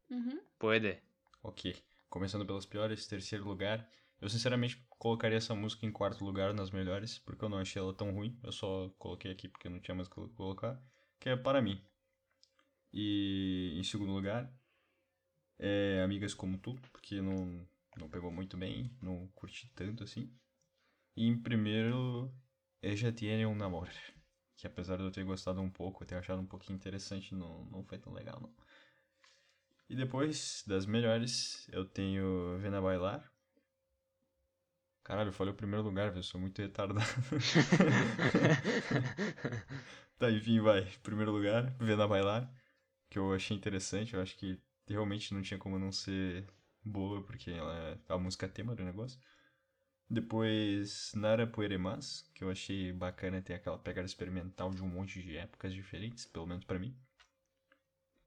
Uhum. 0.09 0.39
Pode. 0.59 1.01
Ok. 1.43 1.75
Começando 2.09 2.45
pelas 2.45 2.65
piores, 2.65 3.07
terceiro 3.07 3.43
lugar. 3.45 3.89
Eu 4.19 4.29
sinceramente 4.29 4.85
colocaria 5.01 5.39
essa 5.39 5.55
música 5.55 5.83
em 5.83 5.91
quarto 5.91 6.23
lugar 6.23 6.53
nas 6.53 6.69
melhores, 6.69 7.17
porque 7.17 7.43
eu 7.43 7.49
não 7.49 7.57
achei 7.57 7.81
ela 7.81 7.91
tão 7.91 8.11
ruim. 8.11 8.39
Eu 8.43 8.51
só 8.51 8.87
coloquei 8.99 9.31
aqui 9.31 9.47
porque 9.47 9.67
não 9.67 9.79
tinha 9.79 9.95
mais 9.95 10.07
o 10.07 10.11
que 10.11 10.35
colocar. 10.35 10.79
Que 11.19 11.29
é 11.29 11.35
para 11.35 11.59
mim. 11.59 11.83
E 12.93 13.73
em 13.79 13.83
segundo 13.83 14.11
lugar, 14.11 14.53
é 15.57 16.03
Amigas 16.03 16.35
Como 16.35 16.59
Tu, 16.59 16.75
porque 16.91 17.19
não, 17.19 17.67
não 17.97 18.09
pegou 18.09 18.31
muito 18.31 18.55
bem, 18.57 18.95
não 19.01 19.27
curti 19.29 19.71
tanto 19.73 20.03
assim. 20.03 20.31
E 21.15 21.25
em 21.25 21.35
primeiro, 21.41 22.31
Ella 22.79 23.11
Tiene 23.11 23.47
un 23.47 23.59
Amor. 23.63 23.89
Que 24.55 24.67
apesar 24.67 24.97
de 24.97 25.03
eu 25.03 25.11
ter 25.11 25.23
gostado 25.23 25.61
um 25.61 25.69
pouco, 25.71 26.05
ter 26.05 26.13
achado 26.13 26.39
um 26.39 26.45
pouquinho 26.45 26.77
interessante, 26.77 27.33
não, 27.33 27.65
não 27.65 27.83
foi 27.83 27.97
tão 27.97 28.13
legal 28.13 28.39
não. 28.39 28.53
E 29.89 29.95
depois, 29.95 30.63
das 30.67 30.85
melhores, 30.85 31.67
eu 31.69 31.85
tenho 31.85 32.59
Vena 32.59 32.79
Bailar. 32.79 33.30
Caralho, 35.03 35.29
eu 35.29 35.33
falei 35.33 35.53
o 35.53 35.57
primeiro 35.57 35.83
lugar, 35.83 36.09
velho, 36.09 36.19
eu 36.19 36.23
sou 36.23 36.39
muito 36.39 36.61
retardado. 36.61 37.05
tá, 40.17 40.29
enfim, 40.31 40.59
vai. 40.61 40.85
Primeiro 41.03 41.31
lugar, 41.31 41.71
Vena 41.79 42.07
Bailar, 42.07 42.51
que 43.09 43.17
eu 43.19 43.33
achei 43.33 43.55
interessante, 43.57 44.13
eu 44.13 44.21
acho 44.21 44.37
que 44.37 44.59
realmente 44.87 45.33
não 45.33 45.41
tinha 45.41 45.57
como 45.59 45.79
não 45.79 45.91
ser 45.91 46.47
boa, 46.83 47.21
porque 47.23 47.51
ela 47.51 47.73
é 47.73 47.97
a 48.13 48.17
música 48.17 48.47
tema 48.47 48.75
do 48.75 48.83
negócio. 48.83 49.19
Depois, 50.09 51.11
Nara 51.15 51.47
Puere 51.47 51.77
Más, 51.77 52.29
que 52.35 52.43
eu 52.43 52.49
achei 52.51 52.91
bacana 52.93 53.41
ter 53.41 53.53
aquela 53.55 53.77
pegada 53.79 54.05
experimental 54.05 54.69
de 54.71 54.83
um 54.83 54.87
monte 54.87 55.21
de 55.21 55.37
épocas 55.37 55.73
diferentes, 55.73 56.25
pelo 56.25 56.47
menos 56.47 56.65
pra 56.65 56.77
mim. 56.79 56.95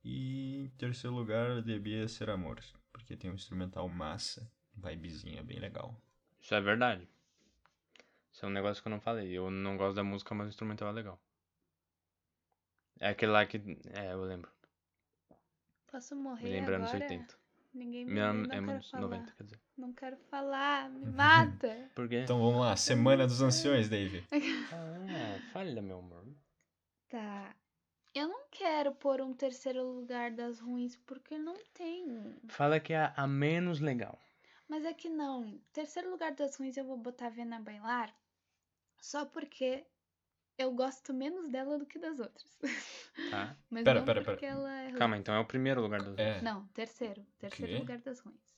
E 0.04 0.66
em 0.66 0.68
terceiro 0.78 1.16
lugar, 1.16 1.60
Devia 1.62 2.06
Ser 2.06 2.30
Amor, 2.30 2.60
porque 2.92 3.16
tem 3.16 3.28
um 3.30 3.34
instrumental 3.34 3.88
massa, 3.88 4.48
vibezinha 4.76 5.42
bem 5.42 5.58
legal. 5.58 6.00
Isso 6.44 6.54
é 6.54 6.60
verdade. 6.60 7.08
Isso 8.30 8.44
é 8.44 8.48
um 8.48 8.52
negócio 8.52 8.82
que 8.82 8.86
eu 8.86 8.90
não 8.90 9.00
falei. 9.00 9.32
Eu 9.32 9.50
não 9.50 9.78
gosto 9.78 9.96
da 9.96 10.04
música, 10.04 10.34
mas 10.34 10.46
o 10.46 10.50
instrumental 10.50 10.90
é 10.90 10.92
legal. 10.92 11.18
É 13.00 13.08
aquele 13.08 13.32
lá 13.32 13.46
que. 13.46 13.56
É, 13.94 14.12
eu 14.12 14.22
lembro. 14.24 14.50
Posso 15.90 16.14
morrer 16.14 16.44
Me 16.44 16.50
lembra 16.50 16.76
anos 16.76 16.90
agora? 16.90 17.04
80. 17.10 17.38
Ninguém 17.72 18.04
me 18.04 18.12
lembra 18.12 18.50
quero 18.50 18.70
anos 18.72 18.90
falar. 18.90 19.02
90, 19.02 19.32
quer 19.32 19.44
dizer. 19.44 19.60
Não 19.78 19.92
quero 19.94 20.16
falar, 20.30 20.90
me 20.90 21.06
mata. 21.06 21.90
Por 21.96 22.08
quê? 22.10 22.20
Então 22.24 22.38
vamos 22.38 22.60
lá, 22.60 22.76
Semana 22.76 23.26
dos 23.26 23.40
Anciões, 23.40 23.88
Dave. 23.88 24.22
Ah, 24.70 25.38
falha, 25.52 25.80
meu 25.80 25.98
amor. 25.98 26.26
tá. 27.08 27.56
Eu 28.14 28.28
não 28.28 28.46
quero 28.50 28.92
pôr 28.94 29.20
um 29.20 29.32
terceiro 29.32 29.82
lugar 29.82 30.30
das 30.30 30.60
ruins, 30.60 30.96
porque 31.06 31.38
não 31.38 31.56
tem. 31.72 32.36
Fala 32.48 32.78
que 32.78 32.92
é 32.92 33.12
a 33.16 33.26
menos 33.26 33.80
legal. 33.80 34.18
Mas 34.68 34.84
é 34.84 34.92
que 34.92 35.08
não. 35.08 35.58
Terceiro 35.72 36.10
lugar 36.10 36.32
das 36.34 36.56
ruins 36.56 36.76
eu 36.76 36.84
vou 36.84 36.96
botar 36.98 37.28
Vena 37.30 37.60
Bailar 37.60 38.14
só 39.00 39.26
porque 39.26 39.86
eu 40.58 40.72
gosto 40.74 41.14
menos 41.14 41.48
dela 41.50 41.78
do 41.78 41.86
que 41.86 41.98
das 41.98 42.20
outras. 42.20 42.58
Tá? 43.30 43.56
Mas 43.70 43.84
Pera, 43.84 44.00
não 44.00 44.04
pera, 44.04 44.22
porque 44.22 44.44
pera. 44.44 44.56
ela 44.56 44.72
é 44.82 44.88
ruim. 44.90 44.98
Calma, 44.98 45.16
então 45.16 45.34
é 45.34 45.40
o 45.40 45.46
primeiro 45.46 45.80
lugar 45.82 46.02
do. 46.02 46.18
É, 46.20 46.40
Não, 46.42 46.66
terceiro. 46.68 47.24
Terceiro 47.38 47.78
lugar 47.78 47.98
das 47.98 48.20
ruins. 48.20 48.54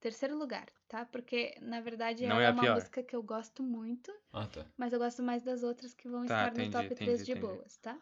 Terceiro 0.00 0.36
lugar, 0.36 0.66
tá? 0.88 1.06
Porque, 1.06 1.54
na 1.62 1.80
verdade, 1.80 2.24
Não 2.24 2.36
ela 2.36 2.42
é 2.42 2.48
é, 2.48 2.52
uma 2.52 2.62
pior. 2.62 2.74
música 2.74 3.02
que 3.02 3.14
eu 3.16 3.22
gosto 3.22 3.62
muito, 3.62 4.12
ah 4.32 4.46
tá. 4.46 4.64
mas 4.76 4.92
eu 4.92 4.98
gosto 4.98 5.22
mais 5.22 5.42
das 5.42 5.62
outras 5.62 5.94
que 5.94 6.08
vão 6.08 6.24
Tá, 6.26 6.34
estar 6.34 6.52
no 6.52 6.66
entendi, 6.66 6.72
top 6.72 6.94
entendi, 6.94 7.04
3 7.04 7.24
de 7.26 7.32
entendi. 7.32 7.46
boas, 7.46 7.76
tá? 7.78 7.98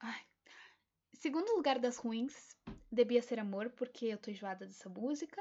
Ai. 0.00 0.24
Segundo 1.14 1.54
lugar 1.54 1.78
das 1.78 1.96
ruins, 1.96 2.56
Devia 2.90 3.22
Ser 3.22 3.38
Amor, 3.38 3.70
porque 3.70 4.06
eu 4.06 4.18
tô 4.18 4.30
enjoada 4.30 4.66
dessa 4.66 4.88
música. 4.88 5.40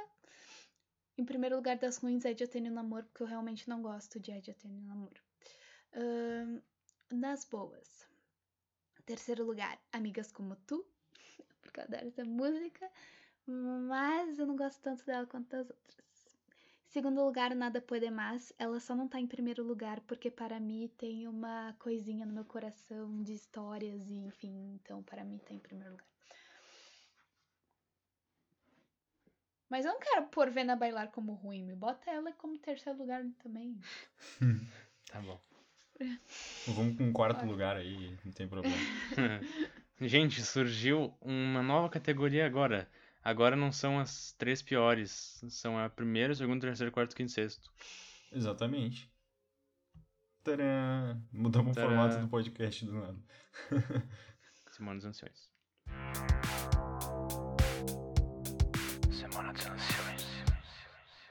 Em 1.17 1.25
primeiro 1.25 1.55
lugar 1.55 1.77
das 1.77 1.97
ruins, 1.97 2.25
Ed 2.25 2.41
Eu 2.41 2.47
Tenho 2.47 2.71
Namoro, 2.71 3.05
porque 3.05 3.23
eu 3.23 3.27
realmente 3.27 3.67
não 3.67 3.81
gosto 3.81 4.19
de 4.19 4.31
Ed 4.31 4.49
Eu 4.49 4.55
Tenho 4.55 4.81
Namoro. 4.81 5.21
Ahn, 5.93 6.61
nas 7.11 7.45
boas. 7.45 8.07
Terceiro 9.05 9.43
lugar, 9.43 9.79
Amigas 9.91 10.31
Como 10.31 10.55
Tu, 10.67 10.85
porque 11.61 11.79
eu 11.79 11.83
adoro 11.83 12.07
essa 12.07 12.23
música, 12.23 12.89
mas 13.45 14.39
eu 14.39 14.45
não 14.45 14.55
gosto 14.55 14.81
tanto 14.81 15.05
dela 15.05 15.27
quanto 15.27 15.49
das 15.49 15.69
outras. 15.69 16.02
Segundo 16.93 17.25
lugar, 17.25 17.55
Nada 17.55 17.81
Pode 17.81 18.07
Mais, 18.11 18.53
ela 18.59 18.79
só 18.79 18.95
não 18.95 19.07
tá 19.07 19.19
em 19.19 19.25
primeiro 19.25 19.63
lugar 19.63 19.99
porque 20.01 20.29
para 20.29 20.59
mim 20.59 20.87
tem 20.95 21.27
uma 21.27 21.75
coisinha 21.79 22.23
no 22.23 22.31
meu 22.31 22.45
coração 22.45 23.23
de 23.23 23.33
histórias 23.33 24.11
e 24.11 24.17
enfim, 24.17 24.75
então 24.75 25.01
para 25.01 25.23
mim 25.23 25.39
tá 25.39 25.55
em 25.55 25.57
primeiro 25.57 25.93
lugar. 25.93 26.05
Mas 29.67 29.85
eu 29.85 29.93
não 29.93 29.99
quero 29.99 30.27
pôr 30.27 30.51
Vena 30.51 30.75
Bailar 30.75 31.09
como 31.09 31.33
ruim, 31.33 31.63
me 31.63 31.73
bota 31.73 32.11
ela 32.11 32.31
como 32.33 32.59
terceiro 32.59 32.99
lugar 32.99 33.25
também. 33.39 33.75
Tá 35.11 35.19
bom. 35.19 35.39
Vamos 36.67 36.97
com 36.97 37.03
um 37.05 37.13
quarto 37.13 37.45
lugar 37.45 37.75
aí, 37.75 38.17
não 38.23 38.31
tem 38.31 38.47
problema. 38.47 38.75
Gente, 39.99 40.43
surgiu 40.43 41.13
uma 41.21 41.61
nova 41.61 41.89
categoria 41.89 42.45
agora. 42.45 42.87
Agora 43.23 43.55
não 43.55 43.71
são 43.71 43.99
as 43.99 44.33
três 44.33 44.61
piores. 44.61 45.41
São 45.49 45.77
a 45.79 45.89
primeiro, 45.89 46.35
segundo, 46.35 46.61
terceiro, 46.61 46.91
quarto, 46.91 47.15
quinto 47.15 47.31
e 47.31 47.33
sexto. 47.33 47.71
Exatamente. 48.31 49.09
Tcharam! 50.43 51.23
Mudamos 51.31 51.71
o 51.71 51.73
Tcharam. 51.73 51.89
formato 51.89 52.19
do 52.19 52.27
podcast 52.27 52.85
do 52.85 52.93
nada. 52.93 53.17
Semana 54.71 54.97
dos 54.97 55.05
Anciões. 55.05 55.49
Semana 59.11 59.53
dos 59.53 59.65
Anciões. 59.67 60.27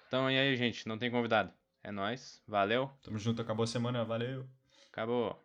Então, 0.07 0.31
e 0.31 0.39
aí, 0.39 0.57
gente? 0.57 0.87
Não 0.89 0.99
tem 0.99 1.11
convidado. 1.11 1.53
É 1.83 1.91
nóis. 1.91 2.43
Valeu. 2.47 2.91
Tamo 3.03 3.19
junto, 3.19 3.43
acabou 3.43 3.65
a 3.65 3.67
semana, 3.67 4.05
valeu. 4.05 4.49
Acabou. 4.91 5.39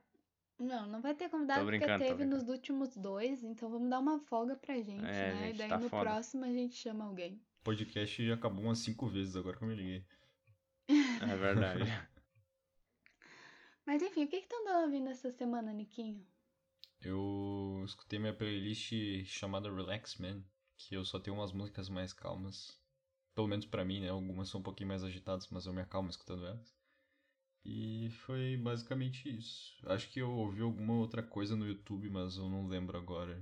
Não, 0.59 0.87
não 0.87 1.01
vai 1.01 1.13
ter 1.13 1.29
convidado 1.29 1.63
porque 1.63 1.97
teve 1.99 2.25
nos 2.25 2.49
últimos 2.49 2.95
dois, 2.97 3.43
então 3.43 3.69
vamos 3.69 3.89
dar 3.89 3.99
uma 3.99 4.19
folga 4.19 4.55
pra 4.55 4.75
gente, 4.81 5.05
É, 5.05 5.33
né? 5.33 5.47
gente, 5.47 5.55
e 5.55 5.57
daí 5.59 5.69
tá 5.69 5.77
no 5.77 5.89
foda. 5.89 6.09
próximo 6.09 6.45
a 6.45 6.51
gente 6.51 6.75
chama 6.75 7.05
alguém. 7.05 7.33
O 7.61 7.63
podcast 7.63 8.25
já 8.25 8.33
acabou 8.33 8.63
umas 8.63 8.79
cinco 8.79 9.07
vezes 9.07 9.35
agora 9.35 9.55
que 9.55 9.63
eu 9.63 9.67
me 9.67 9.75
liguei. 9.75 10.03
É 10.89 11.35
verdade. 11.37 11.83
Mas 13.85 14.01
enfim, 14.01 14.23
o 14.25 14.27
que 14.27 14.41
que 14.41 14.47
tu 14.47 14.55
andou 14.55 14.83
ouvindo 14.83 15.09
essa 15.09 15.31
semana, 15.31 15.71
Niquinho? 15.71 16.25
Eu 17.01 17.83
escutei 17.85 18.17
minha 18.19 18.33
playlist 18.33 18.91
chamada 19.25 19.73
Relax 19.73 20.17
Man, 20.17 20.43
que 20.75 20.95
eu 20.95 21.05
só 21.05 21.19
tenho 21.19 21.37
umas 21.37 21.51
músicas 21.53 21.87
mais 21.87 22.11
calmas. 22.13 22.77
Pelo 23.35 23.47
menos 23.47 23.65
pra 23.65 23.85
mim, 23.85 24.01
né? 24.01 24.09
Algumas 24.09 24.49
são 24.49 24.59
um 24.59 24.63
pouquinho 24.63 24.89
mais 24.89 25.03
agitadas, 25.03 25.47
mas 25.49 25.65
eu 25.67 25.73
me 25.73 25.81
acalmo 25.81 26.09
escutando 26.09 26.45
elas. 26.45 26.75
E 27.67 28.09
foi 28.25 28.57
basicamente 28.57 29.29
isso. 29.29 29.77
Acho 29.85 30.09
que 30.09 30.19
eu 30.19 30.31
ouvi 30.31 30.61
alguma 30.63 30.93
outra 30.95 31.21
coisa 31.21 31.55
no 31.55 31.67
YouTube, 31.67 32.09
mas 32.09 32.35
eu 32.37 32.49
não 32.49 32.67
lembro 32.67 32.97
agora. 32.97 33.39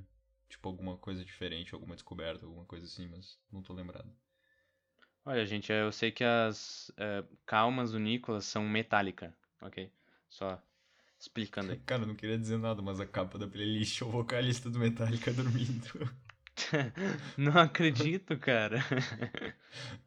Tipo, 0.50 0.68
alguma 0.70 0.98
coisa 0.98 1.24
diferente, 1.24 1.74
alguma 1.74 1.96
descoberta, 1.96 2.46
alguma 2.46 2.66
coisa 2.66 2.86
assim, 2.86 3.08
mas 3.08 3.40
não 3.52 3.62
tô 3.62 3.74
lembrado. 3.74 4.12
Olha, 5.26 5.46
gente, 5.46 5.72
eu 5.72 5.92
sei 5.92 6.12
que 6.12 6.24
as 6.24 6.92
eh, 6.98 7.24
calmas 7.46 7.92
do 7.92 8.00
Nicolas 8.00 8.46
são 8.46 8.64
metálica, 8.68 9.36
ok? 9.62 9.92
Só 10.30 10.62
explicando 11.20 11.72
aí. 11.74 11.82
Cara, 11.86 12.04
eu 12.04 12.08
não 12.08 12.16
queria 12.16 12.38
dizer 12.38 12.58
nada, 12.58 12.82
mas 12.82 13.00
a 13.00 13.06
capa 13.06 13.38
da 13.38 13.48
playlist 13.48 14.02
é 14.02 14.06
o 14.06 14.10
vocalista 14.10 14.70
do 14.70 14.80
Metallica 14.80 15.32
dormindo. 15.34 16.10
Não 17.38 17.58
acredito, 17.60 18.38
cara. 18.38 18.80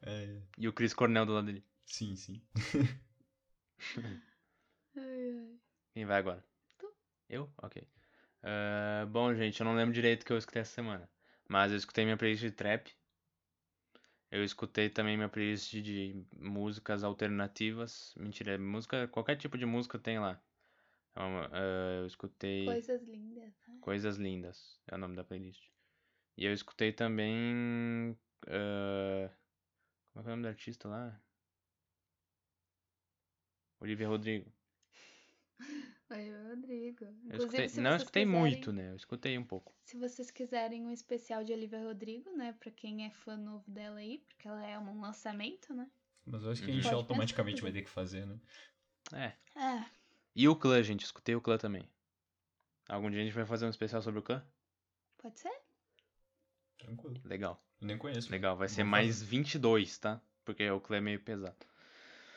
é, 0.01 0.39
E 0.59 0.67
o 0.67 0.73
Chris 0.73 0.93
Cornell 0.93 1.25
do 1.25 1.33
lado 1.33 1.47
dele. 1.47 1.63
sim, 1.85 2.15
sim. 2.15 2.41
Ai, 4.95 5.31
ai. 5.31 5.59
Quem 5.93 6.05
vai 6.05 6.17
agora? 6.17 6.43
Tu. 6.77 6.91
Eu? 7.29 7.49
Ok. 7.57 7.87
Ah, 8.43 9.05
bom, 9.09 9.33
gente, 9.33 9.59
eu 9.59 9.65
não 9.65 9.75
lembro 9.75 9.93
direito 9.93 10.23
o 10.23 10.25
que 10.25 10.33
eu 10.33 10.37
escutei 10.37 10.61
essa 10.61 10.73
semana. 10.73 11.09
Mas 11.47 11.71
eu 11.71 11.77
escutei 11.77 12.03
minha 12.05 12.17
playlist 12.17 12.43
de 12.43 12.51
trap. 12.51 12.91
Eu 14.31 14.43
escutei 14.43 14.89
também 14.89 15.17
minha 15.17 15.29
playlist 15.29 15.71
de 15.73 16.23
músicas 16.37 17.03
alternativas. 17.03 18.13
Mentira, 18.15 18.57
música, 18.57 19.07
qualquer 19.07 19.35
tipo 19.35 19.57
de 19.57 19.65
música 19.65 19.97
tem 19.97 20.19
lá. 20.19 20.39
Eh, 21.51 21.99
eu 22.01 22.05
escutei 22.07 22.65
Coisas 22.65 23.01
lindas. 23.03 23.53
né? 23.67 23.77
Coisas 23.81 24.17
Lindas, 24.17 24.79
é 24.87 24.95
o 24.95 24.97
nome 24.97 25.15
da 25.15 25.23
playlist. 25.23 25.67
E 26.37 26.45
eu 26.45 26.53
escutei 26.53 26.93
também. 26.93 28.17
eh, 28.47 29.29
como 30.13 30.21
é 30.21 30.23
que 30.23 30.29
é 30.29 30.31
o 30.31 30.35
nome 30.35 30.43
do 30.43 30.47
artista 30.47 30.87
lá? 30.87 31.19
Olivia 33.79 34.07
Rodrigo. 34.07 34.51
Oi, 36.11 36.31
Rodrigo. 36.49 37.05
Eu 37.29 37.37
escutei, 37.37 37.69
se 37.69 37.79
não 37.81 37.95
escutei 37.95 38.23
quiserem- 38.25 38.39
muito, 38.41 38.71
né? 38.73 38.89
Eu 38.91 38.95
escutei 38.95 39.37
um 39.37 39.43
pouco. 39.43 39.73
Se 39.85 39.97
vocês 39.97 40.31
quiserem 40.31 40.85
um 40.85 40.91
especial 40.91 41.43
de 41.43 41.53
Olivia 41.53 41.83
Rodrigo, 41.83 42.31
né? 42.35 42.53
Pra 42.59 42.71
quem 42.71 43.05
é 43.05 43.11
fã 43.11 43.37
novo 43.37 43.69
dela 43.69 43.97
aí, 43.99 44.17
porque 44.27 44.47
ela 44.47 44.65
é 44.65 44.77
um 44.79 44.99
lançamento, 45.01 45.73
né? 45.73 45.89
Mas 46.25 46.43
eu 46.43 46.51
acho 46.51 46.61
que 46.61 46.67
a 46.67 46.69
Uhum. 46.69 46.75
gente 46.75 46.83
Pode 46.83 46.95
automaticamente 46.95 47.55
pensar, 47.57 47.63
vai 47.71 47.71
ter 47.73 47.83
que 47.83 47.89
fazer, 47.89 48.25
né? 48.25 48.39
É. 49.13 49.59
É. 49.59 49.85
E 50.35 50.47
o 50.47 50.55
clã, 50.55 50.81
gente, 50.81 51.03
escutei 51.03 51.35
o 51.35 51.41
clã 51.41 51.57
também. 51.57 51.87
Algum 52.87 53.09
dia 53.11 53.21
a 53.21 53.23
gente 53.23 53.33
vai 53.33 53.45
fazer 53.45 53.65
um 53.65 53.69
especial 53.69 54.01
sobre 54.01 54.19
o 54.19 54.23
clã? 54.23 54.43
Pode 55.17 55.39
ser? 55.39 55.53
Tranquilo. 56.77 57.21
Legal, 57.23 57.63
Eu 57.81 57.87
nem 57.87 57.97
conheço. 57.97 58.31
legal. 58.31 58.55
Vai 58.57 58.67
ser 58.67 58.83
mais 58.83 59.21
22, 59.21 59.97
tá? 59.99 60.19
Porque 60.43 60.67
o 60.71 60.79
clã 60.79 60.97
é 60.97 61.01
meio 61.01 61.19
pesado. 61.19 61.65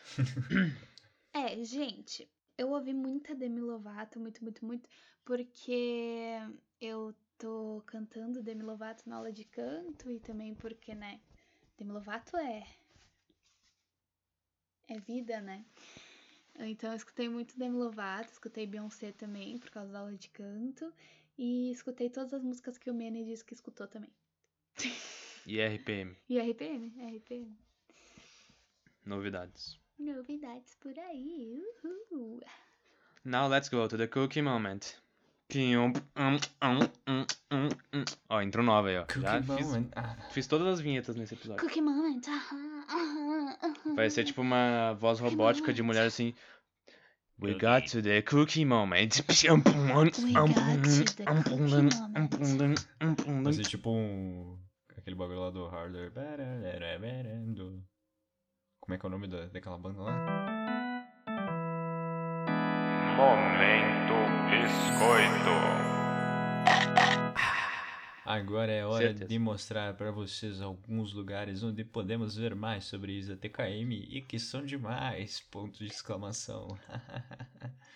É, 1.35 1.63
gente, 1.65 2.29
eu 2.59 2.71
ouvi 2.71 2.93
muita 2.93 3.35
Demi 3.35 3.61
Lovato, 3.61 4.21
muito, 4.21 4.43
muito, 4.43 4.65
muito, 4.65 4.89
porque 5.25 6.39
eu 6.81 7.15
tô 7.39 7.83
cantando 7.87 8.43
Demi 8.43 8.63
Lovato 8.63 9.09
na 9.09 9.17
aula 9.17 9.33
de 9.33 9.45
canto 9.45 10.11
e 10.11 10.21
também 10.21 10.55
porque, 10.55 10.95
né, 10.95 11.21
Demi 11.79 11.93
Lovato 11.93 12.37
é 12.37 12.67
é 14.89 14.99
vida, 15.01 15.41
né? 15.41 15.65
Então 16.59 16.91
eu 16.91 16.97
escutei 16.97 17.29
muito 17.29 17.59
Demi 17.59 17.77
Lovato, 17.77 18.31
escutei 18.33 18.67
Beyoncé 18.67 19.13
também 19.13 19.59
por 19.59 19.71
causa 19.71 19.93
da 19.93 20.01
aula 20.01 20.15
de 20.17 20.29
canto 20.29 20.93
e 21.39 21.71
escutei 21.71 22.11
todas 22.11 22.35
as 22.35 22.43
músicas 22.43 22.77
que 22.79 22.91
o 22.91 22.95
Manny 22.95 23.25
disse 23.25 23.45
que 23.45 23.55
escutou 23.55 23.87
também. 23.89 24.13
E 25.47 25.61
RPM, 25.61 26.17
E 26.29 26.39
RPM, 26.39 26.93
RPM. 27.17 27.57
novidades. 29.05 29.82
Novidades 30.03 30.75
por 30.81 30.99
aí. 30.99 31.63
Uhul. 31.85 32.41
Now 33.25 33.47
let's 33.47 33.69
go 33.69 33.87
to 33.87 33.97
the 33.97 34.09
cookie 34.09 34.43
moment. 34.43 34.97
Ó, 38.29 38.41
entrou 38.43 38.65
nova 38.65 38.89
aí, 38.89 38.99
ó. 38.99 39.05
Já 39.21 39.41
Cookie 39.41 39.57
fiz, 39.57 39.67
moment. 39.67 39.91
Ah, 39.95 40.17
fiz 40.31 40.47
todas 40.49 40.67
as 40.67 40.81
vinhetas 40.81 41.15
nesse 41.15 41.35
episódio. 41.35 41.63
Cookie 41.63 41.81
moment. 41.81 42.21
aham, 42.27 42.85
aham, 42.89 43.57
aham. 43.63 43.95
Vai 43.95 44.11
ser 44.11 44.25
tipo 44.25 44.41
uma 44.41 44.95
voz 44.95 45.21
robótica 45.21 45.73
de 45.73 45.83
mulher 45.85 46.07
assim. 46.07 46.35
We 47.39 47.55
got 47.55 47.89
to 47.93 48.03
the 48.03 48.23
cookie 48.23 48.65
moment. 48.65 49.23
We 49.29 49.49
got 49.51 50.13
to 50.13 50.23
the 51.15 51.25
cookie 51.25 51.57
moment. 51.61 51.95
vai 53.45 53.53
ser 53.53 53.67
tipo 53.67 53.91
um. 53.91 54.59
Aquele 54.97 55.15
bagulho 55.17 55.41
lá 55.41 55.51
do 55.51 55.67
Harder. 55.67 56.13
Como 58.83 58.97
é 58.97 58.99
que 58.99 59.07
é 59.07 59.09
o 59.09 59.11
nome 59.11 59.29
da, 59.29 59.47
daquela 59.47 59.79
banda 59.79 60.03
lá? 60.03 60.13
Momento 63.17 64.15
Biscoito. 64.51 65.53
Agora 68.25 68.73
é 68.73 68.85
hora 68.85 69.07
Certeza. 69.07 69.29
de 69.29 69.39
mostrar 69.39 69.95
para 69.95 70.11
vocês 70.11 70.61
alguns 70.61 71.13
lugares 71.13 71.63
onde 71.63 71.85
podemos 71.85 72.35
ver 72.35 72.57
mais 72.57 72.83
sobre 72.83 73.13
Isa 73.13 73.37
TKM 73.37 73.93
e 73.93 74.21
que 74.21 74.41
são 74.41 74.67
demais! 74.67 75.41
Ponto 75.41 75.79
de 75.79 75.87
exclamação. 75.87 76.67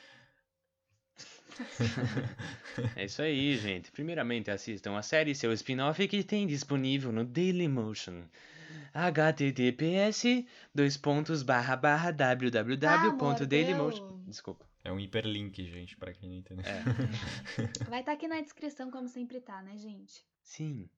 É 2.95 3.07
isso 3.07 3.23
aí, 3.23 3.57
gente. 3.57 3.91
Primeiramente, 3.91 4.51
assistam 4.51 4.95
a 4.95 5.01
série 5.01 5.35
seu 5.35 5.51
spin-off 5.55 6.07
que 6.07 6.23
tem 6.23 6.47
disponível 6.47 7.11
no 7.11 7.25
Dailymotion. 7.25 8.25
Https 8.93 10.45
dois 10.75 10.97
pontos 10.97 11.43
barra 11.43 11.77
barra 11.77 12.11
www.dailymotion. 12.11 14.03
mordeu. 14.03 14.25
Desculpa. 14.27 14.67
É 14.85 14.93
um 14.93 15.01
hiperlink, 15.01 15.65
gente, 15.65 15.97
para 15.97 16.13
quem 16.13 16.29
não 16.29 16.37
entendeu. 16.37 16.65
É. 16.65 16.83
Vai 17.91 18.01
estar 18.01 18.13
aqui 18.13 18.29
na 18.29 18.41
descrição, 18.41 18.89
como 18.91 19.09
sempre 19.09 19.41
tá, 19.41 19.61
né, 19.63 19.77
gente? 19.77 20.25
Sim. 20.43 20.89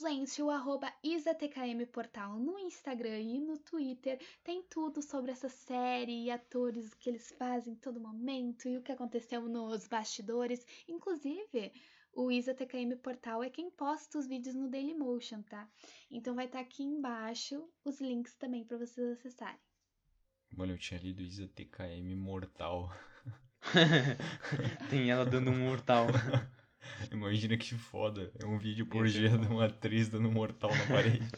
Gente, 0.00 0.40
o 0.40 0.50
arroba 0.50 0.92
IsaTKM 1.04 1.84
Portal 1.92 2.38
no 2.38 2.58
Instagram 2.58 3.20
e 3.20 3.40
no 3.40 3.58
Twitter 3.58 4.18
tem 4.42 4.62
tudo 4.62 5.02
sobre 5.02 5.30
essa 5.30 5.48
série 5.48 6.24
e 6.24 6.30
atores 6.30 6.94
que 6.94 7.10
eles 7.10 7.30
fazem 7.38 7.74
em 7.74 7.76
todo 7.76 8.00
momento 8.00 8.68
e 8.68 8.78
o 8.78 8.82
que 8.82 8.92
aconteceu 8.92 9.42
nos 9.42 9.86
bastidores. 9.86 10.64
Inclusive, 10.88 11.72
o 12.12 12.30
IsaTKM 12.30 12.96
Portal 13.02 13.42
é 13.42 13.50
quem 13.50 13.70
posta 13.70 14.18
os 14.18 14.26
vídeos 14.26 14.54
no 14.54 14.68
Dailymotion, 14.68 15.42
tá? 15.42 15.68
Então 16.10 16.34
vai 16.34 16.46
estar 16.46 16.60
aqui 16.60 16.82
embaixo 16.82 17.68
os 17.84 18.00
links 18.00 18.34
também 18.34 18.64
para 18.64 18.78
vocês 18.78 19.18
acessarem. 19.18 19.60
Mano, 20.56 20.72
eu 20.72 20.78
tinha 20.78 20.98
lido 21.00 21.22
Isa 21.22 21.48
TKM 21.48 22.14
Mortal. 22.16 22.92
tem 24.90 25.10
ela 25.10 25.24
dando 25.24 25.50
um 25.50 25.58
mortal. 25.58 26.06
Imagina 27.12 27.56
que 27.56 27.74
foda. 27.74 28.32
É 28.38 28.46
um 28.46 28.58
vídeo 28.58 28.86
por 28.86 29.06
Esse 29.06 29.18
é 29.18 29.28
dia 29.28 29.38
de 29.38 29.46
uma 29.46 29.66
atriz 29.66 30.08
dando 30.08 30.28
um 30.28 30.32
mortal 30.32 30.70
na 30.74 30.86
parede. 30.86 31.28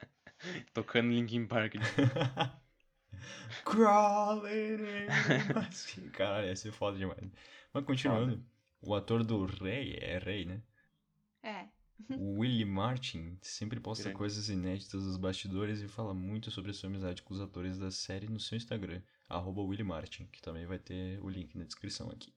Tocando 0.74 1.10
Linkin 1.10 1.46
Park. 1.46 1.74
Crawling 3.64 4.82
in. 4.82 6.10
Caralho, 6.10 6.48
ia 6.48 6.56
ser 6.56 6.72
foda 6.72 6.98
demais. 6.98 7.20
Mas 7.72 7.84
continuando. 7.84 8.44
O 8.82 8.94
ator 8.94 9.22
do 9.22 9.44
Rei, 9.46 9.96
é 10.00 10.18
Rei, 10.18 10.44
né? 10.44 10.60
É, 11.42 11.66
O 12.10 12.40
Willie 12.40 12.64
Martin 12.64 13.38
sempre 13.40 13.78
posta 13.78 14.04
Grande. 14.04 14.18
coisas 14.18 14.48
inéditas 14.48 15.04
dos 15.04 15.16
bastidores 15.16 15.80
e 15.80 15.88
fala 15.88 16.12
muito 16.12 16.50
sobre 16.50 16.72
sua 16.72 16.88
amizade 16.88 17.22
com 17.22 17.32
os 17.32 17.40
atores 17.40 17.78
da 17.78 17.90
série 17.92 18.26
no 18.28 18.40
seu 18.40 18.56
Instagram, 18.56 19.00
arroba 19.28 19.62
Willie 19.62 19.84
Martin, 19.84 20.26
que 20.26 20.42
também 20.42 20.66
vai 20.66 20.78
ter 20.80 21.20
o 21.22 21.28
link 21.30 21.56
na 21.56 21.64
descrição 21.64 22.10
aqui. 22.10 22.34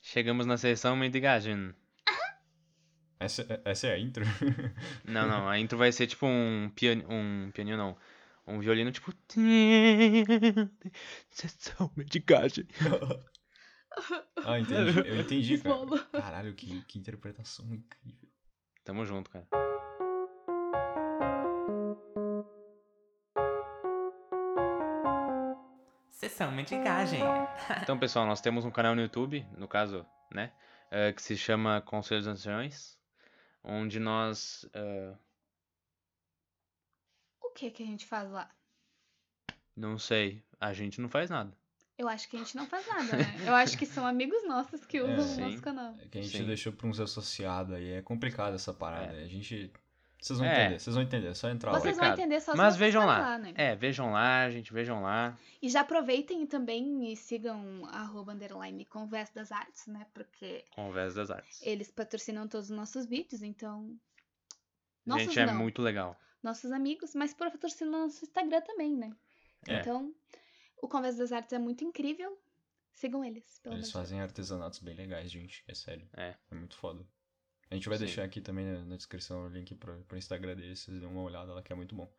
Chegamos 0.00 0.46
na 0.46 0.56
sessão 0.56 0.96
Mendigagem. 0.96 1.74
Essa, 3.20 3.62
essa 3.64 3.86
é 3.86 3.92
a 3.92 3.98
intro? 3.98 4.24
Não, 5.04 5.28
não, 5.28 5.48
a 5.48 5.56
intro 5.56 5.78
vai 5.78 5.92
ser 5.92 6.08
tipo 6.08 6.26
um 6.26 6.68
piano, 6.74 7.04
um 7.08 7.52
pianinho 7.52 7.76
não, 7.76 7.96
um 8.44 8.58
violino 8.58 8.90
tipo 8.90 9.12
sessão 11.30 11.92
Mendigagem. 11.94 12.66
ah, 14.44 14.58
entendi. 14.58 14.98
Eu 15.08 15.20
entendi, 15.20 15.58
cara. 15.58 15.76
Caralho, 16.12 16.54
que, 16.54 16.82
que 16.82 16.98
interpretação 16.98 17.66
incrível. 17.72 18.28
Tamo 18.84 19.04
junto, 19.04 19.30
cara. 19.30 19.46
Sessão 26.10 26.50
mendigagem. 26.52 27.20
Então, 27.82 27.98
pessoal, 27.98 28.26
nós 28.26 28.40
temos 28.40 28.64
um 28.64 28.70
canal 28.70 28.94
no 28.94 29.00
YouTube, 29.02 29.44
no 29.56 29.66
caso, 29.66 30.06
né? 30.32 30.52
eh, 30.92 31.12
que 31.12 31.22
se 31.22 31.36
chama 31.36 31.80
Conselhos 31.80 32.26
Anciões, 32.26 32.98
onde 33.64 33.98
nós. 33.98 34.68
eh, 34.74 35.16
o 37.40 37.50
que 37.50 37.70
que 37.70 37.82
a 37.82 37.86
gente 37.86 38.06
faz 38.06 38.30
lá? 38.30 38.50
não 39.74 39.98
sei, 39.98 40.44
a 40.60 40.72
gente 40.74 41.00
não 41.00 41.08
faz 41.08 41.30
nada. 41.30 41.56
Eu 42.02 42.08
acho 42.08 42.28
que 42.28 42.36
a 42.36 42.38
gente 42.40 42.56
não 42.56 42.66
faz 42.66 42.86
nada, 42.86 43.16
né? 43.16 43.34
Eu 43.46 43.54
acho 43.54 43.78
que 43.78 43.86
são 43.86 44.04
amigos 44.06 44.44
nossos 44.46 44.84
que 44.84 45.00
usam 45.00 45.18
o 45.18 45.22
sim. 45.22 45.40
nosso 45.40 45.62
canal. 45.62 45.94
É 46.02 46.08
que 46.08 46.18
a 46.18 46.22
gente 46.22 46.36
Sim. 46.38 46.46
deixou 46.46 46.72
pra 46.72 46.86
uns 46.88 46.98
associados 46.98 47.72
aí. 47.74 47.92
É 47.92 48.02
complicado 48.02 48.54
essa 48.54 48.72
parada. 48.74 49.16
A 49.16 49.26
gente. 49.26 49.72
Vocês 50.20 50.38
vão 50.38 50.46
É. 50.48 50.52
entender, 50.52 50.78
vocês 50.80 50.94
vão 50.94 51.02
entender. 51.04 51.26
É 51.28 51.34
só 51.34 51.48
entrar 51.50 51.72
lá. 51.72 51.80
Vocês 51.80 51.96
vão 51.96 52.06
entender 52.12 52.40
só 52.40 52.52
se 52.52 52.56
Mas 52.58 52.74
vocês 52.74 52.78
vejam 52.78 53.02
forem 53.02 53.18
lá. 53.18 53.38
né? 53.38 53.52
É, 53.56 53.74
vejam 53.76 54.12
lá, 54.12 54.48
gente, 54.50 54.72
vejam 54.72 55.02
lá. 55.02 55.36
E 55.60 55.68
já 55.68 55.80
aproveitem 55.80 56.46
também 56.46 57.12
e 57.12 57.16
sigam 57.16 57.82
arroba 57.92 58.32
underline 58.32 58.84
Conversa 58.84 59.32
das 59.34 59.50
Artes, 59.52 59.86
né? 59.88 60.06
Porque 60.14 60.64
Conversa 60.74 61.16
das 61.16 61.30
Artes. 61.30 61.60
eles 61.62 61.90
patrocinam 61.90 62.46
todos 62.48 62.70
os 62.70 62.76
nossos 62.76 63.04
vídeos, 63.06 63.42
então. 63.42 63.96
Nossos 65.04 65.24
gente, 65.24 65.38
é 65.40 65.46
não, 65.46 65.54
muito 65.56 65.82
legal. 65.82 66.16
nossos 66.42 66.70
amigos, 66.70 67.14
mas 67.14 67.34
patrocinam 67.34 68.02
nosso 68.06 68.24
Instagram 68.24 68.60
também, 68.60 68.96
né? 68.96 69.10
É. 69.68 69.80
Então, 69.80 70.12
o 70.82 70.88
Conversa 70.88 71.18
das 71.18 71.32
Artes 71.32 71.52
é 71.52 71.58
muito 71.58 71.82
incrível. 71.84 72.38
Sigam 72.92 73.24
eles, 73.24 73.58
pelo 73.60 73.76
Eles 73.76 73.90
fazem 73.90 74.20
artesanatos 74.20 74.80
bem 74.80 74.94
legais, 74.94 75.30
gente. 75.30 75.64
É 75.66 75.74
sério. 75.74 76.06
É. 76.14 76.36
É 76.50 76.54
muito 76.54 76.76
foda. 76.76 77.06
A 77.70 77.74
gente 77.74 77.88
vai 77.88 77.96
Sim. 77.96 78.04
deixar 78.04 78.24
aqui 78.24 78.42
também 78.42 78.66
na, 78.66 78.84
na 78.84 78.96
descrição 78.96 79.46
o 79.46 79.48
link 79.48 79.74
pro, 79.76 80.02
pro 80.04 80.18
Instagram 80.18 80.56
deles. 80.56 80.80
Vocês 80.80 81.00
dêem 81.00 81.10
uma 81.10 81.22
olhada 81.22 81.54
lá 81.54 81.62
que 81.62 81.72
é 81.72 81.76
muito 81.76 81.94
bom. 81.94 82.12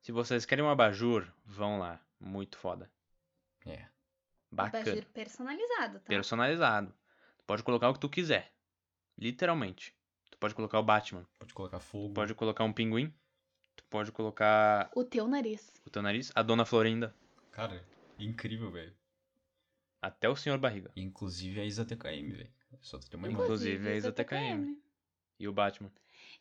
Se 0.00 0.12
vocês 0.12 0.46
querem 0.46 0.64
um 0.64 0.70
abajur, 0.70 1.30
vão 1.44 1.78
lá. 1.78 2.00
Muito 2.18 2.56
foda. 2.56 2.90
É. 3.66 3.86
Bacana. 4.50 4.82
Abajur 4.82 5.04
personalizado, 5.12 6.00
tá? 6.00 6.06
Personalizado. 6.06 6.94
Tu 7.36 7.44
pode 7.44 7.62
colocar 7.62 7.90
o 7.90 7.92
que 7.94 8.00
tu 8.00 8.08
quiser. 8.08 8.50
Literalmente. 9.18 9.94
Tu 10.30 10.38
pode 10.38 10.54
colocar 10.54 10.78
o 10.78 10.82
Batman. 10.82 11.26
Pode 11.38 11.52
colocar 11.52 11.80
fogo. 11.80 12.14
Pode 12.14 12.34
colocar 12.34 12.64
um 12.64 12.72
pinguim. 12.72 13.12
Tu 13.76 13.84
pode 13.84 14.10
colocar 14.10 14.90
O 14.94 15.04
teu 15.04 15.28
nariz. 15.28 15.70
o 15.84 15.90
teu 15.90 16.00
nariz, 16.02 16.32
a 16.34 16.42
Dona 16.42 16.64
Florinda, 16.64 17.14
Cara, 17.58 17.84
incrível, 18.20 18.70
velho. 18.70 18.94
até 20.00 20.28
o 20.28 20.36
Senhor 20.36 20.56
Barriga. 20.60 20.92
Inclusive 20.94 21.60
a 21.60 21.64
Isa 21.64 21.84
TKM, 21.84 22.30
velho. 22.30 22.52
Só 22.80 23.00
ter 23.00 23.16
uma 23.16 23.26
imagem. 23.26 23.44
Inclusive, 23.44 23.88
a 23.88 23.96
Isa 23.96 24.12
TKM. 24.12 24.80
E 25.40 25.48
o 25.48 25.52
Batman. 25.52 25.90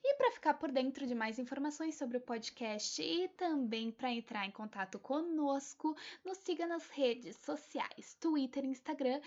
E 0.04 0.14
para 0.14 0.32
ficar 0.32 0.54
por 0.54 0.72
dentro 0.72 1.08
de 1.08 1.16
mais 1.16 1.40
informações 1.40 1.96
sobre 1.96 2.18
o 2.18 2.22
podcast 2.22 3.02
e 3.02 3.30
também 3.30 3.92
para 3.92 4.12
entrar 4.12 4.46
em 4.46 4.52
contato 4.52 5.00
conosco, 5.00 5.98
nos 6.24 6.38
siga 6.38 6.68
nas 6.68 6.88
redes 6.92 7.36
sociais, 7.38 8.16
Twitter 8.22 8.64
e 8.64 8.68
Instagram. 8.68 9.20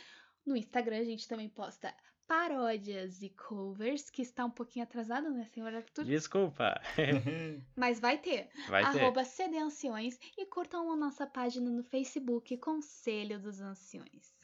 No 0.50 0.56
Instagram 0.56 0.98
a 0.98 1.04
gente 1.04 1.28
também 1.28 1.48
posta 1.48 1.94
paródias 2.26 3.22
e 3.22 3.30
covers, 3.30 4.10
que 4.10 4.20
está 4.20 4.44
um 4.44 4.50
pouquinho 4.50 4.84
atrasado, 4.84 5.30
né, 5.30 5.44
senhor 5.44 5.72
Arthur? 5.72 6.04
Desculpa. 6.04 6.74
Mas 7.76 8.00
vai 8.00 8.18
ter. 8.18 8.50
Vai 8.68 8.82
ter. 8.82 8.88
Arroba 9.00 9.24
CD 9.24 9.58
Anciões 9.58 10.18
e 10.36 10.44
curtam 10.46 10.90
a 10.90 10.96
nossa 10.96 11.24
página 11.24 11.70
no 11.70 11.84
Facebook, 11.84 12.56
Conselho 12.56 13.38
dos 13.38 13.60
Anciões. 13.60 14.34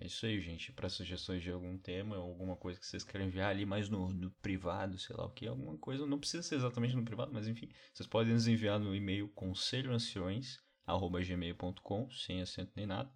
É 0.00 0.06
isso 0.06 0.26
aí, 0.26 0.40
gente. 0.40 0.72
Para 0.72 0.88
sugestões 0.88 1.44
de 1.44 1.52
algum 1.52 1.78
tema 1.78 2.16
ou 2.16 2.30
alguma 2.30 2.56
coisa 2.56 2.80
que 2.80 2.86
vocês 2.86 3.04
querem 3.04 3.28
enviar 3.28 3.50
ali 3.50 3.64
mais 3.64 3.88
no, 3.88 4.12
no 4.12 4.32
privado, 4.42 4.98
sei 4.98 5.14
lá 5.14 5.26
o 5.26 5.30
que, 5.30 5.46
alguma 5.46 5.78
coisa. 5.78 6.04
Não 6.04 6.18
precisa 6.18 6.42
ser 6.42 6.56
exatamente 6.56 6.96
no 6.96 7.04
privado, 7.04 7.32
mas 7.32 7.46
enfim. 7.46 7.70
Vocês 7.92 8.08
podem 8.08 8.32
nos 8.32 8.48
enviar 8.48 8.80
no 8.80 8.96
e-mail 8.96 9.28
conselhoanciões.gmail.com, 9.28 12.10
sem 12.10 12.42
acento 12.42 12.72
nem 12.74 12.86
nada. 12.86 13.14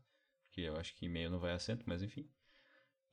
Porque 0.59 0.69
eu 0.69 0.77
acho 0.77 0.93
que 0.97 1.07
e-mail 1.07 1.31
não 1.31 1.39
vai 1.39 1.53
acento, 1.53 1.85
mas 1.87 2.03
enfim. 2.03 2.29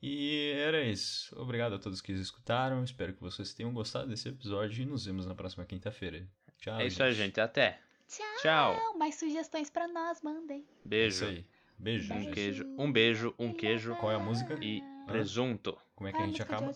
E 0.02 0.52
era 0.58 0.84
isso. 0.84 1.39
Obrigado 1.39 1.76
a 1.76 1.80
todos 1.80 2.02
que 2.02 2.12
escutaram. 2.12 2.84
Espero 2.84 3.14
que 3.14 3.22
vocês 3.22 3.54
tenham 3.54 3.72
gostado 3.72 4.08
desse 4.08 4.28
episódio 4.30 4.82
e 4.82 4.86
nos 4.86 5.06
vemos 5.06 5.28
na 5.28 5.36
próxima 5.36 5.64
quinta-feira. 5.64 6.28
Tchau. 6.58 6.80
É 6.80 6.88
isso 6.88 7.04
aí, 7.04 7.14
gente. 7.14 7.39
Até. 7.39 7.80
Tchau! 8.08 8.26
Tchau. 8.41 8.98
Mais 8.98 9.14
sugestões 9.14 9.70
para 9.70 9.88
nós, 9.88 10.22
mandem. 10.24 10.66
É 10.89 11.06
isso 11.08 11.24
Beijo. 11.24 11.26
aí. 11.26 11.46
Beijo. 11.78 12.14
Um 12.16 12.32
queijo, 12.32 12.66
um 12.80 12.91
beijo, 12.91 13.36
um 13.38 13.54
queijo 13.54 13.96
Qual 13.98 14.12
é 14.12 14.16
a 14.16 14.20
música? 14.20 14.58
e 14.60 14.82
presunto. 15.06 15.78
Como 15.93 16.08
é 16.08 16.12
que 16.12 16.18
Qual 16.18 16.26
a 16.26 16.28
é 16.28 16.32
gente 16.32 16.41
acaba? 16.41 16.72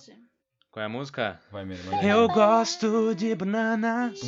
Qual 0.72 0.84
é 0.84 0.86
a 0.86 0.90
música? 0.90 1.40
Vai, 1.52 1.64
irmã. 1.64 2.00
Eu 2.04 2.28
gosto 2.28 3.16
de 3.16 3.34
bananas, 3.34 4.20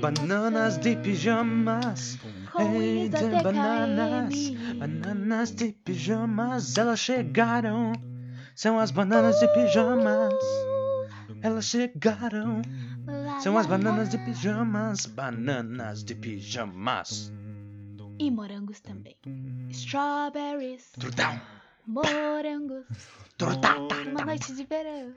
bananas 0.00 0.78
de 0.78 0.94
pijamas. 0.94 2.18
Ei, 2.56 3.08
de 3.08 3.42
bananas, 3.42 4.50
bananas 4.78 5.50
de 5.50 5.72
pijamas, 5.72 6.78
elas 6.78 7.00
chegaram. 7.00 7.92
São 8.54 8.78
as 8.78 8.92
bananas 8.92 9.40
de 9.40 9.48
pijamas. 9.48 10.32
Elas 11.42 11.64
chegaram. 11.64 12.62
São 13.40 13.58
as 13.58 13.66
bananas 13.66 14.08
de 14.08 14.18
pijamas, 14.18 15.06
bananas 15.06 16.04
de 16.04 16.14
pijamas. 16.14 17.32
E 18.20 18.30
morangos 18.30 18.78
também. 18.78 19.16
Strawberries, 19.68 20.92
Trudão, 20.92 21.40
morangos, 21.84 22.84
trutá, 23.36 23.76
uma 24.06 24.24
noite 24.24 24.54
de 24.54 24.64
verão. 24.64 25.14